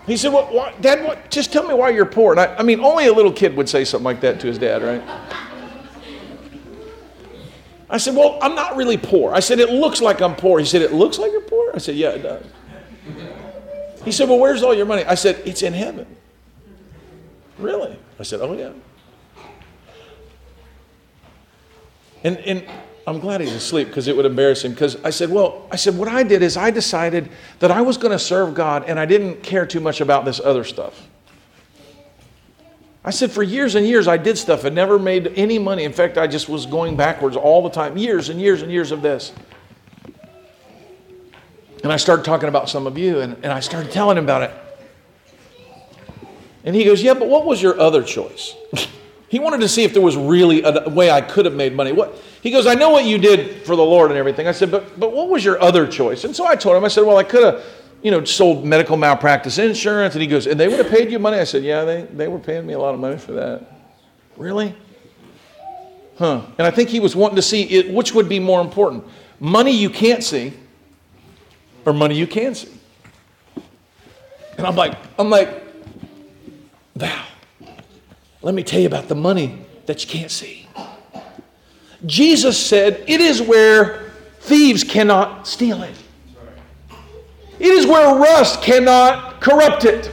he 0.08 0.18
said, 0.18 0.34
well, 0.34 0.45
why, 0.45 0.74
Dad, 0.82 1.03
what, 1.03 1.30
just 1.30 1.51
tell 1.51 1.68
me 1.68 1.74
why 1.74 1.89
you're 1.89 2.05
poor. 2.05 2.32
And 2.32 2.39
I, 2.39 2.55
I 2.55 2.64
mean, 2.64 2.80
only 2.80 3.08
a 3.08 3.14
little 3.14 3.32
kid 3.32 3.55
would 3.58 3.68
say 3.68 3.84
something 3.84 4.05
like 4.05 4.22
that 4.22 4.39
to 4.39 4.47
his 4.47 4.58
dad, 4.58 4.82
right? 4.82 5.03
I 7.89 7.97
said, 7.97 8.16
Well, 8.16 8.38
I'm 8.41 8.55
not 8.55 8.76
really 8.76 8.97
poor. 8.97 9.34
I 9.34 9.39
said, 9.39 9.60
It 9.60 9.70
looks 9.70 10.01
like 10.01 10.22
I'm 10.22 10.36
poor. 10.36 10.60
He 10.60 10.66
said, 10.66 10.82
It 10.82 10.93
looks 10.93 11.18
like 11.20 11.32
you're 11.32 11.41
poor? 11.41 11.72
I 11.74 11.78
said, 11.78 11.95
Yeah, 11.95 12.10
it 12.10 12.22
does. 12.22 12.45
He 14.03 14.12
said, 14.12 14.28
Well, 14.30 14.39
where's 14.39 14.64
all 14.64 14.74
your 14.74 14.86
money? 14.86 15.05
I 15.05 15.16
said, 15.16 15.41
It's 15.45 15.62
in 15.62 15.74
heaven. 15.74 16.05
Really? 17.58 17.97
I 18.20 18.24
said, 18.24 18.41
Oh, 18.41 18.53
yeah. 18.53 18.74
And, 22.24 22.38
and 22.39 22.66
I'm 23.08 23.20
glad 23.20 23.39
he's 23.39 23.53
asleep 23.53 23.88
because 23.88 24.10
it 24.10 24.18
would 24.18 24.26
embarrass 24.26 24.66
him. 24.66 24.74
Because 24.74 25.01
I 25.01 25.12
said, 25.12 25.30
Well, 25.30 25.66
I 25.72 25.78
said, 25.78 25.97
what 25.97 26.10
I 26.10 26.24
did 26.24 26.41
is 26.41 26.58
I 26.58 26.72
decided 26.72 27.30
that 27.60 27.72
I 27.72 27.82
was 27.82 27.97
going 27.97 28.12
to 28.12 28.20
serve 28.20 28.53
God 28.53 28.84
and 28.86 28.99
I 28.99 29.05
didn't 29.05 29.43
care 29.43 29.66
too 29.66 29.80
much 29.80 30.01
about 30.01 30.26
this 30.26 30.41
other 30.43 30.66
stuff. 30.66 31.08
I 33.05 33.12
said, 33.12 33.32
for 33.32 33.41
years 33.41 33.76
and 33.76 33.88
years, 33.88 34.10
I 34.10 34.18
did 34.18 34.38
stuff 34.38 34.66
and 34.66 34.76
never 34.76 34.99
made 34.99 35.28
any 35.38 35.58
money. 35.58 35.86
In 35.86 35.93
fact, 35.93 36.18
I 36.18 36.28
just 36.28 36.49
was 36.49 36.66
going 36.66 36.97
backwards 36.97 37.38
all 37.38 37.64
the 37.64 37.70
time, 37.70 37.95
years 37.95 38.28
and 38.28 38.41
years 38.41 38.62
and 38.62 38.70
years 38.70 38.91
of 38.91 39.01
this. 39.01 39.32
And 41.84 41.93
I 41.93 41.95
started 41.95 42.26
talking 42.26 42.49
about 42.49 42.68
some 42.68 42.86
of 42.86 42.97
you 42.97 43.22
and, 43.22 43.36
and 43.36 43.53
I 43.53 43.62
started 43.62 43.93
telling 43.93 44.18
him 44.18 44.26
about 44.26 44.41
it. 44.41 44.51
And 46.66 46.76
he 46.76 46.84
goes, 46.84 47.01
Yeah, 47.01 47.14
but 47.14 47.30
what 47.30 47.45
was 47.45 47.62
your 47.62 47.80
other 47.80 48.03
choice? 48.03 48.53
he 49.30 49.40
wanted 49.40 49.60
to 49.62 49.68
see 49.68 49.84
if 49.84 49.94
there 49.94 50.02
was 50.02 50.16
really 50.16 50.64
a 50.64 50.88
way 50.90 51.12
I 51.12 51.22
could 51.22 51.46
have 51.46 51.54
made 51.54 51.76
money. 51.76 51.92
What? 51.92 52.16
He 52.42 52.50
goes, 52.52 52.66
I 52.66 52.76
know 52.76 52.92
what 52.92 53.06
you 53.06 53.18
did 53.18 53.66
for 53.66 53.76
the 53.76 53.84
Lord 53.84 54.10
and 54.10 54.18
everything. 54.18 54.48
I 54.48 54.54
said, 54.54 54.72
but, 54.72 54.98
but 55.00 55.12
what 55.12 55.28
was 55.28 55.44
your 55.44 55.62
other 55.62 55.86
choice? 55.86 56.24
And 56.24 56.36
so 56.36 56.46
I 56.46 56.56
told 56.56 56.78
him, 56.78 56.86
I 56.86 56.88
said, 56.88 57.04
well, 57.04 57.18
I 57.18 57.24
could 57.24 57.44
have, 57.44 57.64
you 58.02 58.12
know, 58.12 58.24
sold 58.24 58.66
medical 58.66 58.96
malpractice 58.96 59.58
insurance. 59.58 60.16
And 60.16 60.22
he 60.22 60.28
goes, 60.28 60.48
and 60.48 60.58
they 60.58 60.70
would 60.70 60.80
have 60.80 60.90
paid 60.90 61.12
you 61.12 61.20
money? 61.20 61.40
I 61.40 61.44
said, 61.44 61.64
yeah, 61.64 61.84
they, 61.84 62.04
they 62.04 62.28
were 62.30 62.40
paying 62.40 62.66
me 62.66 62.74
a 62.74 62.80
lot 62.80 62.94
of 62.94 63.02
money 63.02 63.18
for 63.18 63.34
that. 63.34 63.70
Really? 64.38 64.74
Huh. 66.18 66.44
And 66.58 66.66
I 66.66 66.72
think 66.72 66.90
he 66.90 67.00
was 67.00 67.16
wanting 67.16 67.36
to 67.36 67.42
see 67.42 67.64
it, 67.64 67.94
which 67.94 68.14
would 68.14 68.30
be 68.30 68.40
more 68.40 68.62
important 68.62 69.04
money 69.40 69.72
you 69.72 69.90
can't 69.90 70.24
see 70.24 70.54
or 71.86 71.94
money 71.94 72.16
you 72.16 72.28
can 72.28 72.56
see. 72.56 72.70
And 74.58 74.66
I'm 74.66 74.76
like, 74.76 74.96
I'm 75.20 75.30
like, 75.30 75.64
Val, 76.96 77.26
let 78.48 78.56
me 78.56 78.64
tell 78.64 78.80
you 78.80 78.88
about 78.88 79.10
the 79.10 79.16
money 79.16 79.60
that 79.88 80.02
you 80.06 80.10
can't 80.10 80.32
see. 80.32 80.70
Jesus 82.06 82.58
said, 82.58 83.04
It 83.06 83.20
is 83.20 83.41
where 83.41 84.10
thieves 84.39 84.86
cannot 84.86 85.45
steal 85.45 85.84
it. 85.84 85.95
It 87.60 87.68
is 87.68 87.86
where 87.86 88.16
rust 88.16 88.62
cannot 88.62 89.41
corrupt 89.41 89.84
it. 89.84 90.10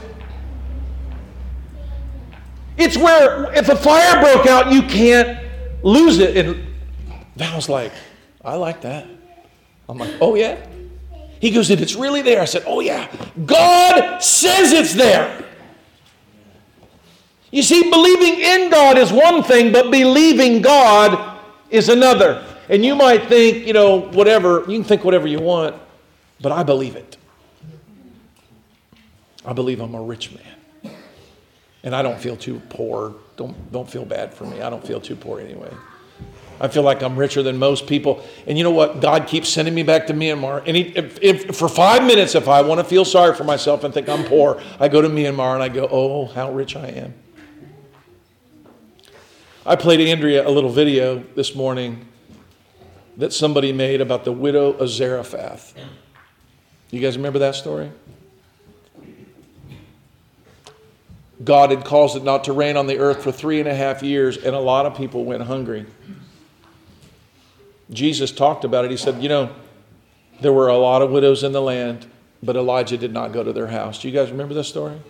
It's 2.75 2.97
where 2.97 3.53
if 3.53 3.69
a 3.69 3.75
fire 3.77 4.19
broke 4.19 4.47
out, 4.47 4.69
you 4.69 4.81
can't 4.81 5.39
lose 5.81 6.19
it. 6.19 6.35
And 6.35 6.61
Val's 7.37 7.69
like, 7.69 7.93
I 8.43 8.55
like 8.55 8.81
that. 8.81 9.07
I'm 9.87 9.97
like, 9.97 10.13
oh 10.19 10.35
yeah? 10.35 10.57
He 11.39 11.51
goes, 11.51 11.69
and 11.69 11.79
it's 11.79 11.95
really 11.95 12.21
there. 12.21 12.41
I 12.41 12.45
said, 12.45 12.63
oh 12.67 12.81
yeah. 12.81 13.09
God 13.45 14.19
says 14.19 14.73
it's 14.73 14.93
there. 14.93 15.41
You 17.51 17.63
see, 17.63 17.89
believing 17.89 18.39
in 18.39 18.69
God 18.69 18.97
is 18.97 19.11
one 19.11 19.43
thing, 19.43 19.71
but 19.71 19.91
believing 19.91 20.61
God 20.61 21.39
is 21.69 21.89
another. 21.89 22.45
And 22.69 22.83
you 22.83 22.95
might 22.95 23.27
think, 23.27 23.67
you 23.67 23.73
know, 23.73 24.01
whatever, 24.01 24.59
you 24.67 24.79
can 24.79 24.83
think 24.83 25.03
whatever 25.03 25.27
you 25.27 25.39
want, 25.39 25.75
but 26.41 26.51
I 26.51 26.63
believe 26.63 26.95
it. 26.95 27.17
I 29.45 29.53
believe 29.53 29.79
I'm 29.79 29.93
a 29.93 30.01
rich 30.01 30.31
man. 30.33 30.95
And 31.83 31.95
I 31.95 32.01
don't 32.01 32.19
feel 32.19 32.35
too 32.35 32.61
poor. 32.69 33.13
Don't, 33.37 33.71
don't 33.71 33.89
feel 33.89 34.05
bad 34.05 34.33
for 34.33 34.45
me. 34.45 34.61
I 34.61 34.71
don't 34.71 34.85
feel 34.85 34.99
too 34.99 35.15
poor 35.15 35.39
anyway. 35.39 35.71
I 36.59 36.67
feel 36.67 36.83
like 36.83 37.03
I'm 37.03 37.15
richer 37.15 37.43
than 37.43 37.57
most 37.57 37.85
people. 37.85 38.25
And 38.47 38.57
you 38.57 38.63
know 38.63 38.71
what? 38.71 39.01
God 39.01 39.27
keeps 39.27 39.49
sending 39.49 39.75
me 39.75 39.83
back 39.83 40.07
to 40.07 40.13
Myanmar. 40.13 40.63
And 40.65 40.75
he, 40.75 40.83
if, 40.95 41.19
if, 41.21 41.55
for 41.55 41.69
five 41.69 42.03
minutes, 42.03 42.33
if 42.33 42.47
I 42.47 42.61
want 42.61 42.79
to 42.79 42.83
feel 42.83 43.05
sorry 43.05 43.35
for 43.35 43.43
myself 43.43 43.83
and 43.83 43.93
think 43.93 44.09
I'm 44.09 44.23
poor, 44.23 44.61
I 44.79 44.87
go 44.87 45.01
to 45.01 45.09
Myanmar 45.09 45.53
and 45.53 45.61
I 45.61 45.69
go, 45.69 45.87
oh, 45.91 46.25
how 46.25 46.51
rich 46.51 46.75
I 46.75 46.87
am. 46.87 47.13
I 49.67 49.75
played 49.75 49.99
Andrea 49.99 50.47
a 50.47 50.51
little 50.51 50.69
video 50.69 51.23
this 51.33 51.55
morning 51.55 52.05
that 53.17 53.33
somebody 53.33 53.73
made 53.73 53.99
about 53.99 54.23
the 54.23 54.31
widow 54.31 54.73
of 54.73 54.89
Zarephath. 54.89 55.73
You 56.91 57.01
guys 57.01 57.17
remember 57.17 57.39
that 57.39 57.55
story? 57.55 57.91
God 61.43 61.71
had 61.71 61.83
caused 61.83 62.15
it 62.15 62.23
not 62.23 62.43
to 62.43 62.53
rain 62.53 62.77
on 62.77 62.85
the 62.85 62.99
earth 62.99 63.23
for 63.23 63.31
three 63.31 63.59
and 63.59 63.67
a 63.67 63.73
half 63.73 64.03
years, 64.03 64.37
and 64.37 64.55
a 64.55 64.59
lot 64.59 64.85
of 64.85 64.95
people 64.95 65.25
went 65.25 65.41
hungry. 65.41 65.87
Jesus 67.89 68.31
talked 68.31 68.65
about 68.65 68.85
it. 68.85 68.91
He 68.91 68.97
said, 68.97 69.23
You 69.23 69.29
know, 69.29 69.55
there 70.41 70.53
were 70.53 70.67
a 70.67 70.77
lot 70.77 71.01
of 71.01 71.09
widows 71.09 71.43
in 71.43 71.53
the 71.53 71.61
land, 71.61 72.05
but 72.43 72.55
Elijah 72.55 72.97
did 72.97 73.13
not 73.13 73.31
go 73.31 73.43
to 73.43 73.51
their 73.51 73.67
house. 73.67 73.99
Do 73.99 74.09
you 74.09 74.13
guys 74.13 74.29
remember 74.29 74.53
this 74.53 74.67
story? 74.67 75.01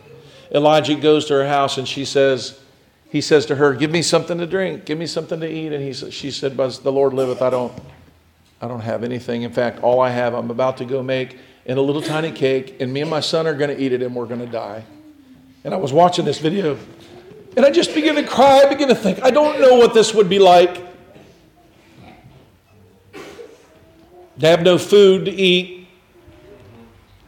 Elijah 0.50 0.96
goes 0.96 1.26
to 1.26 1.34
her 1.34 1.48
house 1.48 1.78
and 1.78 1.86
she 1.86 2.06
says, 2.06 2.62
he 3.10 3.22
says 3.22 3.46
to 3.48 3.56
her, 3.56 3.74
Give 3.74 3.92
me 3.92 4.02
something 4.02 4.38
to 4.38 4.48
drink, 4.48 4.86
give 4.86 4.98
me 4.98 5.06
something 5.06 5.40
to 5.40 5.50
eat. 5.50 5.74
And 5.74 5.84
he, 5.84 5.94
she 6.12 6.32
said, 6.32 6.58
But 6.58 6.84
the 6.84 6.92
Lord 6.92 7.14
liveth, 7.14 7.42
I 7.42 7.50
don't, 7.50 7.74
I 8.62 8.68
don't 8.68 8.82
have 8.82 9.04
anything. 9.04 9.44
In 9.44 9.52
fact, 9.52 9.82
all 9.82 10.00
I 10.00 10.10
have, 10.10 10.34
I'm 10.34 10.52
about 10.52 10.78
to 10.78 10.86
go 10.86 11.04
make 11.04 11.38
in 11.66 11.78
a 11.78 11.82
little 11.82 12.02
tiny 12.02 12.32
cake, 12.32 12.76
and 12.80 12.94
me 12.94 13.02
and 13.02 13.10
my 13.10 13.20
son 13.20 13.48
are 13.48 13.56
going 13.56 13.76
to 13.76 13.82
eat 13.82 13.92
it 13.92 14.02
and 14.04 14.16
we're 14.16 14.28
going 14.28 14.40
to 14.40 14.46
die. 14.46 14.84
And 15.64 15.74
I 15.74 15.78
was 15.78 15.92
watching 15.92 16.26
this 16.26 16.40
video, 16.40 16.78
and 17.58 17.66
I 17.66 17.72
just 17.72 17.96
began 17.96 18.16
to 18.16 18.24
cry. 18.24 18.60
I 18.60 18.70
began 18.70 18.88
to 18.90 18.96
think, 18.96 19.24
I 19.24 19.32
don't 19.32 19.60
know 19.60 19.76
what 19.76 19.94
this 19.94 20.14
would 20.14 20.30
be 20.30 20.40
like 20.40 20.86
to 24.40 24.48
have 24.48 24.62
no 24.62 24.78
food 24.78 25.26
to 25.26 25.32
eat, 25.32 25.88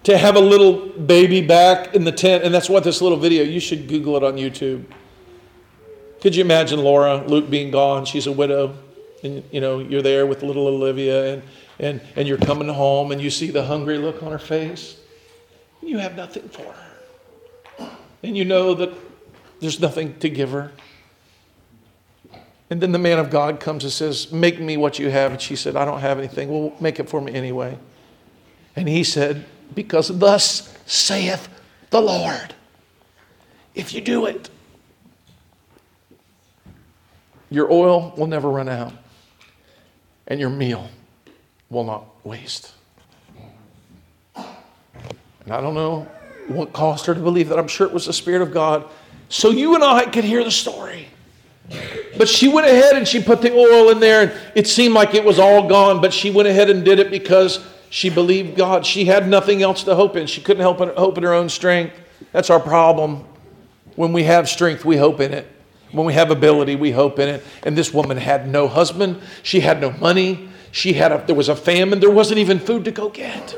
to 0.04 0.18
have 0.18 0.36
a 0.36 0.42
little 0.42 0.88
baby 0.90 1.42
back 1.42 1.96
in 1.96 2.04
the 2.04 2.12
tent. 2.12 2.44
And 2.44 2.54
that's 2.54 2.70
what 2.70 2.84
this 2.84 3.02
little 3.02 3.18
video, 3.18 3.44
you 3.44 3.60
should 3.60 3.88
Google 3.88 4.16
it 4.18 4.24
on 4.24 4.36
YouTube. 4.36 4.86
Could 6.22 6.36
you 6.36 6.44
imagine 6.44 6.80
Laura, 6.80 7.26
Luke 7.28 7.50
being 7.50 7.72
gone? 7.72 8.06
She's 8.06 8.28
a 8.28 8.32
widow. 8.32 8.76
And 9.24 9.44
you 9.52 9.62
know, 9.62 9.80
you're 9.80 10.02
there 10.02 10.26
with 10.26 10.44
little 10.44 10.68
Olivia 10.68 11.34
and, 11.34 11.44
and, 11.80 12.02
and 12.16 12.28
you're 12.28 12.38
coming 12.38 12.68
home 12.68 13.12
and 13.12 13.22
you 13.22 13.30
see 13.30 13.52
the 13.52 13.64
hungry 13.64 13.98
look 13.98 14.24
on 14.24 14.32
her 14.32 14.40
face. 14.40 15.00
And 15.82 15.90
you 15.90 15.98
have 16.00 16.16
nothing 16.16 16.50
for 16.50 16.74
her. 16.74 16.88
And 18.24 18.36
you 18.36 18.46
know 18.46 18.74
that 18.74 18.92
there's 19.60 19.80
nothing 19.80 20.18
to 20.20 20.30
give 20.30 20.52
her. 20.52 20.72
And 22.70 22.82
then 22.82 22.92
the 22.92 23.00
man 23.00 23.18
of 23.20 23.30
God 23.30 23.60
comes 23.60 23.84
and 23.84 23.94
says, 23.94 24.32
Make 24.32 24.60
me 24.60 24.76
what 24.76 25.00
you 25.00 25.10
have. 25.10 25.32
And 25.32 25.42
she 25.42 25.56
said, 25.56 25.76
I 25.76 25.86
don't 25.86 26.02
have 26.02 26.18
anything. 26.18 26.50
Well, 26.50 26.74
make 26.82 27.00
it 27.00 27.10
for 27.10 27.22
me 27.22 27.34
anyway. 27.34 27.78
And 28.76 28.90
he 28.90 29.04
said, 29.04 29.46
Because 29.74 30.10
thus 30.20 30.78
saith 30.86 31.48
the 31.90 32.02
Lord, 32.02 32.54
if 33.74 33.94
you 33.94 34.02
do 34.02 34.26
it, 34.26 34.50
your 37.50 37.72
oil 37.72 38.14
will 38.18 38.28
never 38.28 38.50
run 38.50 38.70
out, 38.70 38.94
and 40.28 40.40
your 40.40 40.50
meal 40.50 40.90
will 41.70 41.84
not 41.84 42.06
waste. 42.26 42.74
And 44.36 45.52
I 45.52 45.62
don't 45.62 45.74
know 45.74 46.08
what 46.48 46.74
caused 46.74 47.06
her 47.06 47.14
to 47.14 47.20
believe 47.20 47.50
that. 47.50 47.60
I'm 47.60 47.68
sure 47.68 47.88
it 47.88 47.94
was 47.94 48.06
the 48.06 48.14
Spirit 48.14 48.42
of 48.42 48.52
God. 48.54 48.86
So 49.30 49.50
you 49.50 49.76
and 49.76 49.84
I 49.84 50.06
could 50.06 50.24
hear 50.24 50.44
the 50.44 50.52
story. 50.52 51.08
But 52.18 52.30
she 52.30 52.48
went 52.48 52.68
ahead 52.68 52.96
and 52.96 53.08
she 53.08 53.22
put 53.22 53.42
the 53.42 53.54
oil 53.54 53.90
in 53.90 54.00
there, 54.00 54.22
and 54.24 54.34
it 54.56 54.68
seemed 54.68 54.94
like 54.94 55.14
it 55.14 55.24
was 55.24 55.40
all 55.40 55.68
gone, 55.68 56.02
but 56.02 56.14
she 56.14 56.32
went 56.32 56.48
ahead 56.48 56.70
and 56.70 56.84
did 56.84 57.00
it 57.00 57.12
because 57.12 57.66
she 57.90 58.10
believed 58.10 58.58
God. 58.58 58.86
She 58.86 59.06
had 59.06 59.28
nothing 59.28 59.62
else 59.62 59.84
to 59.84 59.96
hope 59.96 60.16
in. 60.16 60.28
She 60.28 60.42
couldn't 60.42 60.62
help 60.62 60.80
hope 60.80 61.18
in 61.18 61.24
her 61.24 61.34
own 61.34 61.50
strength. 61.50 61.96
That's 62.32 62.50
our 62.50 62.60
problem. 62.60 63.26
When 63.96 64.14
we 64.14 64.24
have 64.24 64.50
strength, 64.50 64.86
we 64.86 64.98
hope 64.98 65.20
in 65.20 65.34
it. 65.34 65.48
When 65.92 66.06
we 66.06 66.14
have 66.14 66.32
ability, 66.32 66.76
we 66.76 66.92
hope 66.92 67.20
in 67.20 67.30
it. 67.30 67.44
And 67.64 67.78
this 67.78 67.94
woman 67.94 68.18
had 68.18 68.48
no 68.48 68.68
husband. 68.68 69.22
She 69.44 69.62
had 69.62 69.80
no 69.80 69.92
money. 69.92 70.50
She 70.72 70.94
had 70.94 71.12
a, 71.12 71.24
there 71.26 71.36
was 71.36 71.50
a 71.50 71.56
famine. 71.56 72.00
There 72.00 72.10
wasn't 72.10 72.40
even 72.40 72.60
food 72.60 72.86
to 72.86 72.92
go 72.92 73.10
get. 73.10 73.56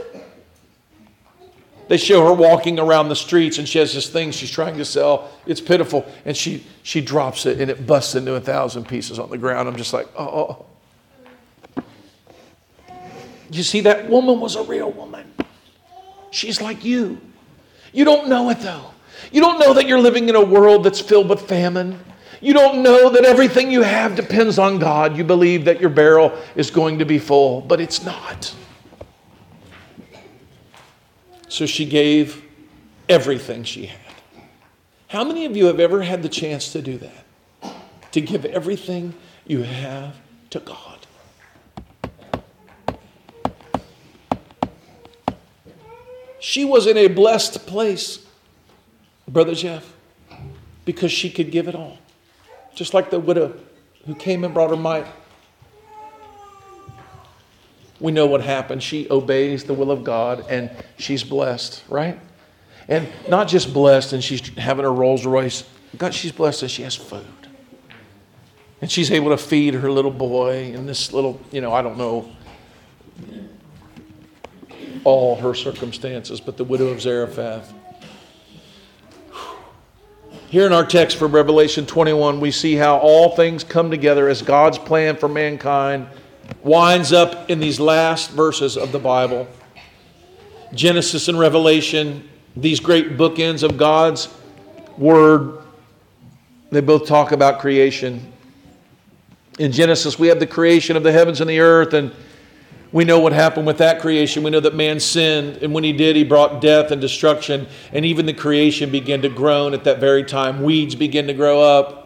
They 1.90 1.98
show 1.98 2.24
her 2.28 2.34
walking 2.34 2.78
around 2.78 3.10
the 3.10 3.16
streets 3.16 3.58
and 3.58 3.68
she 3.68 3.80
has 3.80 3.96
this 3.96 4.08
thing 4.08 4.30
she's 4.30 4.52
trying 4.52 4.78
to 4.78 4.86
sell. 4.86 5.32
It's 5.48 5.60
pitiful. 5.60 6.06
And 6.24 6.38
she, 6.38 6.64
she 6.84 7.02
drops 7.02 7.48
it 7.48 7.60
and 7.60 7.72
it 7.72 7.88
busts 7.88 8.14
into 8.14 8.36
a 8.36 8.40
thousand 8.40 8.88
pieces 8.88 9.18
on 9.18 9.32
the 9.32 9.40
ground. 9.40 9.68
I'm 9.68 9.76
just 9.76 9.92
like, 9.92 10.08
oh. 10.18 10.68
You 13.52 13.64
see, 13.64 13.82
that 13.82 14.08
woman 14.08 14.40
was 14.40 14.56
a 14.56 14.62
real 14.62 14.92
woman. 14.92 15.34
She's 16.30 16.62
like 16.62 16.86
you. 16.86 17.20
You 17.92 18.06
don't 18.06 18.30
know 18.30 18.52
it 18.52 18.60
though. 18.60 18.92
You 19.32 19.42
don't 19.42 19.60
know 19.60 19.74
that 19.74 19.88
you're 19.88 20.00
living 20.00 20.30
in 20.30 20.36
a 20.36 20.46
world 20.46 20.84
that's 20.84 21.00
filled 21.00 21.28
with 21.28 21.42
famine. 21.42 22.00
You 22.42 22.54
don't 22.54 22.82
know 22.82 23.10
that 23.10 23.26
everything 23.26 23.70
you 23.70 23.82
have 23.82 24.16
depends 24.16 24.58
on 24.58 24.80
God. 24.80 25.18
You 25.18 25.24
believe 25.24 25.66
that 25.66 25.82
your 25.82 25.90
barrel 25.90 26.38
is 26.56 26.72
going 26.72 27.00
to 27.00 27.06
be 27.06 27.20
full, 27.20 27.62
but 27.62 27.82
it's 27.82 28.04
not. 28.04 28.54
So 31.50 31.66
she 31.66 31.86
gave 31.86 32.44
everything 33.10 33.64
she 33.64 33.88
had. 33.88 34.00
How 35.10 35.24
many 35.24 35.46
of 35.46 35.58
you 35.58 35.66
have 35.66 35.80
ever 35.80 36.04
had 36.04 36.22
the 36.22 36.30
chance 36.30 36.72
to 36.74 36.82
do 36.82 36.98
that? 37.00 37.74
To 38.12 38.22
give 38.22 38.46
everything 38.46 39.16
you 39.46 39.64
have 39.64 40.16
to 40.52 40.60
God? 40.60 41.00
She 46.40 46.64
was 46.64 46.88
in 46.88 46.96
a 46.96 47.08
blessed 47.08 47.68
place, 47.68 48.26
Brother 49.28 49.54
Jeff, 49.54 49.94
because 50.86 51.12
she 51.12 51.30
could 51.30 51.52
give 51.52 51.68
it 51.68 51.76
all. 51.76 51.98
Just 52.76 52.94
like 52.94 53.10
the 53.10 53.20
widow 53.20 53.58
who 54.06 54.16
came 54.16 54.44
and 54.44 54.54
brought 54.54 54.70
her 54.70 54.78
mite 54.78 55.08
we 58.00 58.12
know 58.12 58.26
what 58.26 58.42
happened. 58.42 58.82
She 58.82 59.10
obeys 59.10 59.66
the 59.66 59.74
will 59.74 59.92
of 59.92 60.04
God 60.04 60.46
and 60.50 60.72
she's 60.98 61.24
blessed, 61.24 61.84
right? 61.90 62.20
And 62.88 63.08
not 63.28 63.48
just 63.48 63.74
blessed 63.74 64.14
and 64.14 64.24
she's 64.24 64.48
having 64.58 64.86
a 64.86 64.90
Rolls 64.90 65.26
Royce. 65.26 65.64
God, 65.98 66.14
she's 66.14 66.32
blessed 66.32 66.62
that 66.62 66.70
she 66.70 66.84
has 66.84 66.96
food. 66.96 67.26
And 68.82 68.90
she's 68.90 69.12
able 69.12 69.32
to 69.32 69.38
feed 69.38 69.74
her 69.74 69.92
little 69.92 70.12
boy 70.12 70.72
and 70.74 70.88
this 70.88 71.12
little, 71.12 71.42
you 71.52 71.60
know, 71.60 71.74
I 71.74 71.82
don't 71.82 71.98
know 71.98 72.32
all 75.04 75.36
her 75.36 75.54
circumstances, 75.54 76.40
but 76.40 76.56
the 76.56 76.64
widow 76.64 76.88
of 76.88 77.02
Zarephath. 77.02 77.74
Here 80.50 80.66
in 80.66 80.74
our 80.74 80.84
text 80.84 81.18
from 81.18 81.32
Revelation 81.32 81.86
21, 81.86 82.40
we 82.40 82.50
see 82.50 82.74
how 82.74 82.98
all 82.98 83.36
things 83.36 83.64
come 83.64 83.92
together 83.92 84.28
as 84.28 84.42
God's 84.42 84.80
plan 84.80 85.16
for 85.16 85.30
mankind 85.30 86.08
winds 86.64 87.14
up 87.14 87.52
in 87.52 87.60
these 87.60 87.80
last 87.80 88.32
verses 88.32 88.76
of 88.76 88.92
the 88.92 88.98
Bible. 88.98 89.48
Genesis 90.74 91.28
and 91.28 91.38
Revelation, 91.38 92.28
these 92.56 92.80
great 92.80 93.16
bookends 93.16 93.62
of 93.62 93.78
God's 93.78 94.28
Word, 94.98 95.60
they 96.72 96.82
both 96.82 97.06
talk 97.06 97.32
about 97.32 97.60
creation. 97.60 98.34
In 99.60 99.72
Genesis, 99.72 100.18
we 100.18 100.30
have 100.30 100.40
the 100.40 100.48
creation 100.48 100.98
of 100.98 101.04
the 101.04 101.12
heavens 101.12 101.42
and 101.42 101.50
the 101.50 101.60
earth, 101.60 101.94
and 101.94 102.12
we 102.92 103.06
know 103.06 103.20
what 103.20 103.34
happened 103.34 103.68
with 103.68 103.78
that 103.78 104.02
creation. 104.02 104.44
We 104.44 104.50
know 104.50 104.60
that 104.60 104.76
man 104.76 105.00
sinned, 105.00 105.58
and 105.58 105.74
when 105.74 105.84
he 105.84 105.94
did, 105.94 106.16
he 106.16 106.24
brought 106.24 106.60
death 106.60 106.92
and 106.92 107.00
destruction, 107.00 107.68
and 107.94 108.06
even 108.06 108.26
the 108.26 108.34
creation 108.34 108.90
began 108.90 109.22
to 109.22 109.30
groan 109.30 109.74
at 109.74 109.84
that 109.84 110.00
very 110.00 110.24
time. 110.24 110.64
Weeds 110.64 110.96
began 110.96 111.28
to 111.28 111.34
grow 111.34 111.62
up 111.62 112.00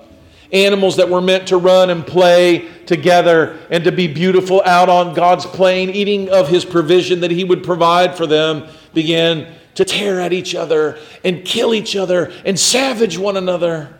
animals 0.53 0.97
that 0.97 1.09
were 1.09 1.21
meant 1.21 1.47
to 1.47 1.57
run 1.57 1.89
and 1.89 2.05
play 2.05 2.69
together 2.85 3.57
and 3.71 3.83
to 3.83 3.91
be 3.91 4.07
beautiful 4.07 4.61
out 4.65 4.87
on 4.87 5.13
God's 5.15 5.45
plain, 5.45 5.89
eating 5.89 6.29
of 6.29 6.47
his 6.47 6.63
provision 6.63 7.21
that 7.21 7.31
he 7.31 7.43
would 7.43 7.63
provide 7.63 8.15
for 8.15 8.27
them, 8.27 8.67
began 8.93 9.51
to 9.73 9.83
tear 9.83 10.21
at 10.21 10.31
each 10.31 10.53
other 10.53 10.99
and 11.23 11.43
kill 11.43 11.73
each 11.73 11.95
other 11.95 12.31
and 12.45 12.59
savage 12.59 13.17
one 13.17 13.35
another. 13.35 13.91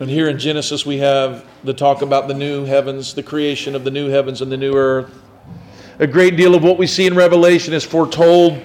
And 0.00 0.10
here 0.10 0.28
in 0.28 0.40
Genesis, 0.40 0.84
we 0.84 0.98
have 0.98 1.46
the 1.62 1.72
talk 1.72 2.02
about 2.02 2.26
the 2.26 2.34
new 2.34 2.64
heavens, 2.64 3.14
the 3.14 3.22
creation 3.22 3.76
of 3.76 3.84
the 3.84 3.92
new 3.92 4.08
heavens 4.08 4.42
and 4.42 4.50
the 4.50 4.56
new 4.56 4.74
earth. 4.74 5.14
A 6.00 6.06
great 6.06 6.36
deal 6.36 6.56
of 6.56 6.64
what 6.64 6.78
we 6.78 6.88
see 6.88 7.06
in 7.06 7.14
Revelation 7.14 7.72
is 7.72 7.84
foretold 7.84 8.60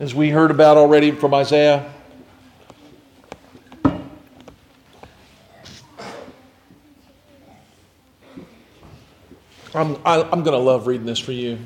as 0.00 0.12
we 0.12 0.30
heard 0.30 0.50
about 0.50 0.76
already 0.76 1.12
from 1.12 1.34
Isaiah. 1.34 1.88
I'm, 9.72 9.96
I, 10.04 10.18
am 10.18 10.26
i 10.26 10.32
am 10.32 10.42
going 10.42 10.46
to 10.46 10.58
love 10.58 10.88
reading 10.88 11.06
this 11.06 11.20
for 11.20 11.32
you. 11.32 11.58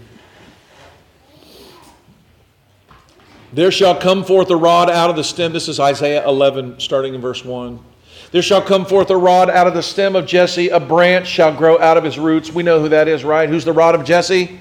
There 3.54 3.70
shall 3.70 3.98
come 3.98 4.24
forth 4.24 4.50
a 4.50 4.56
rod 4.56 4.90
out 4.90 5.08
of 5.08 5.16
the 5.16 5.24
stem. 5.24 5.54
This 5.54 5.68
is 5.68 5.80
Isaiah 5.80 6.26
11, 6.28 6.80
starting 6.80 7.14
in 7.14 7.22
verse 7.22 7.42
1. 7.42 7.82
There 8.31 8.43
shall 8.43 8.61
come 8.61 8.85
forth 8.85 9.11
a 9.11 9.16
rod 9.16 9.49
out 9.49 9.66
of 9.66 9.74
the 9.74 9.83
stem 9.83 10.14
of 10.14 10.26
Jesse, 10.26 10.68
a 10.68 10.81
branch 10.81 11.26
shall 11.26 11.55
grow 11.55 11.79
out 11.79 11.97
of 11.97 12.05
his 12.05 12.18
roots. 12.18 12.53
We 12.53 12.62
know 12.62 12.81
who 12.81 12.91
that 12.91 13.09
is, 13.09 13.24
right? 13.24 13.49
Who's 13.49 13.64
the 13.64 13.72
rod 13.72 13.95
of 13.95 14.05
Jesse? 14.05 14.61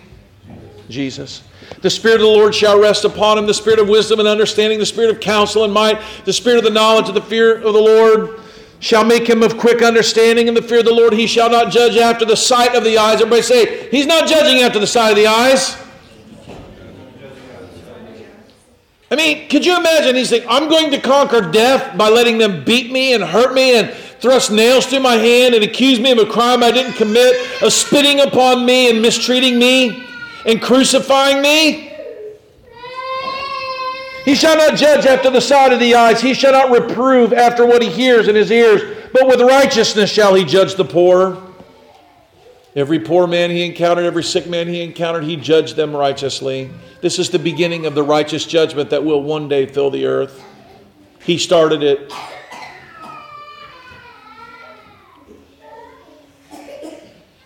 Jesus. 0.89 1.43
The 1.81 1.89
Spirit 1.89 2.15
of 2.15 2.21
the 2.21 2.27
Lord 2.27 2.55
shall 2.55 2.79
rest 2.79 3.03
upon 3.03 3.37
him 3.37 3.45
the 3.45 3.53
Spirit 3.53 3.79
of 3.79 3.89
wisdom 3.89 4.19
and 4.19 4.27
understanding, 4.27 4.79
the 4.79 4.85
Spirit 4.85 5.11
of 5.11 5.19
counsel 5.19 5.65
and 5.65 5.73
might, 5.73 6.01
the 6.23 6.33
Spirit 6.33 6.59
of 6.59 6.63
the 6.63 6.69
knowledge 6.69 7.09
of 7.09 7.13
the 7.13 7.21
fear 7.21 7.57
of 7.57 7.73
the 7.73 7.81
Lord 7.81 8.39
shall 8.79 9.03
make 9.03 9.27
him 9.27 9.43
of 9.43 9.57
quick 9.57 9.81
understanding 9.81 10.47
in 10.47 10.53
the 10.53 10.61
fear 10.61 10.79
of 10.79 10.85
the 10.85 10.93
Lord. 10.93 11.13
He 11.13 11.27
shall 11.27 11.49
not 11.49 11.71
judge 11.71 11.97
after 11.97 12.25
the 12.25 12.37
sight 12.37 12.75
of 12.75 12.83
the 12.83 12.97
eyes. 12.97 13.15
Everybody 13.15 13.41
say, 13.41 13.89
He's 13.89 14.05
not 14.05 14.29
judging 14.29 14.61
after 14.61 14.79
the 14.79 14.87
sight 14.87 15.09
of 15.09 15.15
the 15.15 15.27
eyes. 15.27 15.75
I 19.09 19.15
mean, 19.15 19.47
could 19.47 19.65
you 19.65 19.77
imagine? 19.77 20.15
He's 20.15 20.31
like, 20.31 20.45
I'm 20.49 20.67
going 20.67 20.91
to 20.91 20.99
conquer 20.99 21.49
death 21.49 21.97
by 21.97 22.09
letting 22.09 22.37
them 22.37 22.65
beat 22.65 22.91
me 22.91 23.13
and 23.13 23.23
hurt 23.23 23.53
me 23.53 23.77
and 23.77 23.89
thrust 24.19 24.51
nails 24.51 24.85
through 24.85 24.99
my 24.99 25.15
hand 25.15 25.55
and 25.55 25.63
accuse 25.63 25.99
me 25.99 26.11
of 26.11 26.17
a 26.17 26.25
crime 26.25 26.61
I 26.61 26.71
didn't 26.71 26.93
commit, 26.93 27.35
of 27.61 27.71
spitting 27.71 28.19
upon 28.19 28.65
me 28.65 28.89
and 28.89 29.01
mistreating 29.01 29.57
me 29.57 30.03
and 30.45 30.61
crucifying 30.61 31.41
me. 31.41 31.93
He 34.25 34.35
shall 34.35 34.57
not 34.57 34.75
judge 34.75 35.05
after 35.05 35.29
the 35.29 35.39
sight 35.39 35.71
of 35.71 35.79
the 35.79 35.95
eyes. 35.95 36.19
He 36.19 36.33
shall 36.33 36.51
not 36.51 36.69
reprove 36.69 37.31
after 37.31 37.65
what 37.65 37.81
he 37.81 37.89
hears 37.89 38.27
in 38.27 38.35
his 38.35 38.51
ears. 38.51 38.97
But 39.13 39.25
with 39.25 39.39
righteousness 39.39 40.09
shall 40.09 40.35
he 40.35 40.43
judge 40.43 40.75
the 40.75 40.83
poor. 40.83 41.46
Every 42.77 42.99
poor 42.99 43.25
man 43.25 43.49
he 43.49 43.65
encountered, 43.65 44.05
every 44.05 44.23
sick 44.23 44.45
man 44.45 44.67
he 44.67 44.83
encountered, 44.83 45.23
he 45.23 45.35
judged 45.35 45.75
them 45.75 45.95
righteously. 45.95 46.69
This 47.01 47.17
is 47.17 47.31
the 47.31 47.39
beginning 47.39 47.87
of 47.87 47.95
the 47.95 48.03
righteous 48.03 48.45
judgment 48.45 48.91
that 48.91 49.03
will 49.03 49.23
one 49.23 49.49
day 49.49 49.65
fill 49.65 49.89
the 49.89 50.05
earth. 50.05 50.43
He 51.23 51.39
started 51.39 51.81
it. 51.81 52.13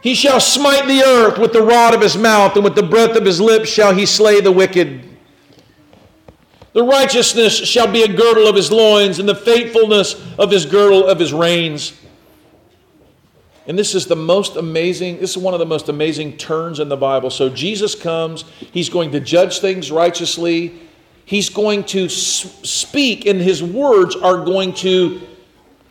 He 0.03 0.15
shall 0.15 0.41
smite 0.41 0.85
the 0.85 1.01
earth 1.01 1.37
with 1.37 1.53
the 1.53 1.61
rod 1.61 1.93
of 1.93 2.01
his 2.01 2.17
mouth, 2.17 2.55
and 2.55 2.65
with 2.65 2.75
the 2.75 2.83
breath 2.83 3.15
of 3.15 3.23
his 3.23 3.39
lips 3.39 3.69
shall 3.69 3.95
he 3.95 4.05
slay 4.05 4.41
the 4.41 4.51
wicked. 4.51 5.07
The 6.73 6.83
righteousness 6.83 7.55
shall 7.55 7.89
be 7.89 8.03
a 8.03 8.07
girdle 8.09 8.47
of 8.47 8.55
his 8.57 8.69
loins, 8.69 9.17
and 9.17 9.29
the 9.29 9.35
faithfulness 9.35 10.21
of 10.37 10.51
his 10.51 10.65
girdle 10.65 11.07
of 11.07 11.19
his 11.19 11.31
reins. 11.31 11.93
And 13.71 13.79
this 13.79 13.95
is 13.95 14.05
the 14.05 14.17
most 14.17 14.57
amazing, 14.57 15.19
this 15.19 15.31
is 15.31 15.37
one 15.37 15.53
of 15.53 15.61
the 15.61 15.65
most 15.65 15.87
amazing 15.87 16.35
turns 16.35 16.81
in 16.81 16.89
the 16.89 16.97
Bible. 16.97 17.29
So 17.29 17.47
Jesus 17.47 17.95
comes, 17.95 18.43
he's 18.59 18.89
going 18.89 19.13
to 19.13 19.21
judge 19.21 19.59
things 19.59 19.89
righteously. 19.89 20.77
He's 21.23 21.47
going 21.47 21.85
to 21.85 22.09
speak, 22.09 23.25
and 23.25 23.39
his 23.39 23.63
words 23.63 24.17
are 24.17 24.43
going 24.43 24.73
to 24.73 25.21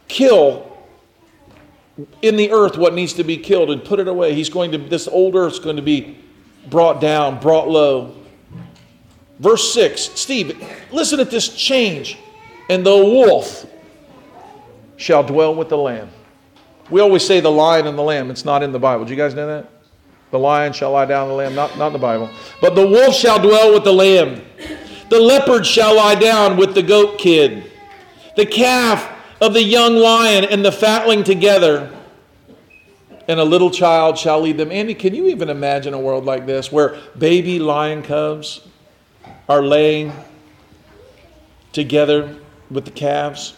kill 0.08 0.76
in 2.20 2.36
the 2.36 2.52
earth 2.52 2.76
what 2.76 2.92
needs 2.92 3.14
to 3.14 3.24
be 3.24 3.38
killed 3.38 3.70
and 3.70 3.82
put 3.82 3.98
it 3.98 4.08
away. 4.08 4.34
He's 4.34 4.50
going 4.50 4.72
to, 4.72 4.76
this 4.76 5.08
old 5.08 5.34
earth's 5.34 5.58
going 5.58 5.76
to 5.76 5.82
be 5.82 6.18
brought 6.68 7.00
down, 7.00 7.40
brought 7.40 7.66
low. 7.66 8.14
Verse 9.38 9.72
6, 9.72 10.02
Steve, 10.02 10.62
listen 10.92 11.18
at 11.18 11.30
this 11.30 11.48
change. 11.48 12.18
And 12.68 12.84
the 12.84 12.94
wolf 12.94 13.64
shall 14.98 15.22
dwell 15.22 15.54
with 15.54 15.70
the 15.70 15.78
lamb. 15.78 16.10
We 16.90 17.00
always 17.00 17.24
say 17.24 17.40
the 17.40 17.50
lion 17.50 17.86
and 17.86 17.96
the 17.96 18.02
lamb. 18.02 18.30
It's 18.30 18.44
not 18.44 18.62
in 18.62 18.72
the 18.72 18.78
Bible. 18.78 19.04
Do 19.04 19.12
you 19.12 19.16
guys 19.16 19.34
know 19.34 19.46
that? 19.46 19.70
The 20.30 20.38
lion 20.38 20.72
shall 20.72 20.92
lie 20.92 21.06
down 21.06 21.28
the 21.28 21.34
lamb, 21.34 21.54
not, 21.54 21.76
not 21.76 21.88
in 21.88 21.92
the 21.92 21.98
Bible. 21.98 22.30
But 22.60 22.74
the 22.74 22.86
wolf 22.86 23.14
shall 23.14 23.40
dwell 23.40 23.72
with 23.72 23.84
the 23.84 23.92
lamb. 23.92 24.42
The 25.08 25.18
leopard 25.18 25.66
shall 25.66 25.96
lie 25.96 26.14
down 26.14 26.56
with 26.56 26.74
the 26.74 26.82
goat 26.82 27.18
kid. 27.18 27.70
The 28.36 28.46
calf 28.46 29.10
of 29.40 29.54
the 29.54 29.62
young 29.62 29.96
lion 29.96 30.44
and 30.44 30.64
the 30.64 30.70
fatling 30.70 31.24
together. 31.24 31.90
And 33.26 33.40
a 33.40 33.44
little 33.44 33.70
child 33.70 34.18
shall 34.18 34.40
lead 34.40 34.56
them. 34.56 34.70
Andy, 34.70 34.94
can 34.94 35.14
you 35.14 35.26
even 35.26 35.48
imagine 35.48 35.94
a 35.94 35.98
world 35.98 36.24
like 36.24 36.46
this 36.46 36.70
where 36.70 36.98
baby 37.18 37.58
lion 37.58 38.02
cubs 38.02 38.66
are 39.48 39.62
laying 39.62 40.12
together 41.72 42.36
with 42.70 42.84
the 42.84 42.90
calves? 42.90 43.54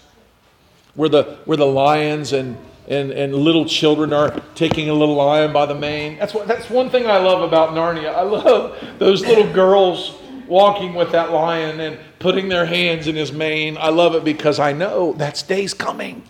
Where 0.94 1.08
the, 1.08 1.38
where 1.44 1.56
the 1.56 1.66
lions 1.66 2.32
and 2.32 2.56
and, 2.88 3.10
and 3.12 3.34
little 3.34 3.64
children 3.64 4.12
are 4.12 4.40
taking 4.54 4.88
a 4.88 4.94
little 4.94 5.14
lion 5.14 5.52
by 5.52 5.66
the 5.66 5.74
mane. 5.74 6.18
That's, 6.18 6.34
what, 6.34 6.48
that's 6.48 6.68
one 6.68 6.90
thing 6.90 7.06
I 7.06 7.18
love 7.18 7.42
about 7.42 7.70
Narnia. 7.70 8.14
I 8.14 8.22
love 8.22 8.78
those 8.98 9.22
little 9.22 9.52
girls 9.52 10.18
walking 10.48 10.94
with 10.94 11.12
that 11.12 11.30
lion 11.30 11.80
and 11.80 11.98
putting 12.18 12.48
their 12.48 12.66
hands 12.66 13.06
in 13.06 13.14
his 13.14 13.32
mane. 13.32 13.76
I 13.78 13.88
love 13.90 14.14
it 14.14 14.24
because 14.24 14.58
I 14.58 14.72
know 14.72 15.12
that 15.14 15.44
day's 15.46 15.74
coming. 15.74 16.24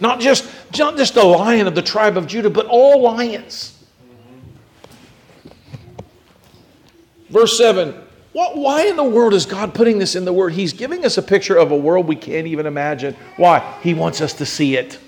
Not 0.00 0.20
just, 0.20 0.48
not 0.78 0.96
just 0.96 1.14
the 1.14 1.24
lion 1.24 1.66
of 1.66 1.74
the 1.74 1.82
tribe 1.82 2.16
of 2.16 2.26
Judah, 2.26 2.50
but 2.50 2.66
all 2.66 3.02
lions. 3.02 3.74
Verse 7.30 7.56
7 7.58 8.04
what, 8.32 8.56
why 8.56 8.86
in 8.86 8.94
the 8.94 9.02
world 9.02 9.34
is 9.34 9.46
God 9.46 9.74
putting 9.74 9.98
this 9.98 10.14
in 10.14 10.24
the 10.24 10.32
Word? 10.32 10.52
He's 10.52 10.72
giving 10.72 11.04
us 11.04 11.18
a 11.18 11.22
picture 11.22 11.56
of 11.56 11.72
a 11.72 11.76
world 11.76 12.06
we 12.06 12.14
can't 12.14 12.46
even 12.46 12.66
imagine. 12.66 13.16
Why? 13.36 13.76
He 13.82 13.94
wants 13.94 14.20
us 14.20 14.34
to 14.34 14.46
see 14.46 14.76
it. 14.76 14.98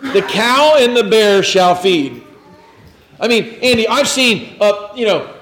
The 0.00 0.22
cow 0.22 0.76
and 0.78 0.96
the 0.96 1.04
bear 1.04 1.42
shall 1.42 1.74
feed. 1.74 2.24
I 3.20 3.28
mean, 3.28 3.58
Andy, 3.62 3.86
I've 3.86 4.08
seen, 4.08 4.56
uh, 4.60 4.92
you 4.94 5.06
know, 5.06 5.34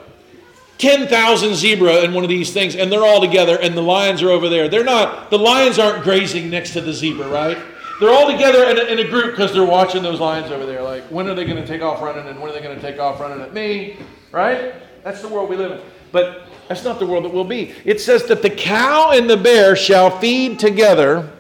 10,000 0.79 1.55
zebra 1.55 2.03
in 2.03 2.13
one 2.13 2.25
of 2.25 2.31
these 2.31 2.53
things, 2.53 2.77
and 2.77 2.91
they're 2.91 3.05
all 3.05 3.21
together, 3.21 3.59
and 3.61 3.77
the 3.77 3.83
lions 3.83 4.23
are 4.23 4.31
over 4.31 4.49
there. 4.49 4.69
They're 4.69 4.85
not, 4.85 5.31
the 5.31 5.39
lions 5.39 5.79
aren't 5.79 6.05
grazing 6.05 6.51
next 6.51 6.73
to 6.73 6.81
the 6.81 6.93
zebra, 6.93 7.29
right? 7.29 7.59
They're 8.01 8.11
all 8.11 8.31
together 8.31 8.65
in 8.65 8.79
a, 8.79 8.83
in 8.83 8.99
a 9.01 9.09
group 9.09 9.33
because 9.33 9.53
they're 9.53 9.65
watching 9.65 10.03
those 10.03 10.21
lions 10.21 10.53
over 10.53 10.67
there. 10.67 10.83
Like, 10.83 11.05
when 11.05 11.27
are 11.29 11.35
they 11.35 11.45
going 11.45 11.57
to 11.57 11.67
take 11.67 11.83
off 11.83 12.01
running, 12.01 12.27
and 12.27 12.41
when 12.41 12.51
are 12.51 12.55
they 12.55 12.63
going 12.63 12.77
to 12.77 12.83
take 12.83 13.01
off 13.01 13.21
running 13.21 13.41
at 13.41 13.55
me, 13.55 13.97
right? 14.31 14.75
That's 15.03 15.21
the 15.21 15.29
world 15.29 15.49
we 15.51 15.57
live 15.57 15.73
in. 15.73 15.81
But 16.13 16.49
that's 16.69 16.85
not 16.85 16.99
the 16.99 17.07
world 17.07 17.25
that 17.25 17.33
will 17.33 17.45
be. 17.45 17.75
It 17.85 18.01
says 18.01 18.27
that 18.27 18.43
the 18.43 18.51
cow 18.51 19.11
and 19.13 19.29
the 19.29 19.37
bear 19.37 19.75
shall 19.75 20.19
feed 20.19 20.59
together 20.59 21.33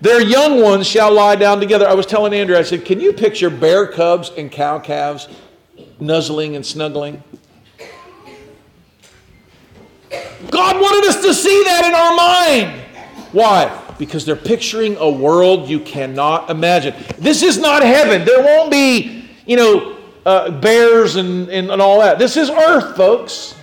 their 0.00 0.22
young 0.22 0.62
ones 0.62 0.86
shall 0.86 1.12
lie 1.12 1.36
down 1.36 1.60
together. 1.60 1.88
I 1.88 1.94
was 1.94 2.06
telling 2.06 2.32
Andrew, 2.32 2.56
I 2.56 2.62
said, 2.62 2.84
Can 2.84 3.00
you 3.00 3.12
picture 3.12 3.50
bear 3.50 3.86
cubs 3.86 4.30
and 4.36 4.50
cow 4.50 4.78
calves 4.78 5.28
nuzzling 5.98 6.56
and 6.56 6.64
snuggling? 6.64 7.22
God 10.50 10.80
wanted 10.80 11.08
us 11.08 11.20
to 11.22 11.34
see 11.34 11.62
that 11.64 11.84
in 11.84 11.94
our 11.94 12.14
mind. 12.14 12.80
Why? 13.32 13.84
Because 13.98 14.24
they're 14.24 14.36
picturing 14.36 14.96
a 14.98 15.10
world 15.10 15.68
you 15.68 15.80
cannot 15.80 16.48
imagine. 16.48 16.94
This 17.18 17.42
is 17.42 17.58
not 17.58 17.82
heaven. 17.82 18.24
There 18.24 18.42
won't 18.42 18.70
be, 18.70 19.28
you 19.46 19.56
know, 19.56 19.96
uh, 20.24 20.50
bears 20.50 21.16
and, 21.16 21.48
and, 21.48 21.70
and 21.70 21.82
all 21.82 22.00
that. 22.00 22.18
This 22.18 22.36
is 22.36 22.50
earth, 22.50 22.96
folks. 22.96 23.54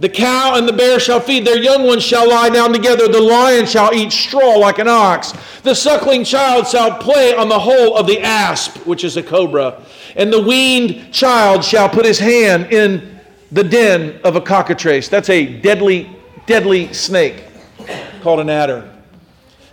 The 0.00 0.08
cow 0.08 0.54
and 0.56 0.66
the 0.66 0.72
bear 0.72 0.98
shall 0.98 1.20
feed, 1.20 1.46
their 1.46 1.62
young 1.62 1.86
ones 1.86 2.02
shall 2.02 2.26
lie 2.26 2.48
down 2.48 2.72
together, 2.72 3.06
the 3.06 3.20
lion 3.20 3.66
shall 3.66 3.92
eat 3.92 4.12
straw 4.12 4.56
like 4.56 4.78
an 4.78 4.88
ox. 4.88 5.34
The 5.62 5.74
suckling 5.74 6.24
child 6.24 6.66
shall 6.66 6.96
play 6.96 7.34
on 7.34 7.50
the 7.50 7.58
hole 7.58 7.94
of 7.98 8.06
the 8.06 8.18
asp, 8.22 8.78
which 8.86 9.04
is 9.04 9.18
a 9.18 9.22
cobra, 9.22 9.82
and 10.16 10.32
the 10.32 10.40
weaned 10.40 11.12
child 11.12 11.62
shall 11.62 11.86
put 11.86 12.06
his 12.06 12.18
hand 12.18 12.72
in 12.72 13.20
the 13.52 13.62
den 13.62 14.18
of 14.24 14.36
a 14.36 14.40
cockatrice. 14.40 15.10
That's 15.10 15.28
a 15.28 15.44
deadly, 15.60 16.10
deadly 16.46 16.90
snake 16.94 17.44
called 18.22 18.40
an 18.40 18.48
adder. 18.48 18.90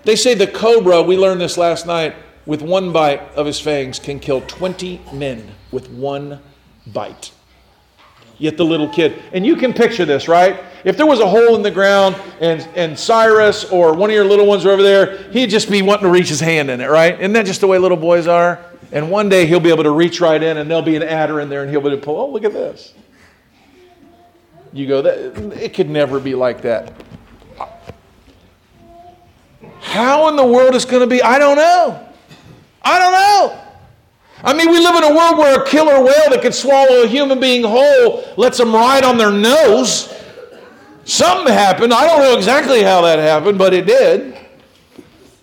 They 0.03 0.17
say 0.17 0.33
the 0.33 0.47
cobra, 0.47 1.01
we 1.01 1.15
learned 1.15 1.39
this 1.39 1.57
last 1.57 1.87
night, 1.87 2.15
with 2.45 2.61
one 2.61 2.91
bite 2.91 3.21
of 3.35 3.45
his 3.45 3.61
fangs 3.61 3.97
can 3.97 4.19
kill 4.19 4.41
20 4.41 4.99
men 5.13 5.51
with 5.71 5.89
one 5.89 6.41
bite 6.87 7.31
yet 8.39 8.57
the 8.57 8.65
little 8.65 8.89
kid. 8.89 9.21
And 9.33 9.45
you 9.45 9.55
can 9.55 9.73
picture 9.73 10.05
this, 10.05 10.27
right? 10.27 10.63
If 10.83 10.97
there 10.97 11.05
was 11.05 11.19
a 11.19 11.27
hole 11.27 11.55
in 11.55 11.63
the 11.63 11.71
ground 11.71 12.15
and, 12.39 12.61
and 12.75 12.97
Cyrus 12.97 13.65
or 13.65 13.93
one 13.93 14.09
of 14.09 14.15
your 14.15 14.25
little 14.25 14.45
ones 14.45 14.65
are 14.65 14.71
over 14.71 14.83
there, 14.83 15.23
he'd 15.31 15.49
just 15.49 15.69
be 15.69 15.81
wanting 15.81 16.03
to 16.03 16.09
reach 16.09 16.29
his 16.29 16.39
hand 16.39 16.69
in 16.69 16.81
it, 16.81 16.87
right? 16.87 17.19
Isn't 17.19 17.33
that 17.33 17.45
just 17.45 17.61
the 17.61 17.67
way 17.67 17.77
little 17.77 17.97
boys 17.97 18.27
are? 18.27 18.63
And 18.91 19.11
one 19.11 19.27
day 19.27 19.45
he'll 19.45 19.59
be 19.59 19.69
able 19.69 19.83
to 19.83 19.91
reach 19.91 20.21
right 20.21 20.41
in 20.41 20.57
and 20.57 20.69
there'll 20.69 20.83
be 20.83 20.95
an 20.95 21.03
adder 21.03 21.41
in 21.41 21.49
there 21.49 21.61
and 21.63 21.71
he'll 21.71 21.81
be 21.81 21.87
able 21.87 21.97
to 21.97 22.05
pull, 22.05 22.17
oh, 22.17 22.29
look 22.29 22.43
at 22.43 22.53
this. 22.53 22.93
You 24.71 24.87
go, 24.87 25.01
that, 25.01 25.61
it 25.61 25.73
could 25.73 25.89
never 25.89 26.19
be 26.19 26.35
like 26.35 26.61
that. 26.61 26.93
How 29.79 30.27
in 30.29 30.35
the 30.35 30.45
world 30.45 30.75
is 30.75 30.85
going 30.85 31.01
to 31.01 31.07
be? 31.07 31.21
I 31.21 31.39
don't 31.39 31.57
know. 31.57 32.07
I 32.81 32.99
don't 32.99 33.11
know. 33.13 33.66
I 34.43 34.53
mean, 34.53 34.69
we 34.69 34.79
live 34.79 34.95
in 34.95 35.03
a 35.03 35.15
world 35.15 35.37
where 35.37 35.61
a 35.61 35.65
killer 35.65 36.03
whale 36.03 36.29
that 36.29 36.41
could 36.41 36.53
swallow 36.53 37.03
a 37.03 37.07
human 37.07 37.39
being 37.39 37.63
whole 37.63 38.23
lets 38.37 38.57
them 38.57 38.73
ride 38.73 39.03
on 39.03 39.17
their 39.17 39.31
nose. 39.31 40.13
Something 41.05 41.51
happened. 41.51 41.93
I 41.93 42.05
don't 42.05 42.19
know 42.19 42.37
exactly 42.37 42.83
how 42.83 43.01
that 43.01 43.17
happened, 43.17 43.57
but 43.57 43.73
it 43.73 43.87
did. 43.87 44.37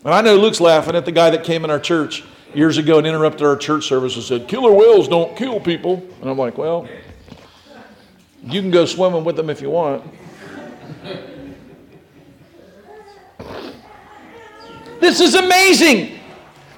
And 0.04 0.12
I 0.12 0.20
know 0.20 0.36
Luke's 0.36 0.60
laughing 0.60 0.94
at 0.94 1.04
the 1.04 1.12
guy 1.12 1.30
that 1.30 1.42
came 1.42 1.64
in 1.64 1.70
our 1.70 1.80
church 1.80 2.22
years 2.54 2.78
ago 2.78 2.98
and 2.98 3.06
interrupted 3.06 3.46
our 3.46 3.56
church 3.56 3.86
service 3.86 4.14
and 4.14 4.24
said, 4.24 4.46
Killer 4.46 4.72
whales 4.72 5.08
don't 5.08 5.36
kill 5.36 5.58
people. 5.58 6.06
And 6.20 6.30
I'm 6.30 6.38
like, 6.38 6.56
Well, 6.56 6.88
you 8.44 8.60
can 8.60 8.70
go 8.70 8.84
swimming 8.84 9.24
with 9.24 9.36
them 9.36 9.50
if 9.50 9.60
you 9.60 9.70
want. 9.70 10.04
This 15.00 15.20
is 15.20 15.34
amazing. 15.34 16.20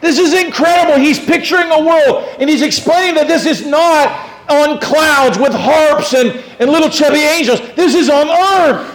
This 0.07 0.21
is 0.21 0.35
incredible. 0.35 1.01
He's 1.01 1.19
picturing 1.19 1.69
a 1.69 1.83
world 1.83 2.29
and 2.39 2.49
he's 2.49 2.63
explaining 2.63 3.17
that 3.17 3.27
this 3.27 3.45
is 3.45 3.67
not 3.67 4.31
on 4.49 4.79
clouds 4.79 5.37
with 5.37 5.53
harps 5.53 6.15
and, 6.15 6.31
and 6.61 6.71
little 6.71 6.89
chubby 6.89 7.19
angels. 7.19 7.61
This 7.75 7.97
is 7.97 8.09
on 8.09 8.29
earth. 8.29 8.93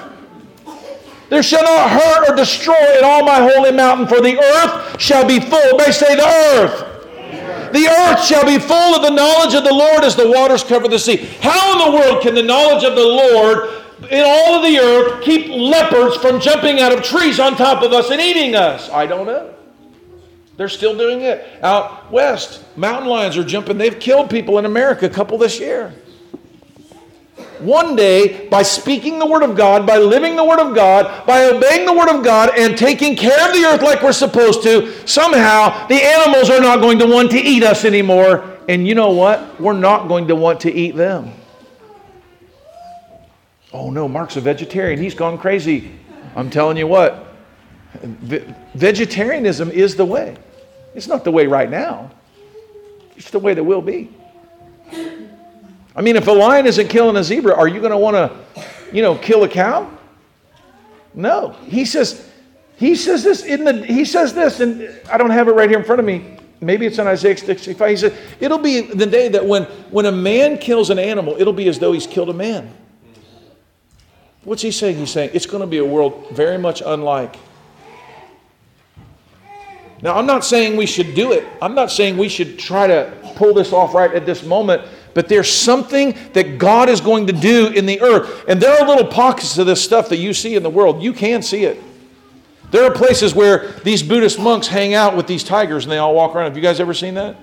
There 1.28 1.44
shall 1.44 1.66
not 1.66 1.90
hurt 1.90 2.30
or 2.30 2.36
destroy 2.38 2.98
in 2.98 3.04
all 3.04 3.26
my 3.26 3.40
holy 3.40 3.74
mountain, 3.74 4.08
for 4.08 4.22
the 4.22 4.40
earth 4.40 5.02
shall 5.02 5.28
be 5.28 5.42
full. 5.42 5.78
They 5.78 5.92
say 5.92 6.16
the 6.16 6.28
earth. 6.56 7.74
The 7.74 7.88
earth 7.90 8.24
shall 8.24 8.46
be 8.46 8.58
full 8.58 8.96
of 8.96 9.02
the 9.02 9.12
knowledge 9.12 9.54
of 9.54 9.66
the 9.66 9.74
Lord 9.74 10.06
as 10.06 10.16
the 10.16 10.30
waters 10.30 10.64
cover 10.64 10.88
the 10.88 10.98
sea. 10.98 11.18
How 11.42 11.74
in 11.74 11.92
the 11.92 12.00
world 12.00 12.24
can 12.24 12.36
the 12.36 12.44
knowledge 12.44 12.86
of 12.86 12.96
the 12.96 13.06
Lord 13.06 13.84
in 14.10 14.24
all 14.26 14.56
of 14.56 14.64
the 14.64 14.80
earth 14.80 15.24
keep 15.26 15.50
leopards 15.50 16.16
from 16.16 16.40
jumping 16.40 16.80
out 16.80 16.94
of 16.94 17.04
trees 17.04 17.38
on 17.38 17.58
top 17.58 17.84
of 17.84 17.92
us 17.92 18.12
and 18.12 18.22
eating 18.22 18.56
us? 18.56 18.90
I 18.90 19.06
don't 19.06 19.26
know. 19.26 19.56
They're 20.62 20.70
still 20.70 20.96
doing 20.96 21.22
it. 21.22 21.44
Out 21.64 22.12
west, 22.12 22.64
mountain 22.78 23.10
lions 23.10 23.36
are 23.36 23.44
jumping. 23.44 23.80
They've 23.80 24.00
killed 24.00 24.30
people 24.30 24.60
in 24.60 24.66
America, 24.66 25.08
a 25.08 25.10
couple 25.10 25.40
this 25.40 25.60
year. 25.60 25.92
One 27.58 27.96
day, 27.96 28.48
by 28.48 28.62
speaking 28.62 29.18
the 29.18 29.26
Word 29.26 29.42
of 29.42 29.58
God, 29.58 29.88
by 29.88 29.98
living 29.98 30.36
the 30.36 30.44
Word 30.44 30.60
of 30.60 30.76
God, 30.76 31.26
by 31.26 31.46
obeying 31.46 31.88
the 31.88 31.94
Word 31.94 32.10
of 32.16 32.24
God, 32.24 32.52
and 32.56 32.78
taking 32.78 33.16
care 33.16 33.44
of 33.50 33.56
the 33.56 33.66
earth 33.66 33.82
like 33.82 34.04
we're 34.04 34.12
supposed 34.12 34.62
to, 34.62 35.08
somehow 35.08 35.88
the 35.88 35.96
animals 35.96 36.52
are 36.52 36.62
not 36.62 36.80
going 36.80 37.00
to 37.00 37.08
want 37.08 37.32
to 37.32 37.40
eat 37.40 37.64
us 37.64 37.84
anymore. 37.84 38.60
And 38.70 38.88
you 38.88 38.94
know 38.94 39.10
what? 39.10 39.60
We're 39.60 39.74
not 39.74 40.08
going 40.08 40.28
to 40.28 40.36
want 40.36 40.60
to 40.60 40.72
eat 40.72 40.96
them. 40.96 41.34
Oh 43.74 43.90
no, 43.90 44.08
Mark's 44.08 44.36
a 44.36 44.42
vegetarian. 44.42 45.02
He's 45.02 45.16
gone 45.16 45.40
crazy. 45.40 45.92
I'm 46.36 46.52
telling 46.52 46.78
you 46.78 46.86
what, 46.86 47.34
vegetarianism 48.76 49.72
is 49.72 49.96
the 49.96 50.06
way. 50.06 50.38
It's 50.94 51.08
not 51.08 51.24
the 51.24 51.32
way 51.32 51.48
right 51.48 51.70
now, 51.70 52.12
it's 53.16 53.32
the 53.32 53.40
way 53.40 53.54
that 53.54 53.64
will 53.64 53.82
be. 53.82 54.10
I 55.96 56.02
mean, 56.02 56.16
if 56.16 56.28
a 56.28 56.32
lion 56.32 56.66
isn't 56.66 56.88
killing 56.88 57.18
a 57.18 57.24
zebra, 57.24 57.54
are 57.54 57.68
you 57.68 57.80
going 57.80 57.92
to 57.92 57.98
want 57.98 58.16
to, 58.16 58.66
you 58.94 59.02
know, 59.02 59.16
kill 59.16 59.44
a 59.44 59.50
cow? 59.50 59.92
No. 61.14 61.52
He 61.68 61.84
says, 61.84 62.30
he 62.78 62.96
says 62.96 63.24
this 63.24 63.44
in 63.44 63.66
the, 63.66 63.86
he 63.86 64.06
says 64.06 64.34
this, 64.34 64.60
and 64.62 64.90
I 65.12 65.18
don't 65.18 65.32
have 65.32 65.48
it 65.48 65.52
right 65.52 65.70
here 65.70 65.80
in 65.80 65.86
front 65.86 66.00
of 66.00 66.06
me. 66.06 66.38
Maybe 66.62 66.86
it's 66.86 67.00
in 67.00 67.08
Isaiah 67.08 67.36
65. 67.36 67.90
He 67.90 67.98
said, 67.98 68.18
it'll 68.40 68.60
be 68.60 68.82
the 68.82 69.06
day 69.06 69.28
that 69.30 69.46
when, 69.46 69.64
when 69.90 70.06
a 70.06 70.12
man 70.12 70.58
kills 70.58 70.90
an 70.90 71.00
animal, 71.00 71.36
it'll 71.40 71.54
be 71.54 71.68
as 71.68 71.80
though 71.80 71.92
he's 71.92 72.08
killed 72.08 72.30
a 72.30 72.34
man. 72.34 72.74
What's 74.44 74.62
he 74.62 74.72
saying? 74.72 74.98
He's 74.98 75.12
saying 75.12 75.32
it's 75.34 75.46
going 75.46 75.62
to 75.62 75.68
be 75.68 75.80
a 75.80 75.86
world 75.86 76.30
very 76.32 76.58
much 76.58 76.82
unlike. 76.86 77.36
Now, 80.02 80.18
I'm 80.18 80.26
not 80.26 80.44
saying 80.44 80.78
we 80.78 80.86
should 80.86 81.14
do 81.14 81.32
it. 81.32 81.48
I'm 81.62 81.76
not 81.76 81.92
saying 81.92 82.18
we 82.18 82.30
should 82.30 82.58
try 82.58 82.88
to 82.88 83.14
pull 83.36 83.54
this 83.54 83.72
off 83.72 83.94
right 83.94 84.14
at 84.14 84.26
this 84.26 84.44
moment, 84.44 84.84
but 85.14 85.30
there's 85.30 85.52
something 85.52 86.18
that 86.34 86.58
God 86.58 86.90
is 86.90 87.02
going 87.02 87.28
to 87.28 87.34
do 87.34 87.68
in 87.68 87.86
the 87.86 88.02
earth. 88.02 88.46
And 88.48 88.60
there 88.60 88.72
are 88.82 88.88
little 88.88 89.06
pockets 89.06 89.58
of 89.58 89.68
this 89.68 89.84
stuff 89.84 90.10
that 90.10 90.18
you 90.18 90.34
see 90.34 90.56
in 90.56 90.64
the 90.64 90.70
world. 90.70 91.04
You 91.04 91.14
can 91.14 91.42
see 91.44 91.66
it. 91.66 91.82
There 92.72 92.86
are 92.86 92.92
places 92.92 93.36
where 93.36 93.68
these 93.84 94.02
Buddhist 94.02 94.40
monks 94.40 94.66
hang 94.66 94.94
out 94.94 95.16
with 95.16 95.28
these 95.28 95.44
tigers 95.44 95.84
and 95.84 95.92
they 95.92 95.98
all 95.98 96.16
walk 96.16 96.36
around. 96.36 96.46
Have 96.46 96.56
you 96.56 96.64
guys 96.64 96.80
ever 96.80 96.94
seen 96.94 97.16
that? 97.16 97.36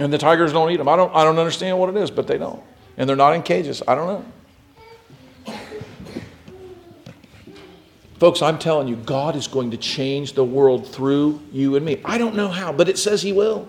And 0.00 0.12
the 0.12 0.18
tigers 0.18 0.52
don't 0.52 0.70
eat 0.70 0.78
them. 0.78 0.88
I 0.88 0.96
don't, 0.96 1.14
I 1.14 1.24
don't 1.24 1.38
understand 1.38 1.78
what 1.78 1.88
it 1.90 1.96
is, 1.96 2.10
but 2.10 2.26
they 2.26 2.36
don't. 2.36 2.60
And 2.96 3.08
they're 3.08 3.16
not 3.16 3.34
in 3.34 3.42
cages. 3.42 3.82
I 3.86 3.94
don't 3.94 4.08
know. 4.08 4.24
Folks, 8.20 8.42
I'm 8.42 8.58
telling 8.58 8.86
you, 8.86 8.96
God 8.96 9.34
is 9.34 9.46
going 9.46 9.70
to 9.70 9.78
change 9.78 10.34
the 10.34 10.44
world 10.44 10.86
through 10.86 11.40
you 11.52 11.76
and 11.76 11.86
me. 11.86 12.02
I 12.04 12.18
don't 12.18 12.36
know 12.36 12.48
how, 12.48 12.70
but 12.70 12.86
it 12.86 12.98
says 12.98 13.22
He 13.22 13.32
will. 13.32 13.66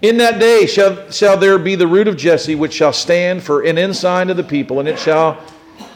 In 0.00 0.16
that 0.16 0.40
day 0.40 0.64
shall, 0.64 1.10
shall 1.10 1.36
there 1.36 1.58
be 1.58 1.74
the 1.74 1.86
root 1.86 2.08
of 2.08 2.16
Jesse, 2.16 2.54
which 2.54 2.72
shall 2.72 2.94
stand 2.94 3.42
for 3.42 3.60
an 3.60 3.76
ensign 3.76 4.30
of 4.30 4.38
the 4.38 4.44
people, 4.44 4.80
and 4.80 4.88
it 4.88 4.98
shall 4.98 5.38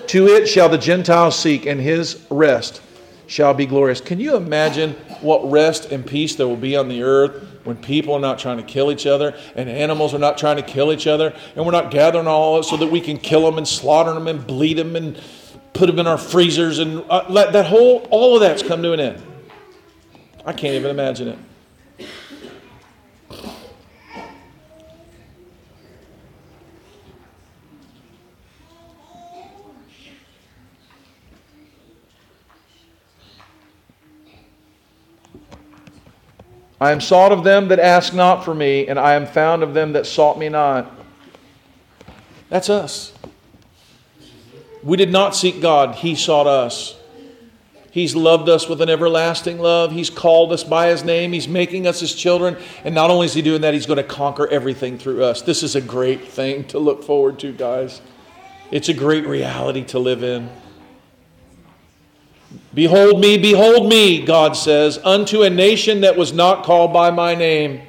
to 0.09 0.26
it 0.26 0.46
shall 0.46 0.68
the 0.68 0.76
Gentiles 0.76 1.38
seek, 1.38 1.64
and 1.64 1.80
his 1.80 2.26
rest 2.30 2.82
shall 3.26 3.55
be 3.55 3.64
glorious. 3.64 4.01
Can 4.01 4.20
you 4.20 4.36
imagine 4.36 4.92
what 5.22 5.51
rest 5.51 5.90
and 5.90 6.07
peace 6.07 6.36
there 6.36 6.49
will 6.49 6.57
be 6.57 6.76
on 6.76 6.88
the 6.88 7.03
earth 7.03 7.44
when 7.64 7.76
people 7.76 8.14
are 8.14 8.20
not 8.20 8.38
trying 8.38 8.57
to 8.59 8.62
kill 8.62 8.90
each 8.90 9.07
other 9.07 9.36
and 9.55 9.68
animals 9.68 10.14
are 10.14 10.18
not 10.18 10.38
trying 10.38 10.57
to 10.57 10.62
kill 10.62 10.92
each 10.92 11.07
other 11.07 11.34
and 11.55 11.64
we're 11.64 11.72
not 11.72 11.90
gathering 11.90 12.26
all 12.26 12.62
so 12.62 12.76
that 12.78 12.86
we 12.86 13.01
can 13.01 13.18
kill 13.18 13.44
them 13.44 13.59
and 13.59 13.68
slaughter 13.68 14.14
them 14.14 14.28
and 14.28 14.46
bleed 14.46 14.78
them 14.78 14.96
and 14.96 15.20
put 15.78 15.86
them 15.86 16.00
in 16.00 16.08
our 16.08 16.18
freezers, 16.18 16.80
and 16.80 17.04
uh, 17.08 17.24
let 17.28 17.52
that 17.52 17.66
whole, 17.66 18.06
all 18.10 18.34
of 18.34 18.40
that's 18.40 18.64
come 18.64 18.82
to 18.82 18.92
an 18.92 18.98
end. 18.98 19.22
I 20.44 20.52
can't 20.52 20.74
even 20.74 20.90
imagine 20.90 21.28
it. 21.28 21.38
I 36.80 36.92
am 36.92 37.00
sought 37.00 37.32
of 37.32 37.44
them 37.44 37.68
that 37.68 37.78
ask 37.78 38.12
not 38.14 38.44
for 38.44 38.54
me, 38.54 38.88
and 38.88 38.98
I 38.98 39.14
am 39.14 39.26
found 39.26 39.62
of 39.62 39.74
them 39.74 39.92
that 39.92 40.06
sought 40.06 40.38
me 40.38 40.48
not. 40.48 40.92
That's 42.48 42.68
us. 42.68 43.17
We 44.82 44.96
did 44.96 45.10
not 45.10 45.34
seek 45.34 45.60
God, 45.60 45.96
He 45.96 46.14
sought 46.14 46.46
us. 46.46 46.94
He's 47.90 48.14
loved 48.14 48.48
us 48.48 48.68
with 48.68 48.80
an 48.80 48.90
everlasting 48.90 49.58
love. 49.58 49.90
He's 49.92 50.10
called 50.10 50.52
us 50.52 50.62
by 50.62 50.88
His 50.88 51.02
name. 51.02 51.32
He's 51.32 51.48
making 51.48 51.86
us 51.86 52.00
His 52.00 52.14
children. 52.14 52.56
And 52.84 52.94
not 52.94 53.10
only 53.10 53.26
is 53.26 53.34
He 53.34 53.42
doing 53.42 53.62
that, 53.62 53.74
He's 53.74 53.86
going 53.86 53.96
to 53.96 54.02
conquer 54.02 54.46
everything 54.46 54.98
through 54.98 55.24
us. 55.24 55.42
This 55.42 55.62
is 55.62 55.74
a 55.74 55.80
great 55.80 56.28
thing 56.28 56.64
to 56.68 56.78
look 56.78 57.02
forward 57.02 57.38
to, 57.40 57.52
guys. 57.52 58.00
It's 58.70 58.88
a 58.88 58.94
great 58.94 59.26
reality 59.26 59.84
to 59.86 59.98
live 59.98 60.22
in. 60.22 60.50
Behold 62.74 63.20
me, 63.20 63.38
behold 63.38 63.88
me, 63.88 64.24
God 64.24 64.56
says, 64.56 64.98
unto 65.02 65.42
a 65.42 65.50
nation 65.50 66.02
that 66.02 66.16
was 66.16 66.32
not 66.32 66.64
called 66.64 66.92
by 66.92 67.10
my 67.10 67.34
name. 67.34 67.80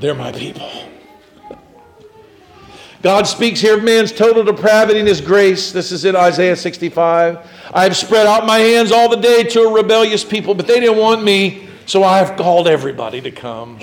They're 0.00 0.14
my 0.14 0.32
people. 0.32 0.70
God 3.02 3.26
speaks 3.26 3.60
here 3.60 3.76
of 3.76 3.82
man's 3.82 4.12
total 4.12 4.44
depravity 4.44 5.00
and 5.00 5.08
his 5.08 5.20
grace. 5.20 5.72
This 5.72 5.90
is 5.90 6.04
in 6.04 6.14
Isaiah 6.14 6.54
65. 6.54 7.50
I 7.74 7.82
have 7.82 7.96
spread 7.96 8.28
out 8.28 8.46
my 8.46 8.58
hands 8.58 8.92
all 8.92 9.08
the 9.08 9.16
day 9.16 9.42
to 9.42 9.62
a 9.62 9.72
rebellious 9.72 10.24
people, 10.24 10.54
but 10.54 10.68
they 10.68 10.78
didn't 10.78 10.98
want 10.98 11.24
me, 11.24 11.68
so 11.84 12.04
I 12.04 12.18
have 12.18 12.36
called 12.38 12.68
everybody 12.68 13.20
to 13.20 13.32
come. 13.32 13.80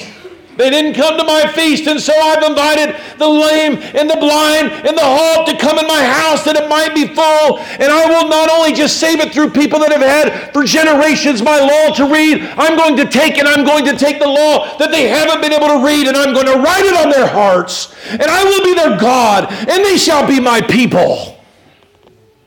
They 0.59 0.69
didn't 0.69 0.95
come 0.95 1.17
to 1.17 1.23
my 1.23 1.47
feast, 1.53 1.87
and 1.87 2.01
so 2.01 2.11
I've 2.11 2.43
invited 2.43 2.93
the 3.17 3.29
lame 3.29 3.79
and 3.95 4.09
the 4.09 4.17
blind 4.19 4.67
and 4.83 4.91
the 4.91 5.07
halt 5.07 5.47
to 5.47 5.57
come 5.57 5.79
in 5.79 5.87
my 5.87 6.03
house 6.03 6.43
that 6.43 6.57
it 6.57 6.67
might 6.67 6.93
be 6.93 7.07
full. 7.07 7.59
And 7.79 7.87
I 7.87 8.03
will 8.11 8.27
not 8.27 8.51
only 8.51 8.73
just 8.73 8.99
save 8.99 9.21
it 9.21 9.31
through 9.31 9.51
people 9.51 9.79
that 9.79 9.93
have 9.93 10.01
had 10.01 10.51
for 10.51 10.65
generations 10.65 11.41
my 11.41 11.61
law 11.61 11.95
to 11.95 12.03
read, 12.11 12.41
I'm 12.59 12.75
going 12.75 12.97
to 12.97 13.09
take 13.09 13.37
and 13.37 13.47
I'm 13.47 13.63
going 13.63 13.85
to 13.85 13.95
take 13.95 14.19
the 14.19 14.27
law 14.27 14.77
that 14.79 14.91
they 14.91 15.07
haven't 15.07 15.39
been 15.39 15.53
able 15.53 15.79
to 15.79 15.79
read, 15.79 16.09
and 16.09 16.17
I'm 16.17 16.33
going 16.33 16.51
to 16.51 16.59
write 16.59 16.83
it 16.83 16.93
on 16.93 17.09
their 17.09 17.27
hearts. 17.27 17.95
And 18.11 18.23
I 18.23 18.43
will 18.43 18.65
be 18.65 18.73
their 18.75 18.99
God, 18.99 19.47
and 19.49 19.85
they 19.85 19.95
shall 19.95 20.27
be 20.27 20.41
my 20.41 20.59
people. 20.59 21.39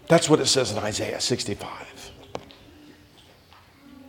That's 0.09 0.29
what 0.29 0.39
it 0.39 0.49
says 0.49 0.71
in 0.71 0.77
Isaiah 0.77 1.19
65. 1.19 1.92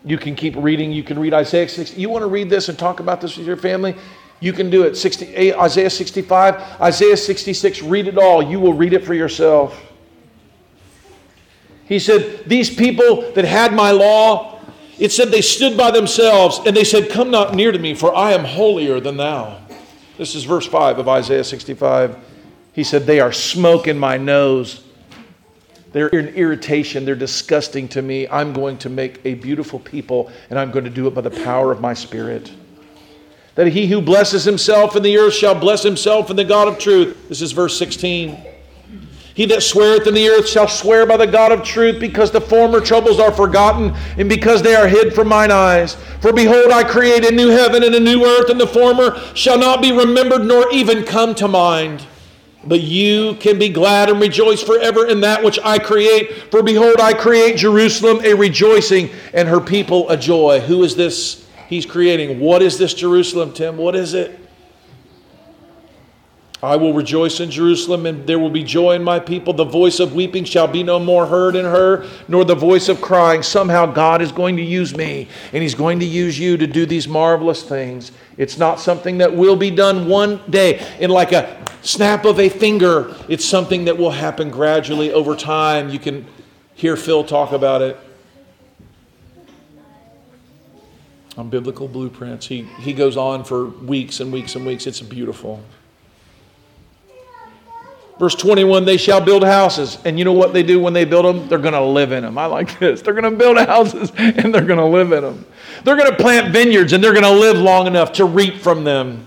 You 0.06 0.18
can 0.18 0.36
keep 0.36 0.56
reading. 0.58 0.92
You 0.92 1.04
can 1.04 1.18
read 1.18 1.34
Isaiah 1.34 1.70
60. 1.70 2.00
You 2.00 2.10
want 2.10 2.24
to 2.24 2.28
read 2.28 2.50
this 2.50 2.70
and 2.70 2.78
talk 2.78 3.00
about 3.00 3.22
this 3.22 3.38
with 3.38 3.48
your 3.48 3.58
family? 3.58 3.96
You 4.40 4.52
can 4.52 4.70
do 4.70 4.84
it. 4.84 4.98
60, 4.98 5.36
eh, 5.36 5.58
Isaiah 5.58 5.90
65, 5.90 6.82
Isaiah 6.82 7.16
66, 7.16 7.82
read 7.82 8.08
it 8.08 8.18
all. 8.18 8.44
You 8.44 8.60
will 8.60 8.74
read 8.74 8.92
it 8.92 9.06
for 9.06 9.14
yourself. 9.14 9.82
He 11.86 12.00
said, 12.00 12.44
These 12.46 12.76
people 12.76 13.32
that 13.34 13.46
had 13.46 13.74
my 13.74 13.92
law, 13.92 14.60
it 15.00 15.14
said 15.14 15.30
they 15.30 15.42
stood 15.42 15.78
by 15.78 15.92
themselves 15.92 16.60
and 16.66 16.76
they 16.76 16.84
said, 16.84 17.10
Come 17.10 17.32
not 17.32 17.56
near 17.56 17.72
to 17.72 17.80
me, 17.80 17.94
for 17.94 18.14
I 18.14 18.34
am 18.34 18.44
holier 18.44 19.00
than 19.00 19.16
thou. 19.16 19.60
This 20.18 20.36
is 20.36 20.44
verse 20.44 20.68
5 20.68 21.00
of 21.00 21.08
Isaiah 21.08 21.44
65. 21.44 22.18
He 22.74 22.84
said, 22.84 23.06
They 23.06 23.22
are 23.22 23.32
smoke 23.32 23.88
in 23.88 23.98
my 23.98 24.18
nose 24.18 24.84
they're 25.94 26.14
an 26.14 26.30
irritation. 26.30 27.06
They're 27.06 27.16
disgusting 27.16 27.88
to 27.90 28.02
me. 28.02 28.28
I'm 28.28 28.52
going 28.52 28.78
to 28.80 28.90
make 28.90 29.22
a 29.26 29.36
beautiful 29.36 29.80
people, 29.80 30.32
and 30.50 30.60
I'm 30.60 30.72
going 30.72 30.86
to 30.86 30.92
do 30.92 31.08
it 31.08 31.14
by 31.14 31.22
the 31.22 31.30
power 31.30 31.72
of 31.72 31.80
my 31.80 31.94
Spirit. 31.94 32.52
That 33.56 33.68
he 33.68 33.88
who 33.88 34.02
blesses 34.02 34.44
himself 34.44 34.96
in 34.96 35.04
the 35.04 35.16
earth 35.18 35.36
shall 35.36 35.54
bless 35.54 35.84
himself 35.84 36.32
in 36.32 36.36
the 36.36 36.44
God 36.44 36.68
of 36.68 36.80
truth. 36.80 37.30
This 37.30 37.42
is 37.42 37.52
verse 37.52 37.78
16. 37.78 38.44
He 39.36 39.46
that 39.46 39.64
sweareth 39.64 40.06
in 40.08 40.14
the 40.14 40.28
earth 40.30 40.48
shall 40.48 40.68
swear 40.68 41.06
by 41.06 41.18
the 41.18 41.28
God 41.28 41.52
of 41.52 41.64
truth, 41.64 42.00
because 42.00 42.32
the 42.32 42.42
former 42.42 42.82
troubles 42.82 43.20
are 43.20 43.32
forgotten, 43.32 43.94
and 44.18 44.28
because 44.28 44.64
they 44.64 44.74
are 44.74 44.88
hid 44.88 45.14
from 45.14 45.28
mine 45.28 45.52
eyes. 45.52 45.96
For 46.22 46.34
behold, 46.34 46.72
I 46.72 46.84
create 46.84 47.26
a 47.26 47.36
new 47.36 47.50
heaven 47.50 47.84
and 47.84 47.94
a 47.94 48.00
new 48.00 48.26
earth, 48.26 48.50
and 48.50 48.60
the 48.60 48.68
former 48.68 49.20
shall 49.36 49.60
not 49.60 49.82
be 49.82 49.92
remembered 49.92 50.46
nor 50.46 50.72
even 50.72 51.04
come 51.04 51.36
to 51.36 51.48
mind. 51.48 52.06
But 52.66 52.82
you 52.82 53.36
can 53.36 53.60
be 53.60 53.70
glad 53.70 54.10
and 54.10 54.22
rejoice 54.22 54.64
forever 54.64 55.08
in 55.08 55.22
that 55.22 55.44
which 55.44 55.60
I 55.64 55.80
create. 55.80 56.52
For 56.52 56.64
behold, 56.64 56.96
I 57.00 57.14
create 57.14 57.58
Jerusalem 57.58 58.22
a 58.24 58.34
rejoicing 58.34 59.10
and 59.34 59.48
her 59.48 59.60
people 59.60 60.10
a 60.10 60.18
joy. 60.18 60.62
Who 60.62 60.84
is 60.84 60.96
this 60.96 61.46
he's 61.68 61.86
creating? 61.86 62.40
What 62.40 62.62
is 62.62 62.78
this 62.78 62.94
Jerusalem, 62.94 63.54
Tim? 63.54 63.78
What 63.78 63.96
is 63.96 64.14
it? 64.14 64.40
I 66.64 66.78
will 66.78 66.94
rejoice 66.94 67.42
in 67.42 67.52
Jerusalem, 67.52 68.06
and 68.06 68.26
there 68.26 68.40
will 68.40 68.50
be 68.50 68.64
joy 68.64 68.96
in 68.96 69.04
my 69.04 69.20
people. 69.20 69.52
The 69.52 69.66
voice 69.66 70.00
of 70.00 70.16
weeping 70.16 70.46
shall 70.46 70.66
be 70.66 70.82
no 70.82 70.98
more 70.98 71.26
heard 71.26 71.58
in 71.58 71.66
her, 71.66 72.08
nor 72.30 72.46
the 72.46 72.56
voice 72.56 72.88
of 72.88 73.02
crying. 73.02 73.44
Somehow 73.44 73.86
God 73.88 74.22
is 74.22 74.32
going 74.32 74.56
to 74.56 74.64
use 74.64 74.96
me, 74.96 75.28
and 75.52 75.62
He's 75.62 75.76
going 75.76 76.00
to 76.00 76.06
use 76.06 76.40
you 76.40 76.56
to 76.56 76.66
do 76.66 76.86
these 76.86 77.06
marvelous 77.06 77.64
things. 77.64 78.14
It's 78.38 78.58
not 78.58 78.80
something 78.80 79.18
that 79.18 79.36
will 79.36 79.58
be 79.58 79.72
done 79.72 80.08
one 80.08 80.40
day 80.50 80.82
in 81.02 81.10
like 81.10 81.34
a 81.34 81.66
snap 81.84 82.26
of 82.26 82.40
a 82.40 82.50
finger. 82.50 83.16
It's 83.30 83.46
something 83.46 83.86
that 83.86 83.98
will 83.98 84.12
happen 84.12 84.50
gradually 84.50 85.14
over 85.14 85.36
time. 85.36 85.90
You 85.90 86.00
can 86.00 86.26
hear 86.74 86.96
Phil 86.96 87.24
talk 87.24 87.52
about 87.52 87.82
it 87.82 87.98
on 91.38 91.50
biblical 91.50 91.88
blueprints. 91.88 92.48
He, 92.48 92.64
he 92.80 92.94
goes 92.94 93.18
on 93.18 93.44
for 93.44 93.66
weeks 93.66 94.20
and 94.20 94.32
weeks 94.32 94.56
and 94.56 94.66
weeks. 94.66 94.88
It's 94.88 95.02
beautiful. 95.02 95.62
Verse 98.20 98.36
21 98.36 98.86
they 98.86 98.98
shall 98.98 99.20
build 99.20 99.44
houses. 99.44 99.98
And 100.06 100.20
you 100.20 100.26
know 100.26 100.34
what 100.34 100.54
they 100.54 100.64
do 100.64 100.80
when 100.80 100.94
they 100.94 101.06
build 101.06 101.26
them? 101.26 101.48
They're 101.48 101.58
going 101.58 101.74
to 101.74 101.82
live 101.82 102.12
in 102.12 102.24
them. 102.24 102.38
I 102.38 102.46
like 102.46 102.78
this. 102.80 103.02
They're 103.02 103.14
going 103.14 103.32
to 103.32 103.38
build 103.38 103.58
houses 103.58 104.12
and 104.18 104.54
they're 104.54 104.66
going 104.66 104.80
to 104.80 104.86
live 104.86 105.12
in 105.12 105.24
them. 105.24 105.46
They're 105.84 105.98
going 105.98 106.12
to 106.12 106.18
plant 106.18 106.54
vineyards 106.54 106.94
and 106.94 107.04
they're 107.04 107.14
going 107.14 107.24
to 107.24 107.32
live 107.32 107.58
long 107.58 107.88
enough 107.88 108.14
to 108.14 108.26
reap 108.26 108.58
from 108.58 108.84
them. 108.84 109.26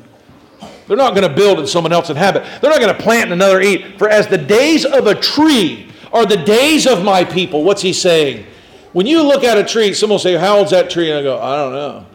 They're 0.86 0.96
not 0.96 1.14
going 1.14 1.28
to 1.28 1.34
build 1.34 1.58
and 1.58 1.68
someone 1.68 1.92
else 1.92 2.10
inhabit. 2.10 2.44
They're 2.60 2.70
not 2.70 2.80
going 2.80 2.94
to 2.94 3.02
plant 3.02 3.24
and 3.24 3.32
another 3.32 3.60
eat. 3.60 3.98
For 3.98 4.08
as 4.08 4.28
the 4.28 4.38
days 4.38 4.84
of 4.84 5.06
a 5.06 5.14
tree 5.14 5.90
are 6.12 6.24
the 6.24 6.36
days 6.36 6.86
of 6.86 7.04
my 7.04 7.24
people. 7.24 7.64
What's 7.64 7.82
he 7.82 7.92
saying? 7.92 8.46
When 8.92 9.06
you 9.06 9.22
look 9.22 9.44
at 9.44 9.58
a 9.58 9.64
tree, 9.64 9.92
someone 9.92 10.14
will 10.14 10.18
say, 10.20 10.36
How 10.36 10.58
old's 10.58 10.70
that 10.70 10.88
tree? 10.88 11.10
And 11.10 11.18
I 11.18 11.22
go, 11.22 11.40
I 11.40 11.56
don't 11.56 11.72
know. 11.72 12.06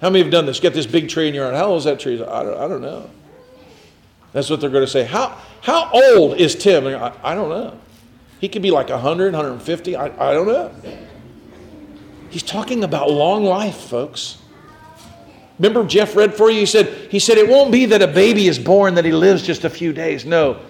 How 0.00 0.10
many 0.10 0.22
have 0.22 0.32
done 0.32 0.46
this? 0.46 0.60
Get 0.60 0.74
this 0.74 0.86
big 0.86 1.08
tree 1.08 1.28
in 1.28 1.34
your 1.34 1.44
yard. 1.44 1.56
How 1.56 1.66
old 1.66 1.78
is 1.78 1.84
that 1.84 1.98
tree? 1.98 2.22
I 2.22 2.42
don't, 2.42 2.58
I 2.58 2.68
don't 2.68 2.82
know. 2.82 3.10
That's 4.32 4.50
what 4.50 4.60
they're 4.60 4.70
going 4.70 4.84
to 4.84 4.90
say. 4.90 5.04
How, 5.04 5.38
how 5.60 5.90
old 5.92 6.38
is 6.38 6.54
Tim? 6.54 6.86
I, 6.86 7.12
I 7.22 7.34
don't 7.34 7.48
know. 7.48 7.78
He 8.40 8.48
could 8.48 8.62
be 8.62 8.70
like 8.70 8.90
100, 8.90 9.32
150. 9.32 9.96
I, 9.96 10.06
I 10.06 10.34
don't 10.34 10.46
know. 10.46 10.74
He's 12.30 12.42
talking 12.42 12.84
about 12.84 13.10
long 13.10 13.44
life, 13.44 13.76
folks. 13.76 14.38
Remember 15.58 15.84
Jeff 15.84 16.16
read 16.16 16.34
for 16.34 16.50
you? 16.50 16.60
He 16.60 16.66
said, 16.66 17.10
he 17.10 17.18
said, 17.18 17.38
it 17.38 17.48
won't 17.48 17.70
be 17.70 17.86
that 17.86 18.02
a 18.02 18.08
baby 18.08 18.48
is 18.48 18.58
born 18.58 18.94
that 18.96 19.04
he 19.04 19.12
lives 19.12 19.42
just 19.42 19.64
a 19.64 19.70
few 19.70 19.92
days. 19.92 20.24
No. 20.24 20.60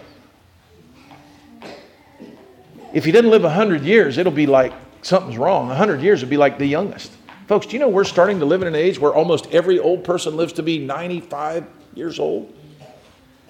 If 2.92 3.04
he 3.04 3.10
doesn't 3.10 3.30
live 3.30 3.42
100 3.42 3.82
years, 3.82 4.18
it'll 4.18 4.32
be 4.32 4.46
like 4.46 4.72
something's 5.02 5.38
wrong. 5.38 5.68
100 5.68 6.00
years 6.00 6.20
would 6.20 6.30
be 6.30 6.36
like 6.36 6.58
the 6.58 6.66
youngest. 6.66 7.12
Folks, 7.48 7.66
do 7.66 7.72
you 7.72 7.78
know 7.78 7.88
we're 7.88 8.04
starting 8.04 8.38
to 8.38 8.44
live 8.44 8.62
in 8.62 8.68
an 8.68 8.74
age 8.74 8.98
where 8.98 9.12
almost 9.12 9.46
every 9.52 9.78
old 9.78 10.04
person 10.04 10.36
lives 10.36 10.52
to 10.54 10.62
be 10.62 10.78
95 10.78 11.66
years 11.94 12.18
old? 12.18 12.54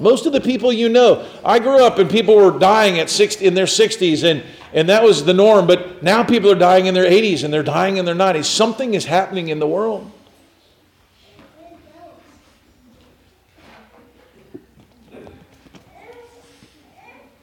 Most 0.00 0.26
of 0.26 0.32
the 0.32 0.40
people 0.40 0.72
you 0.72 0.88
know, 0.88 1.28
I 1.44 1.60
grew 1.60 1.84
up 1.84 1.98
and 1.98 2.10
people 2.10 2.34
were 2.34 2.58
dying 2.58 2.98
at 2.98 3.08
60, 3.08 3.44
in 3.44 3.54
their 3.54 3.66
60s, 3.66 4.24
and, 4.28 4.42
and 4.72 4.88
that 4.88 5.04
was 5.04 5.24
the 5.24 5.34
norm. 5.34 5.66
But 5.66 6.02
now 6.02 6.24
people 6.24 6.50
are 6.50 6.56
dying 6.56 6.86
in 6.86 6.94
their 6.94 7.08
80s 7.08 7.44
and 7.44 7.54
they're 7.54 7.62
dying 7.62 7.98
in 7.98 8.04
their 8.04 8.16
90s. 8.16 8.46
Something 8.46 8.94
is 8.94 9.04
happening 9.04 9.48
in 9.48 9.60
the 9.60 9.68
world. 9.68 10.10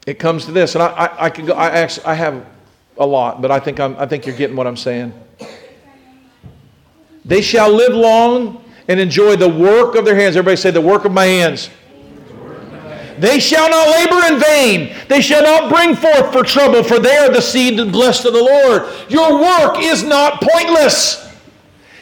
It 0.06 0.18
comes 0.18 0.46
to 0.46 0.52
this, 0.52 0.74
and 0.74 0.82
I, 0.82 0.86
I, 0.88 1.24
I 1.26 1.30
can 1.30 1.46
go. 1.46 1.54
I 1.54 1.68
actually 1.68 2.06
I 2.06 2.14
have 2.14 2.44
a 2.98 3.06
lot, 3.06 3.40
but 3.40 3.50
I 3.50 3.60
think 3.60 3.78
I'm, 3.78 3.96
I 3.96 4.06
think 4.06 4.26
you're 4.26 4.36
getting 4.36 4.56
what 4.56 4.66
I'm 4.66 4.76
saying. 4.76 5.12
They 7.24 7.40
shall 7.40 7.72
live 7.72 7.94
long 7.94 8.64
and 8.88 8.98
enjoy 8.98 9.36
the 9.36 9.48
work 9.48 9.94
of 9.94 10.04
their 10.04 10.16
hands. 10.16 10.36
Everybody 10.36 10.56
say 10.56 10.72
the 10.72 10.80
work 10.80 11.04
of 11.04 11.12
my 11.12 11.24
hands. 11.24 11.70
They 13.18 13.38
shall 13.38 13.70
not 13.70 13.88
labor 13.90 14.34
in 14.34 14.40
vain. 14.40 14.96
They 15.08 15.20
shall 15.20 15.42
not 15.42 15.72
bring 15.72 15.94
forth 15.94 16.32
for 16.32 16.42
trouble, 16.42 16.82
for 16.82 16.98
they 16.98 17.16
are 17.18 17.30
the 17.30 17.40
seed 17.40 17.76
blessed 17.92 18.24
of 18.24 18.32
the 18.32 18.42
Lord. 18.42 18.88
Your 19.08 19.40
work 19.40 19.76
is 19.78 20.02
not 20.02 20.42
pointless. 20.42 21.32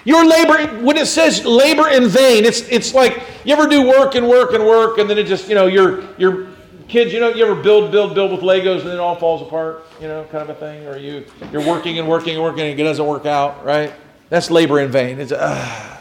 Your 0.04 0.24
labor, 0.24 0.82
when 0.82 0.96
it 0.96 1.06
says 1.06 1.44
labor 1.44 1.88
in 1.90 2.08
vain, 2.08 2.46
it's, 2.46 2.60
it's 2.62 2.94
like 2.94 3.22
you 3.44 3.52
ever 3.52 3.66
do 3.66 3.86
work 3.86 4.14
and 4.14 4.26
work 4.26 4.54
and 4.54 4.64
work, 4.64 4.96
and 4.96 5.10
then 5.10 5.18
it 5.18 5.26
just, 5.26 5.48
you 5.48 5.54
know, 5.54 5.66
your, 5.66 6.04
your 6.16 6.48
kids, 6.90 7.12
you 7.12 7.20
know, 7.20 7.28
you 7.28 7.44
ever 7.44 7.60
build, 7.60 7.90
build, 7.90 8.14
build 8.14 8.32
with 8.32 8.40
Legos 8.40 8.80
and 8.80 8.88
then 8.88 8.96
it 8.96 9.00
all 9.00 9.16
falls 9.16 9.42
apart, 9.42 9.86
you 10.00 10.08
know, 10.08 10.24
kind 10.24 10.42
of 10.42 10.50
a 10.50 10.54
thing? 10.54 10.86
Or 10.86 10.98
you, 10.98 11.24
you're 11.52 11.66
working 11.66 11.98
and 11.98 12.08
working 12.08 12.34
and 12.34 12.42
working 12.42 12.62
and 12.62 12.78
it 12.78 12.82
doesn't 12.82 13.06
work 13.06 13.26
out, 13.26 13.64
right? 13.64 13.92
That's 14.28 14.50
labor 14.50 14.80
in 14.80 14.90
vain. 14.90 15.20
It's, 15.20 15.32
uh, 15.32 15.98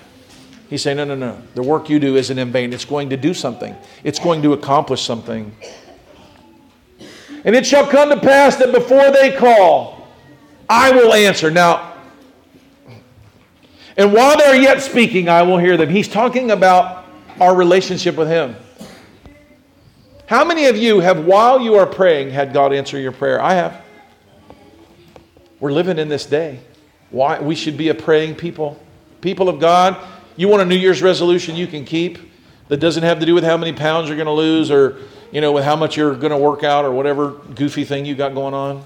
He's 0.69 0.83
saying, 0.83 0.97
no, 0.97 1.03
no, 1.03 1.15
no. 1.15 1.41
The 1.55 1.63
work 1.63 1.89
you 1.89 1.99
do 1.99 2.15
isn't 2.15 2.37
in 2.37 2.51
vain. 2.51 2.73
It's 2.73 2.85
going 2.85 3.09
to 3.09 3.17
do 3.17 3.33
something, 3.33 3.75
it's 4.03 4.19
going 4.19 4.41
to 4.43 4.53
accomplish 4.53 5.01
something. 5.01 5.51
And 7.45 7.55
it 7.55 7.65
shall 7.65 7.87
come 7.87 8.09
to 8.09 8.19
pass 8.19 8.57
that 8.57 8.73
before 8.73 9.11
they 9.11 9.35
call, 9.35 10.07
I 10.67 10.91
will 10.91 11.13
answer. 11.13 11.49
Now, 11.49 11.93
and 13.97 14.13
while 14.13 14.37
they're 14.37 14.61
yet 14.61 14.81
speaking, 14.81 15.29
I 15.29 15.41
will 15.41 15.57
hear 15.57 15.77
them. 15.77 15.89
He's 15.89 16.07
talking 16.07 16.51
about 16.51 17.05
our 17.39 17.55
relationship 17.55 18.15
with 18.15 18.27
Him. 18.27 18.55
How 20.29 20.45
many 20.45 20.67
of 20.67 20.77
you 20.77 20.99
have, 20.99 21.25
while 21.25 21.59
you 21.59 21.73
are 21.73 21.87
praying, 21.87 22.29
had 22.29 22.53
God 22.53 22.71
answer 22.71 22.99
your 22.99 23.11
prayer? 23.11 23.41
I 23.41 23.55
have. 23.55 23.81
We're 25.59 25.71
living 25.71 25.97
in 25.97 26.07
this 26.07 26.27
day. 26.27 26.59
Why? 27.09 27.39
We 27.39 27.55
should 27.55 27.77
be 27.77 27.89
a 27.89 27.95
praying 27.95 28.35
people. 28.35 28.79
People 29.21 29.49
of 29.49 29.59
God, 29.59 29.97
you 30.37 30.47
want 30.47 30.61
a 30.61 30.65
New 30.65 30.75
Year's 30.75 31.01
resolution 31.01 31.55
you 31.55 31.65
can 31.65 31.83
keep 31.83 32.19
that 32.67 32.77
doesn't 32.77 33.01
have 33.01 33.19
to 33.21 33.25
do 33.25 33.33
with 33.33 33.43
how 33.43 33.57
many 33.57 33.73
pounds 33.73 34.07
you're 34.07 34.17
going 34.17 34.27
to 34.27 34.31
lose 34.31 34.69
or, 34.69 34.97
you 35.31 35.41
know, 35.41 35.51
with 35.51 35.63
how 35.63 35.75
much 35.75 35.97
you're 35.97 36.13
going 36.13 36.29
to 36.29 36.37
work 36.37 36.63
out 36.63 36.85
or 36.85 36.91
whatever 36.91 37.31
goofy 37.31 37.83
thing 37.83 38.05
you 38.05 38.13
got 38.13 38.35
going 38.35 38.53
on? 38.53 38.85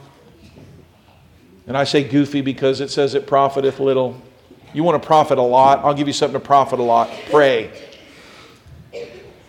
And 1.68 1.76
I 1.76 1.84
say 1.84 2.06
goofy 2.06 2.40
because 2.40 2.80
it 2.80 2.90
says 2.90 3.16
it 3.16 3.28
profiteth 3.28 3.82
little. 3.82 4.16
You 4.74 4.86
want 4.86 5.04
to 5.04 5.06
profit 5.06 5.38
a 5.38 5.42
lot? 5.42 5.80
I'll 5.80 5.94
give 5.94 6.08
you 6.08 6.14
something 6.14 6.40
to 6.40 6.46
profit 6.46 6.80
a 6.80 6.84
lot. 6.84 7.10
Pray. 7.30 7.70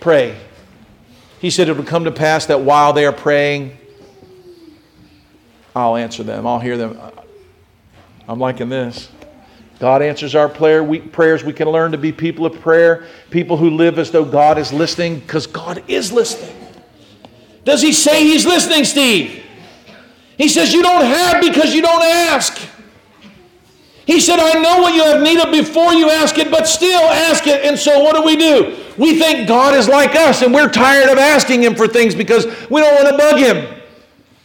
Pray. 0.00 0.36
He 1.44 1.50
said 1.50 1.68
it 1.68 1.76
would 1.76 1.86
come 1.86 2.04
to 2.04 2.10
pass 2.10 2.46
that 2.46 2.62
while 2.62 2.94
they 2.94 3.04
are 3.04 3.12
praying, 3.12 3.76
I'll 5.76 5.94
answer 5.94 6.22
them. 6.22 6.46
I'll 6.46 6.58
hear 6.58 6.78
them. 6.78 6.98
I'm 8.26 8.38
liking 8.38 8.70
this. 8.70 9.10
God 9.78 10.00
answers 10.00 10.34
our 10.34 10.48
prayer, 10.48 10.82
we, 10.82 11.00
prayers. 11.00 11.44
We 11.44 11.52
can 11.52 11.68
learn 11.68 11.92
to 11.92 11.98
be 11.98 12.12
people 12.12 12.46
of 12.46 12.58
prayer, 12.62 13.04
people 13.28 13.58
who 13.58 13.68
live 13.68 13.98
as 13.98 14.10
though 14.10 14.24
God 14.24 14.56
is 14.56 14.72
listening, 14.72 15.20
because 15.20 15.46
God 15.46 15.84
is 15.86 16.10
listening. 16.14 16.56
Does 17.64 17.82
He 17.82 17.92
say 17.92 18.24
He's 18.24 18.46
listening, 18.46 18.84
Steve? 18.84 19.44
He 20.38 20.48
says, 20.48 20.72
You 20.72 20.82
don't 20.82 21.04
have 21.04 21.42
because 21.42 21.74
you 21.74 21.82
don't 21.82 22.02
ask. 22.02 22.58
He 24.06 24.20
said, 24.20 24.38
I 24.38 24.60
know 24.60 24.82
what 24.82 24.94
you 24.94 25.02
have 25.02 25.22
need 25.22 25.40
of 25.40 25.50
before 25.50 25.94
you 25.94 26.10
ask 26.10 26.36
it, 26.38 26.50
but 26.50 26.66
still 26.66 27.00
ask 27.00 27.46
it. 27.46 27.64
And 27.64 27.78
so 27.78 28.00
what 28.00 28.14
do 28.14 28.22
we 28.22 28.36
do? 28.36 28.76
We 28.98 29.18
think 29.18 29.48
God 29.48 29.74
is 29.74 29.88
like 29.88 30.14
us, 30.14 30.42
and 30.42 30.52
we're 30.52 30.68
tired 30.68 31.10
of 31.10 31.18
asking 31.18 31.62
Him 31.62 31.74
for 31.74 31.88
things 31.88 32.14
because 32.14 32.46
we 32.68 32.80
don't 32.80 32.94
want 32.94 33.08
to 33.08 33.16
bug 33.16 33.38
Him. 33.38 33.82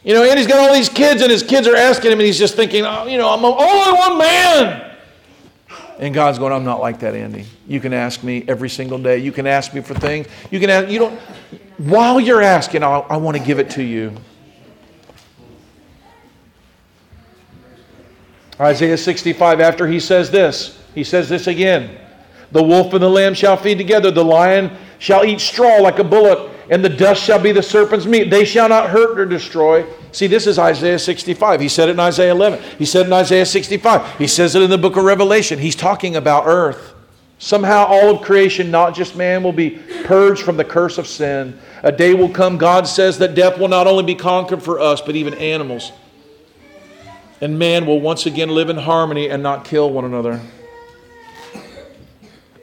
You 0.04 0.14
know, 0.14 0.24
and 0.24 0.40
he's 0.40 0.48
got 0.48 0.60
all 0.60 0.74
these 0.74 0.88
kids, 0.88 1.22
and 1.22 1.30
his 1.30 1.44
kids 1.44 1.68
are 1.68 1.76
asking 1.76 2.12
him, 2.12 2.20
and 2.20 2.26
he's 2.26 2.40
just 2.40 2.56
thinking, 2.56 2.86
oh, 2.86 3.06
you 3.06 3.18
know, 3.18 3.30
I'm 3.30 3.44
only 3.44 4.00
one 4.00 4.18
man. 4.18 4.96
And 6.00 6.14
God's 6.14 6.40
going, 6.40 6.54
I'm 6.54 6.64
not 6.64 6.80
like 6.80 7.00
that, 7.02 7.14
Andy. 7.14 7.46
You 7.68 7.82
can 7.82 7.92
ask 7.92 8.24
me 8.24 8.46
every 8.48 8.70
single 8.70 8.98
day. 8.98 9.18
You 9.18 9.34
can 9.34 9.46
ask 9.46 9.74
me 9.74 9.82
for 9.82 9.94
things. 9.94 10.28
You 10.50 10.62
can 10.62 10.70
ask, 10.70 10.90
you 10.90 11.00
don't, 11.00 11.20
while 11.78 12.22
you're 12.22 12.42
asking, 12.42 12.84
I'll, 12.84 13.06
I 13.10 13.18
want 13.18 13.36
to 13.36 13.44
give 13.44 13.60
it 13.60 13.70
to 13.72 13.84
you. 13.84 14.16
Isaiah 18.60 18.98
65, 18.98 19.62
after 19.62 19.88
he 19.88 20.00
says 20.00 20.30
this, 20.30 20.78
he 20.94 21.04
says 21.04 21.30
this 21.30 21.48
again 21.48 21.98
The 22.52 22.64
wolf 22.64 22.94
and 22.94 23.02
the 23.02 23.10
lamb 23.10 23.34
shall 23.34 23.58
feed 23.58 23.78
together, 23.78 24.12
the 24.12 24.24
lion 24.24 24.72
shall 25.00 25.24
eat 25.24 25.40
straw 25.40 25.78
like 25.78 26.00
a 26.00 26.04
bullock, 26.04 26.52
and 26.70 26.84
the 26.84 26.90
dust 26.90 27.24
shall 27.24 27.42
be 27.42 27.52
the 27.52 27.64
serpent's 27.64 28.06
meat. 28.06 28.30
They 28.30 28.46
shall 28.46 28.70
not 28.70 28.90
hurt 28.90 29.20
or 29.20 29.26
destroy. 29.26 29.86
See, 30.12 30.28
this 30.28 30.46
is 30.46 30.60
Isaiah 30.60 31.00
65. 31.00 31.62
He 31.62 31.70
said 31.70 31.90
it 31.90 31.94
in 31.94 32.00
Isaiah 32.00 32.32
11. 32.32 32.62
He 32.78 32.86
said 32.86 33.06
in 33.06 33.14
Isaiah 33.14 33.46
65. 33.46 34.18
He 34.18 34.28
says 34.28 34.56
it 34.56 34.62
in 34.62 34.70
the 34.70 34.78
book 34.78 34.98
of 34.98 35.04
Revelation. 35.04 35.58
He's 35.58 35.76
talking 35.76 36.16
about 36.16 36.44
earth. 36.46 36.94
Somehow, 37.40 37.86
all 37.86 38.16
of 38.16 38.22
creation, 38.22 38.70
not 38.70 38.94
just 38.94 39.16
man, 39.16 39.44
will 39.44 39.54
be 39.54 39.80
purged 40.04 40.42
from 40.42 40.58
the 40.58 40.66
curse 40.66 40.98
of 40.98 41.08
sin. 41.08 41.58
A 41.84 41.92
day 41.92 42.14
will 42.14 42.30
come, 42.30 42.58
God 42.58 42.86
says, 42.86 43.18
that 43.20 43.34
death 43.34 43.58
will 43.58 43.70
not 43.70 43.88
only 43.88 44.04
be 44.04 44.16
conquered 44.16 44.62
for 44.62 44.80
us, 44.80 45.00
but 45.00 45.16
even 45.16 45.34
animals. 45.36 45.94
And 47.42 47.58
man 47.58 47.86
will 47.86 48.02
once 48.02 48.26
again 48.26 48.50
live 48.50 48.70
in 48.70 48.78
harmony 48.78 49.30
and 49.30 49.42
not 49.42 49.64
kill 49.64 49.90
one 49.90 50.06
another. 50.06 50.42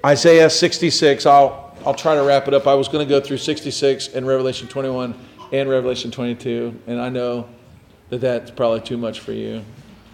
Isaiah 0.04 0.50
66, 0.50 1.26
I'll, 1.26 1.74
I'll 1.84 1.94
try 1.94 2.14
to 2.14 2.22
wrap 2.22 2.46
it 2.46 2.54
up. 2.54 2.66
I 2.66 2.74
was 2.74 2.86
going 2.88 3.06
to 3.06 3.08
go 3.08 3.20
through 3.20 3.38
66 3.38 4.08
and 4.08 4.26
Revelation 4.26 4.68
21 4.68 5.14
and 5.52 5.68
Revelation 5.68 6.10
22, 6.10 6.78
and 6.86 7.00
I 7.00 7.08
know 7.08 7.48
that 8.10 8.20
that's 8.20 8.50
probably 8.50 8.80
too 8.80 8.96
much 8.96 9.20
for 9.20 9.32
you 9.32 9.64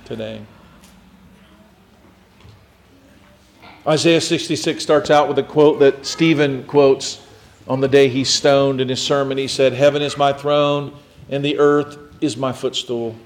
today. 0.05 0.41
Isaiah 3.87 4.21
66 4.21 4.81
starts 4.83 5.11
out 5.11 5.29
with 5.29 5.39
a 5.39 5.43
quote 5.43 5.81
that 5.81 6.07
Stephen 6.07 6.65
quotes 6.65 7.27
On 7.67 7.81
the 7.81 7.89
day 7.89 8.09
he 8.09 8.23
stoned 8.23 8.81
in 8.81 8.89
his 8.89 9.03
sermon, 9.03 9.39
he 9.39 9.49
said, 9.49 9.73
Heaven 9.73 10.03
is 10.03 10.17
my 10.17 10.33
throne, 10.33 10.97
and 11.29 11.45
the 11.45 11.59
earth 11.59 11.99
is 12.21 12.37
my 12.37 12.53
footstool. 12.53 13.17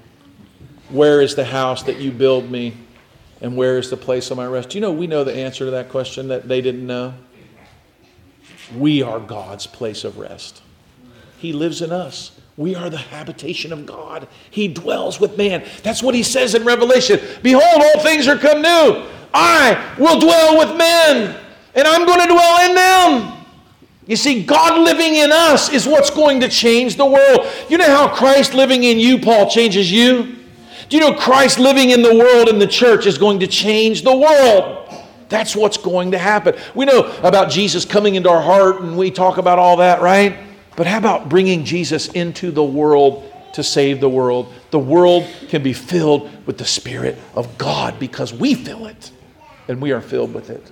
Where 0.89 1.21
is 1.21 1.35
the 1.35 1.45
house 1.45 1.83
that 1.83 1.97
you 1.97 2.11
build 2.11 2.49
me? 2.49 2.73
And 3.41 3.55
where 3.55 3.77
is 3.77 3.89
the 3.89 3.97
place 3.97 4.31
of 4.31 4.37
my 4.37 4.47
rest? 4.47 4.69
Do 4.69 4.77
you 4.77 4.81
know 4.81 4.91
we 4.91 5.07
know 5.07 5.23
the 5.23 5.35
answer 5.35 5.65
to 5.65 5.71
that 5.71 5.89
question 5.89 6.29
that 6.29 6.47
they 6.47 6.61
didn't 6.61 6.85
know? 6.87 7.13
We 8.75 9.01
are 9.01 9.19
God's 9.19 9.67
place 9.67 10.03
of 10.03 10.17
rest. 10.17 10.61
He 11.37 11.53
lives 11.53 11.81
in 11.81 11.91
us. 11.91 12.31
We 12.57 12.73
are 12.73 12.89
the 12.89 12.97
habitation 12.97 13.71
of 13.71 13.85
God. 13.85 14.27
He 14.49 14.67
dwells 14.67 15.19
with 15.19 15.37
man. 15.37 15.63
That's 15.83 16.01
what 16.01 16.15
he 16.15 16.23
says 16.23 16.55
in 16.55 16.65
Revelation. 16.65 17.19
Behold, 17.43 17.63
all 17.63 18.01
things 18.01 18.27
are 18.27 18.37
come 18.37 18.63
new. 18.63 19.05
I 19.33 19.95
will 19.99 20.19
dwell 20.19 20.57
with 20.57 20.75
men, 20.75 21.39
and 21.75 21.87
I'm 21.87 22.05
going 22.07 22.21
to 22.21 22.33
dwell 22.33 22.69
in 22.69 22.75
them. 22.75 23.45
You 24.07 24.15
see, 24.15 24.43
God 24.43 24.79
living 24.79 25.15
in 25.15 25.31
us 25.31 25.71
is 25.71 25.85
what's 25.85 26.09
going 26.09 26.39
to 26.39 26.47
change 26.47 26.95
the 26.95 27.05
world. 27.05 27.45
You 27.69 27.77
know 27.77 27.85
how 27.85 28.07
Christ 28.07 28.55
living 28.55 28.85
in 28.85 28.97
you, 28.97 29.19
Paul, 29.19 29.49
changes 29.49 29.91
you? 29.91 30.36
Do 30.89 30.97
you 30.97 31.01
know 31.01 31.13
Christ 31.13 31.59
living 31.59 31.89
in 31.89 32.01
the 32.01 32.15
world 32.15 32.47
in 32.47 32.59
the 32.59 32.67
church 32.67 33.05
is 33.05 33.17
going 33.17 33.39
to 33.39 33.47
change 33.47 34.03
the 34.03 34.15
world? 34.15 34.89
That's 35.29 35.55
what's 35.55 35.77
going 35.77 36.11
to 36.11 36.17
happen. 36.17 36.55
We 36.73 36.85
know 36.85 37.11
about 37.23 37.51
Jesus 37.51 37.83
coming 37.83 38.15
into 38.15 38.29
our 38.29 38.41
heart 38.41 38.81
and 38.81 38.97
we 38.97 39.11
talk 39.11 39.37
about 39.37 39.59
all 39.59 39.77
that, 39.77 40.01
right? 40.01 40.37
But 40.77 40.87
how 40.87 40.97
about 40.97 41.27
bringing 41.27 41.65
Jesus 41.65 42.07
into 42.09 42.51
the 42.51 42.63
world 42.63 43.31
to 43.53 43.63
save 43.63 43.99
the 43.99 44.09
world? 44.09 44.53
The 44.71 44.79
world 44.79 45.27
can 45.49 45.61
be 45.63 45.73
filled 45.73 46.29
with 46.45 46.57
the 46.57 46.65
Spirit 46.65 47.17
of 47.35 47.57
God 47.57 47.99
because 47.99 48.33
we 48.33 48.53
fill 48.53 48.87
it 48.87 49.11
and 49.67 49.81
we 49.81 49.91
are 49.91 50.01
filled 50.01 50.33
with 50.33 50.49
it. 50.49 50.63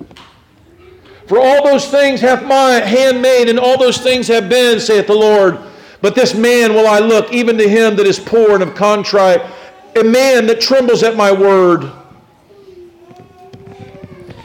For 1.28 1.40
all 1.40 1.64
those 1.64 1.90
things 1.90 2.22
hath 2.22 2.44
my 2.44 2.74
hand 2.74 3.22
made, 3.22 3.50
and 3.50 3.60
all 3.60 3.80
those 3.80 3.98
things 3.98 4.28
have 4.28 4.48
been, 4.48 4.80
saith 4.80 5.08
the 5.08 5.14
Lord. 5.14 5.58
But 6.02 6.14
this 6.14 6.36
man 6.36 6.74
will 6.76 6.88
I 6.88 7.00
look, 7.00 7.34
even 7.34 7.58
to 7.58 7.68
him 7.68 7.96
that 7.96 8.06
is 8.06 8.20
poor 8.20 8.54
and 8.54 8.62
of 8.62 8.76
contrite, 8.76 9.42
a 9.96 10.04
man 10.04 10.48
that 10.48 10.62
trembles 10.62 11.04
at 11.04 11.16
my 11.16 11.32
word. 11.32 11.92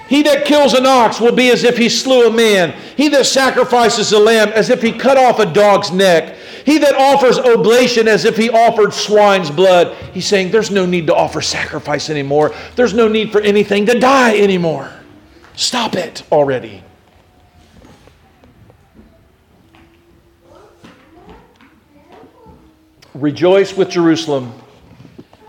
He 0.09 0.23
that 0.23 0.45
kills 0.45 0.75
an 0.75 0.87
ox 0.87 1.21
will 1.21 1.35
be 1.35 1.51
as 1.51 1.63
if 1.63 1.79
he 1.79 1.89
slew 1.89 2.27
a 2.27 2.33
man. 2.33 2.75
He 2.97 3.09
that 3.11 3.27
sacrifices 3.27 4.13
a 4.13 4.19
lamb 4.19 4.49
as 4.49 4.69
if 4.69 4.83
he 4.83 4.91
cut 4.91 5.17
off 5.17 5.39
a 5.39 5.47
dog's 5.47 5.93
neck. 5.93 6.37
He 6.65 6.79
that 6.79 6.95
offers 6.95 7.39
oblation 7.39 8.09
as 8.09 8.25
if 8.25 8.37
he 8.37 8.51
offered 8.51 8.93
swine's 8.93 9.51
blood. 9.51 9.97
He's 10.13 10.27
saying 10.27 10.51
there's 10.51 10.71
no 10.71 10.85
need 10.85 11.07
to 11.07 11.15
offer 11.15 11.41
sacrifice 11.41 12.11
anymore. 12.11 12.55
There's 12.75 12.93
no 12.93 13.09
need 13.09 13.31
for 13.31 13.41
anything 13.41 13.87
to 13.87 13.99
die 13.99 14.37
anymore. 14.37 14.93
Stop 15.55 15.95
it 15.95 16.25
already. 16.33 16.83
Rejoice 23.15 23.77
with 23.77 23.91
Jerusalem. 23.91 24.53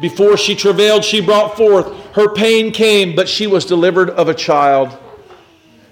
Before 0.02 0.36
she 0.36 0.56
travailed, 0.56 1.06
she 1.06 1.22
brought 1.22 1.56
forth. 1.56 1.88
Her 2.16 2.34
pain 2.34 2.72
came, 2.72 3.16
but 3.16 3.30
she 3.30 3.46
was 3.48 3.66
delivered 3.66 4.10
of 4.10 4.28
a 4.28 4.34
child. 4.34 4.98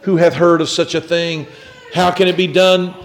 Who 0.02 0.18
hath 0.18 0.34
heard 0.34 0.62
of 0.62 0.70
such 0.70 0.96
a 0.96 1.02
thing? 1.02 1.46
How 1.94 2.12
can 2.12 2.28
it 2.28 2.36
be 2.36 2.48
done 2.48 2.96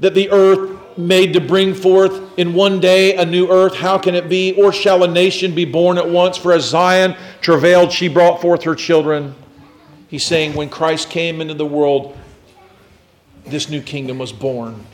that 0.00 0.14
the 0.14 0.30
earth 0.30 0.98
made 0.98 1.32
to 1.32 1.40
bring 1.40 1.72
forth 1.72 2.38
in 2.38 2.52
one 2.52 2.78
day 2.78 3.16
a 3.16 3.24
new 3.24 3.50
earth? 3.50 3.74
How 3.74 3.96
can 3.96 4.14
it 4.14 4.28
be? 4.28 4.52
Or 4.52 4.72
shall 4.72 5.02
a 5.02 5.08
nation 5.08 5.54
be 5.54 5.64
born 5.64 5.96
at 5.96 6.08
once? 6.08 6.36
For 6.36 6.52
as 6.52 6.64
Zion 6.64 7.16
travailed, 7.40 7.90
she 7.90 8.08
brought 8.08 8.42
forth 8.42 8.62
her 8.64 8.74
children. 8.74 9.34
He's 10.08 10.24
saying 10.24 10.54
when 10.54 10.68
Christ 10.68 11.08
came 11.08 11.40
into 11.40 11.54
the 11.54 11.66
world, 11.66 12.18
this 13.46 13.70
new 13.70 13.80
kingdom 13.80 14.18
was 14.18 14.32
born. 14.32 14.84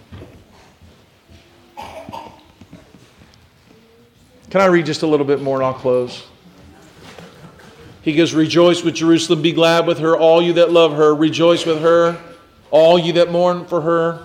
Can 4.50 4.60
I 4.60 4.66
read 4.66 4.86
just 4.86 5.02
a 5.02 5.06
little 5.06 5.26
bit 5.26 5.42
more 5.42 5.56
and 5.56 5.66
I'll 5.66 5.74
close? 5.74 6.24
He 8.02 8.14
goes, 8.14 8.32
Rejoice 8.32 8.84
with 8.84 8.94
Jerusalem, 8.94 9.42
be 9.42 9.50
glad 9.50 9.86
with 9.86 9.98
her, 9.98 10.16
all 10.16 10.40
you 10.40 10.52
that 10.54 10.70
love 10.70 10.92
her. 10.92 11.12
Rejoice 11.12 11.66
with 11.66 11.80
her, 11.82 12.16
all 12.70 12.96
you 12.98 13.12
that 13.14 13.32
mourn 13.32 13.66
for 13.66 13.80
her. 13.80 14.22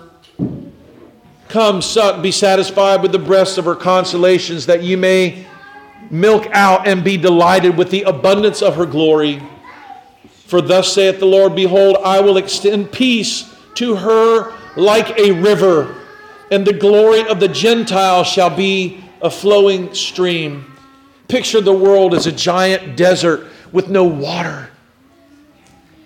Come, 1.48 1.82
suck, 1.82 2.22
be 2.22 2.30
satisfied 2.30 3.02
with 3.02 3.10
the 3.10 3.18
breasts 3.18 3.58
of 3.58 3.64
her 3.64 3.74
consolations, 3.74 4.66
that 4.66 4.84
you 4.84 4.96
may 4.96 5.44
milk 6.10 6.46
out 6.52 6.86
and 6.86 7.02
be 7.02 7.16
delighted 7.16 7.76
with 7.76 7.90
the 7.90 8.02
abundance 8.02 8.62
of 8.62 8.76
her 8.76 8.86
glory. 8.86 9.42
For 10.46 10.62
thus 10.62 10.92
saith 10.92 11.18
the 11.18 11.26
Lord 11.26 11.56
Behold, 11.56 11.96
I 12.04 12.20
will 12.20 12.36
extend 12.36 12.92
peace 12.92 13.52
to 13.74 13.96
her 13.96 14.54
like 14.76 15.18
a 15.18 15.32
river, 15.32 15.96
and 16.52 16.64
the 16.64 16.72
glory 16.72 17.26
of 17.26 17.40
the 17.40 17.48
Gentiles 17.48 18.28
shall 18.28 18.54
be 18.54 19.02
a 19.22 19.30
flowing 19.30 19.94
stream. 19.94 20.66
Picture 21.28 21.60
the 21.60 21.72
world 21.72 22.12
as 22.12 22.26
a 22.26 22.32
giant 22.32 22.96
desert 22.96 23.46
with 23.70 23.88
no 23.88 24.04
water. 24.04 24.68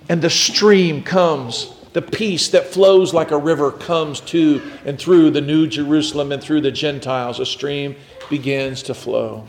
And 0.08 0.22
the 0.22 0.30
stream 0.30 1.02
comes, 1.02 1.74
the 1.94 2.02
peace 2.02 2.50
that 2.50 2.66
flows 2.66 3.12
like 3.12 3.32
a 3.32 3.38
river 3.38 3.72
comes 3.72 4.20
to 4.20 4.62
and 4.84 4.98
through 4.98 5.30
the 5.30 5.40
New 5.40 5.66
Jerusalem 5.66 6.30
and 6.30 6.42
through 6.42 6.60
the 6.60 6.70
Gentiles. 6.70 7.40
A 7.40 7.46
stream 7.46 7.96
begins 8.30 8.84
to 8.84 8.94
flow. 8.94 9.48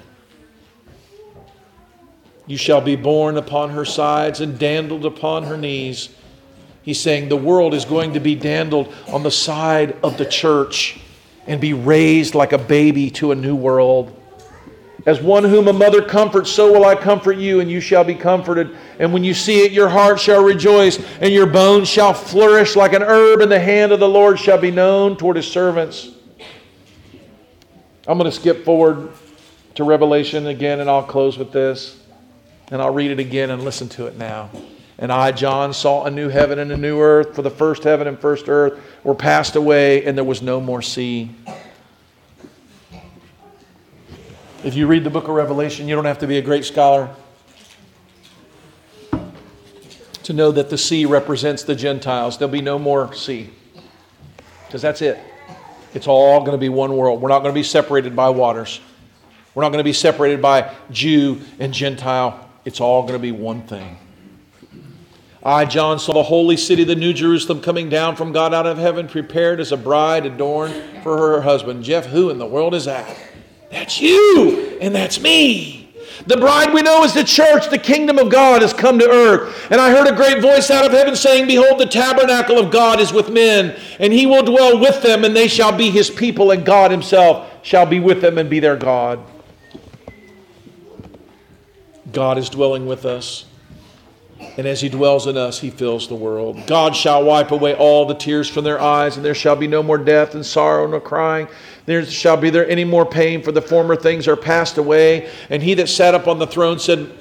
You 2.47 2.57
shall 2.57 2.81
be 2.81 2.95
borne 2.95 3.37
upon 3.37 3.71
her 3.71 3.83
sides 3.83 4.39
and 4.39 4.57
dandled 4.57 5.05
upon 5.05 5.43
her 5.43 5.57
knees. 5.57 6.09
He's 6.81 6.99
saying 6.99 7.27
the 7.27 7.35
world 7.35 7.73
is 7.73 7.83
going 7.83 8.13
to 8.13 8.21
be 8.21 8.33
dandled 8.33 8.93
on 9.09 9.23
the 9.23 9.31
side 9.31 9.97
of 10.01 10.17
the 10.17 10.25
church 10.25 11.01
and 11.47 11.59
be 11.59 11.73
raised 11.73 12.35
like 12.35 12.51
a 12.51 12.57
baby 12.57 13.09
to 13.11 13.31
a 13.31 13.35
new 13.35 13.55
world. 13.55 14.13
As 15.05 15.21
one 15.21 15.45
whom 15.45 15.69
a 15.69 15.73
mother 15.73 16.01
comforts, 16.01 16.51
so 16.51 16.73
will 16.73 16.83
I 16.83 16.93
comfort 16.93 17.37
you, 17.37 17.61
and 17.61 17.71
you 17.71 17.79
shall 17.79 18.03
be 18.03 18.13
comforted. 18.13 18.75
And 18.99 19.13
when 19.13 19.23
you 19.23 19.33
see 19.33 19.61
it, 19.61 19.71
your 19.71 19.87
heart 19.87 20.19
shall 20.19 20.43
rejoice, 20.43 20.99
and 21.21 21.33
your 21.33 21.47
bones 21.47 21.87
shall 21.87 22.13
flourish 22.13 22.75
like 22.75 22.91
an 22.91 23.01
herb, 23.03 23.39
and 23.39 23.49
the 23.49 23.59
hand 23.59 23.93
of 23.93 24.01
the 24.01 24.09
Lord 24.09 24.37
shall 24.37 24.57
be 24.57 24.69
known 24.69 25.15
toward 25.15 25.37
his 25.37 25.47
servants. 25.47 26.11
I'm 28.05 28.17
going 28.17 28.29
to 28.29 28.35
skip 28.35 28.65
forward 28.65 29.09
to 29.75 29.83
Revelation 29.85 30.47
again, 30.47 30.81
and 30.81 30.89
I'll 30.89 31.03
close 31.03 31.37
with 31.37 31.53
this. 31.53 31.97
And 32.69 32.81
I'll 32.81 32.93
read 32.93 33.11
it 33.11 33.19
again 33.19 33.49
and 33.49 33.63
listen 33.63 33.87
to 33.89 34.07
it 34.07 34.17
now. 34.17 34.49
And 34.99 35.11
I, 35.11 35.31
John, 35.31 35.73
saw 35.73 36.05
a 36.05 36.11
new 36.11 36.29
heaven 36.29 36.59
and 36.59 36.71
a 36.71 36.77
new 36.77 36.99
earth, 36.99 37.35
for 37.35 37.41
the 37.41 37.51
first 37.51 37.83
heaven 37.83 38.07
and 38.07 38.19
first 38.19 38.49
earth 38.49 38.79
were 39.03 39.13
passed 39.15 39.55
away, 39.55 40.03
and 40.05 40.17
there 40.17 40.25
was 40.25 40.41
no 40.41 40.59
more 40.59 40.81
sea. 40.81 41.29
If 44.63 44.73
you 44.73 44.87
read 44.87 45.03
the 45.03 45.09
book 45.09 45.25
of 45.25 45.35
Revelation, 45.35 45.87
you 45.87 45.95
don't 45.95 46.05
have 46.05 46.19
to 46.19 46.27
be 46.27 46.37
a 46.37 46.41
great 46.41 46.65
scholar 46.65 47.09
to 50.23 50.33
know 50.33 50.51
that 50.51 50.69
the 50.69 50.77
sea 50.77 51.05
represents 51.05 51.63
the 51.63 51.75
Gentiles. 51.75 52.37
There'll 52.37 52.51
be 52.51 52.61
no 52.61 52.79
more 52.79 53.13
sea, 53.13 53.51
because 54.65 54.81
that's 54.81 55.01
it. 55.01 55.19
It's 55.93 56.07
all 56.07 56.39
going 56.39 56.51
to 56.51 56.57
be 56.57 56.69
one 56.69 56.97
world. 56.97 57.21
We're 57.21 57.29
not 57.29 57.39
going 57.39 57.53
to 57.53 57.57
be 57.57 57.63
separated 57.63 58.15
by 58.15 58.29
waters. 58.29 58.81
We're 59.53 59.63
not 59.63 59.69
going 59.69 59.79
to 59.79 59.83
be 59.83 59.93
separated 59.93 60.41
by 60.41 60.73
Jew 60.91 61.39
and 61.59 61.73
Gentile 61.73 62.47
it's 62.67 62.81
all 62.81 63.03
going 63.03 63.13
to 63.13 63.19
be 63.19 63.31
one 63.31 63.61
thing. 63.61 63.97
I, 65.47 65.63
John, 65.63 65.97
saw 65.97 66.11
the 66.11 66.23
holy 66.23 66.57
city, 66.57 66.83
the 66.83 66.93
New 66.93 67.13
Jerusalem, 67.13 67.61
coming 67.61 67.87
down 67.87 68.17
from 68.17 68.33
God 68.33 68.53
out 68.53 68.67
of 68.67 68.77
heaven, 68.77 69.07
prepared 69.07 69.61
as 69.61 69.71
a 69.71 69.77
bride 69.77 70.25
adorned 70.25 70.73
for 71.03 71.15
her 71.15 71.41
husband. 71.41 71.85
Jeff, 71.85 72.05
who 72.07 72.29
in 72.29 72.37
the 72.37 72.45
world 72.45 72.75
is 72.75 72.83
that? 72.83 73.17
That's 73.71 74.01
you, 74.01 74.77
and 74.81 74.93
that's 74.93 75.21
me. 75.21 75.95
The 76.25 76.35
bride 76.35 76.73
we 76.73 76.81
know 76.81 77.05
is 77.05 77.13
the 77.13 77.23
church. 77.23 77.69
The 77.69 77.77
kingdom 77.77 78.19
of 78.19 78.29
God 78.29 78.61
has 78.61 78.73
come 78.73 78.99
to 78.99 79.09
earth. 79.09 79.71
And 79.71 79.79
I 79.79 79.89
heard 79.89 80.07
a 80.07 80.15
great 80.17 80.41
voice 80.41 80.69
out 80.69 80.85
of 80.85 80.91
heaven 80.91 81.15
saying, 81.15 81.47
Behold, 81.47 81.79
the 81.79 81.85
tabernacle 81.85 82.59
of 82.59 82.69
God 82.69 82.99
is 82.99 83.13
with 83.13 83.31
men, 83.31 83.79
and 84.01 84.11
he 84.11 84.25
will 84.25 84.43
dwell 84.43 84.77
with 84.77 85.01
them, 85.01 85.23
and 85.23 85.33
they 85.33 85.47
shall 85.47 85.71
be 85.71 85.89
his 85.89 86.09
people, 86.09 86.51
and 86.51 86.65
God 86.65 86.91
himself 86.91 87.49
shall 87.65 87.85
be 87.85 88.01
with 88.01 88.19
them 88.19 88.37
and 88.37 88.49
be 88.49 88.59
their 88.59 88.75
God. 88.75 89.23
God 92.11 92.37
is 92.37 92.49
dwelling 92.49 92.85
with 92.85 93.05
us. 93.05 93.46
And 94.57 94.67
as 94.67 94.81
he 94.81 94.89
dwells 94.89 95.27
in 95.27 95.37
us, 95.37 95.59
he 95.59 95.69
fills 95.69 96.07
the 96.07 96.15
world. 96.15 96.65
God 96.67 96.95
shall 96.95 97.23
wipe 97.23 97.51
away 97.51 97.75
all 97.75 98.05
the 98.05 98.15
tears 98.15 98.49
from 98.49 98.63
their 98.63 98.79
eyes, 98.79 99.15
and 99.15 99.25
there 99.25 99.35
shall 99.35 99.55
be 99.55 99.67
no 99.67 99.81
more 99.81 99.97
death 99.97 100.35
and 100.35 100.45
sorrow 100.45 100.85
nor 100.87 100.99
crying. 100.99 101.47
There 101.85 102.05
shall 102.05 102.37
be 102.37 102.49
there 102.49 102.67
any 102.69 102.83
more 102.83 103.05
pain, 103.05 103.41
for 103.41 103.51
the 103.51 103.61
former 103.61 103.95
things 103.95 104.27
are 104.27 104.35
passed 104.35 104.77
away. 104.77 105.29
And 105.49 105.63
he 105.63 105.73
that 105.75 105.89
sat 105.89 106.13
up 106.13 106.27
on 106.27 106.39
the 106.39 106.47
throne 106.47 106.79
said, 106.79 107.11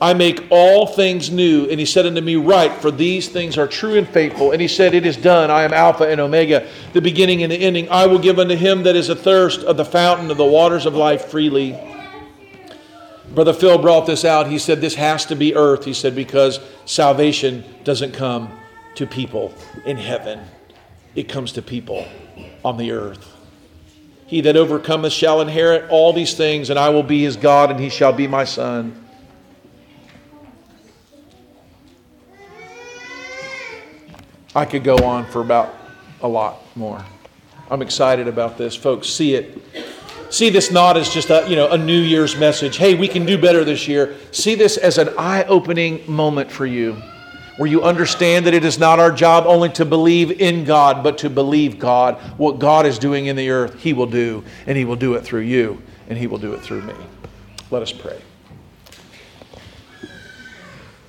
I 0.00 0.12
make 0.14 0.46
all 0.50 0.86
things 0.86 1.30
new. 1.30 1.68
And 1.68 1.78
he 1.78 1.86
said 1.86 2.06
unto 2.06 2.20
me, 2.20 2.36
Write, 2.36 2.72
for 2.80 2.90
these 2.90 3.28
things 3.28 3.56
are 3.56 3.68
true 3.68 3.96
and 3.96 4.08
faithful. 4.08 4.52
And 4.52 4.60
he 4.60 4.68
said, 4.68 4.94
It 4.94 5.06
is 5.06 5.16
done. 5.16 5.50
I 5.50 5.62
am 5.62 5.72
Alpha 5.72 6.04
and 6.04 6.20
Omega, 6.20 6.68
the 6.92 7.00
beginning 7.00 7.42
and 7.42 7.50
the 7.52 7.56
ending. 7.56 7.88
I 7.88 8.06
will 8.06 8.18
give 8.18 8.38
unto 8.38 8.56
him 8.56 8.82
that 8.82 8.96
is 8.96 9.08
athirst 9.08 9.60
of 9.60 9.76
the 9.76 9.84
fountain 9.84 10.30
of 10.30 10.36
the 10.36 10.44
waters 10.44 10.86
of 10.86 10.94
life 10.94 11.26
freely. 11.26 11.78
Brother 13.34 13.52
Phil 13.52 13.78
brought 13.78 14.06
this 14.06 14.24
out. 14.24 14.48
He 14.48 14.58
said, 14.58 14.80
This 14.80 14.94
has 14.94 15.26
to 15.26 15.34
be 15.34 15.54
earth. 15.54 15.84
He 15.84 15.92
said, 15.92 16.14
Because 16.14 16.60
salvation 16.84 17.64
doesn't 17.82 18.12
come 18.12 18.50
to 18.94 19.06
people 19.06 19.52
in 19.84 19.96
heaven. 19.96 20.40
it 21.14 21.28
comes 21.28 21.52
to 21.52 21.62
people 21.62 22.06
on 22.64 22.76
the 22.76 22.92
earth. 22.92 23.30
He 24.26 24.40
that 24.42 24.56
overcometh 24.56 25.12
shall 25.12 25.40
inherit 25.40 25.90
all 25.90 26.12
these 26.12 26.34
things, 26.34 26.70
and 26.70 26.78
I 26.78 26.88
will 26.88 27.02
be 27.02 27.22
his 27.22 27.36
God, 27.36 27.70
and 27.70 27.78
he 27.78 27.88
shall 27.88 28.12
be 28.12 28.26
my 28.26 28.44
son. 28.44 29.00
I 34.56 34.64
could 34.64 34.84
go 34.84 34.96
on 34.98 35.26
for 35.26 35.40
about 35.40 35.74
a 36.22 36.28
lot 36.28 36.62
more. 36.76 37.04
I'm 37.70 37.82
excited 37.82 38.28
about 38.28 38.56
this. 38.56 38.76
Folks, 38.76 39.08
see 39.08 39.34
it. 39.34 39.62
See 40.30 40.50
this 40.50 40.70
not 40.70 40.96
as 40.96 41.08
just 41.10 41.30
a, 41.30 41.46
you 41.48 41.56
know, 41.56 41.70
a 41.70 41.78
New 41.78 42.00
Year's 42.00 42.36
message. 42.36 42.76
Hey, 42.76 42.94
we 42.94 43.08
can 43.08 43.24
do 43.24 43.38
better 43.38 43.64
this 43.64 43.86
year. 43.86 44.16
See 44.32 44.54
this 44.54 44.76
as 44.76 44.98
an 44.98 45.10
eye-opening 45.16 46.10
moment 46.10 46.50
for 46.50 46.66
you 46.66 47.00
where 47.56 47.68
you 47.68 47.82
understand 47.82 48.46
that 48.46 48.54
it 48.54 48.64
is 48.64 48.78
not 48.78 48.98
our 48.98 49.12
job 49.12 49.44
only 49.46 49.68
to 49.68 49.84
believe 49.84 50.40
in 50.40 50.64
God, 50.64 51.04
but 51.04 51.18
to 51.18 51.30
believe 51.30 51.78
God. 51.78 52.16
What 52.36 52.58
God 52.58 52.84
is 52.84 52.98
doing 52.98 53.26
in 53.26 53.36
the 53.36 53.50
earth, 53.50 53.80
He 53.80 53.92
will 53.92 54.06
do, 54.06 54.44
and 54.66 54.76
He 54.76 54.84
will 54.84 54.96
do 54.96 55.14
it 55.14 55.24
through 55.24 55.42
you, 55.42 55.80
and 56.08 56.18
He 56.18 56.26
will 56.26 56.38
do 56.38 56.54
it 56.54 56.62
through 56.62 56.82
me. 56.82 56.94
Let 57.70 57.82
us 57.82 57.92
pray. 57.92 58.20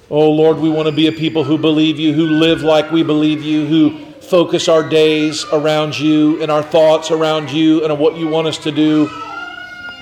Oh 0.09 0.30
Lord, 0.30 0.59
we 0.59 0.70
want 0.70 0.88
to 0.88 0.91
be 0.91 1.07
a 1.07 1.11
people 1.11 1.43
who 1.43 1.57
believe 1.57 1.99
you, 1.99 2.13
who 2.13 2.28
live 2.28 2.61
like 2.61 2.91
we 2.91 3.01
believe 3.01 3.41
you, 3.41 3.66
who 3.66 4.05
focus 4.26 4.68
our 4.68 4.88
days 4.88 5.46
around 5.54 5.98
you 5.98 6.42
and 6.42 6.52
our 6.52 6.64
thoughts 6.64 7.12
around 7.12 7.52
you 7.52 7.84
and 7.84 7.92
on 7.92 8.00
what 8.00 8.18
you 8.18 8.28
want 8.28 8.48
us 8.48 8.58
to 8.58 8.72
do. 8.72 9.10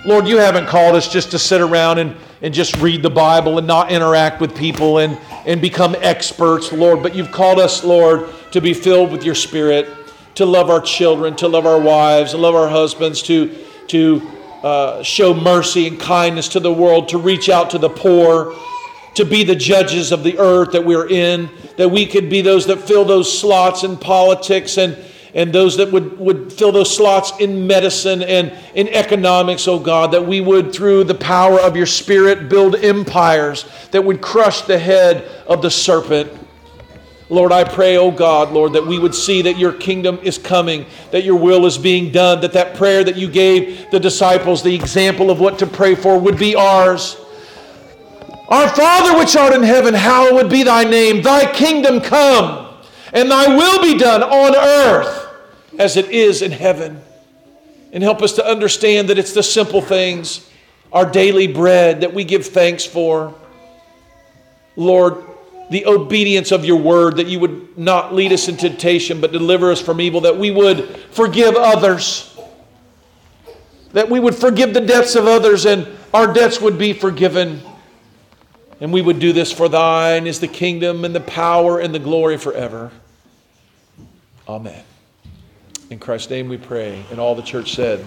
Lord, 0.06 0.28
you 0.28 0.38
haven't 0.38 0.68
called 0.68 0.96
us 0.96 1.12
just 1.12 1.32
to 1.32 1.40
sit 1.40 1.62
around 1.62 2.00
and, 2.00 2.16
and 2.42 2.54
just 2.54 2.76
read 2.78 3.04
the 3.04 3.10
Bible 3.10 3.58
and 3.58 3.68
not 3.68 3.92
interact 3.92 4.42
with 4.42 4.56
people 4.56 5.00
and, 5.00 5.18
and 5.46 5.62
become 5.62 5.96
experts, 6.00 6.72
Lord, 6.72 7.02
but 7.02 7.16
you've 7.16 7.32
called 7.32 7.60
us, 7.60 7.84
Lord, 7.84 8.30
to 8.52 8.62
be 8.62 8.74
filled 8.74 9.12
with 9.12 9.24
your 9.24 9.36
Spirit, 9.36 9.90
to 10.36 10.46
love 10.46 10.70
our 10.70 10.82
children, 10.82 11.36
to 11.38 11.48
love 11.48 11.66
our 11.66 11.80
wives, 11.80 12.32
to 12.32 12.38
love 12.38 12.56
our 12.56 12.68
husbands, 12.68 13.22
to, 13.24 13.56
to 13.88 14.22
uh, 14.64 15.04
show 15.04 15.34
mercy 15.34 15.88
and 15.88 16.00
kindness 16.00 16.48
to 16.50 16.60
the 16.60 16.72
world, 16.72 17.10
to 17.10 17.18
reach 17.18 17.50
out 17.50 17.70
to 17.70 17.78
the 17.78 17.90
poor, 17.90 18.56
to 19.16 19.26
be 19.26 19.43
the 19.43 19.55
judges 19.55 20.11
of 20.11 20.24
the 20.24 20.38
earth 20.39 20.72
that 20.72 20.84
we're 20.84 21.07
in, 21.07 21.49
that 21.78 21.89
we 21.89 22.05
could 22.05 22.30
be 22.30 22.41
those 22.41 22.66
that 22.68 22.78
fill 22.78 23.05
those 23.05 23.39
slots 23.39 23.84
in 23.84 23.97
politics 23.97 24.78
and, 24.78 24.97
and 25.34 25.53
those 25.53 25.78
that 25.78 25.91
would, 25.91 26.18
would 26.20 26.51
fill 26.51 26.72
those 26.72 26.95
slots 26.95 27.32
in 27.39 27.66
medicine 27.68 28.24
and 28.24 28.53
in 28.76 28.88
economics, 28.89 29.68
oh 29.68 29.80
God, 29.80 30.11
that 30.11 30.26
we 30.26 30.41
would, 30.41 30.74
through 30.74 31.03
the 31.03 31.16
power 31.16 31.59
of 31.59 31.76
your 31.76 31.86
Spirit, 31.86 32.49
build 32.49 32.76
empires 32.76 33.66
that 33.91 34.03
would 34.03 34.22
crush 34.22 34.61
the 34.61 34.78
head 34.78 35.30
of 35.47 35.61
the 35.61 35.70
serpent. 35.70 36.32
Lord, 37.30 37.51
I 37.51 37.64
pray, 37.64 37.97
oh 37.97 38.11
God, 38.11 38.51
Lord, 38.51 38.74
that 38.74 38.86
we 38.86 38.99
would 38.99 39.16
see 39.16 39.41
that 39.43 39.57
your 39.57 39.74
kingdom 39.74 40.20
is 40.22 40.38
coming, 40.38 40.86
that 41.11 41.24
your 41.24 41.38
will 41.38 41.66
is 41.66 41.78
being 41.78 42.11
done, 42.11 42.41
that 42.41 42.53
that 42.53 42.76
prayer 42.76 43.03
that 43.03 43.16
you 43.16 43.28
gave 43.28 43.89
the 43.91 43.99
disciples, 43.99 44.61
the 44.61 44.76
example 44.76 45.32
of 45.32 45.39
what 45.39 45.57
to 45.59 45.68
pray 45.68 45.95
for, 45.95 46.20
would 46.20 46.38
be 46.38 46.55
ours. 46.55 47.18
Our 48.50 48.68
Father 48.70 49.18
which 49.18 49.36
art 49.36 49.54
in 49.54 49.64
heaven, 49.64 49.94
hallowed 49.94 50.50
be 50.50 50.64
thy 50.64 50.84
name. 50.84 51.22
Thy 51.22 51.52
kingdom 51.52 52.02
come, 52.02 52.76
and 53.14 53.32
thy 53.32 53.56
will 53.56 53.82
be 53.82 53.98
done 53.98 54.22
on 54.22 54.56
earth 54.56 55.30
as 55.80 55.98
it 55.98 56.10
is 56.10 56.41
in 56.41 56.52
heaven. 56.52 57.02
And 57.91 58.04
help 58.04 58.22
us 58.22 58.34
to 58.34 58.46
understand 58.46 59.10
that 59.10 59.18
it's 59.18 59.34
the 59.34 59.44
simple 59.44 59.82
things, 59.82 60.50
our 60.91 61.10
daily 61.10 61.48
bread 61.48 62.02
that 62.02 62.14
we 62.14 62.24
give 62.24 62.46
thanks 62.48 62.86
for. 62.86 63.34
Lord, 64.76 65.24
the 65.70 65.86
obedience 65.86 66.52
of 66.52 66.66
your 66.66 66.78
word, 66.78 67.18
that 67.18 67.28
you 67.28 67.39
would 67.39 67.78
not 67.78 68.14
lead 68.14 68.34
us 68.34 68.48
in 68.48 68.58
temptation, 68.58 69.22
but 69.22 69.32
deliver 69.32 69.72
us 69.72 69.82
from 69.82 70.02
evil, 70.02 70.22
that 70.22 70.38
we 70.38 70.52
would 70.52 70.88
forgive 71.12 71.56
others, 71.56 72.38
that 73.94 74.10
we 74.10 74.20
would 74.20 74.36
forgive 74.36 74.74
the 74.74 74.82
debts 74.82 75.16
of 75.16 75.26
others, 75.26 75.66
and 75.66 75.88
our 76.14 76.32
debts 76.32 76.60
would 76.60 76.78
be 76.78 76.94
forgiven. 76.94 77.62
And 78.80 78.92
we 78.92 79.02
would 79.02 79.20
do 79.20 79.34
this 79.34 79.52
for 79.52 79.70
thine 79.70 80.28
is 80.28 80.40
the 80.40 80.48
kingdom 80.48 81.06
and 81.06 81.16
the 81.16 81.22
power 81.22 81.80
and 81.80 81.94
the 81.94 82.00
glory 82.00 82.38
forever. 82.38 82.92
Amen. 84.48 84.84
In 85.90 86.00
Christ's 86.00 86.30
name 86.30 86.50
we 86.50 86.58
pray. 86.58 87.06
And 87.12 87.20
all 87.20 87.36
the 87.36 87.44
church 87.44 87.74
said, 87.76 88.06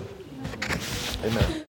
Amen. 1.25 1.65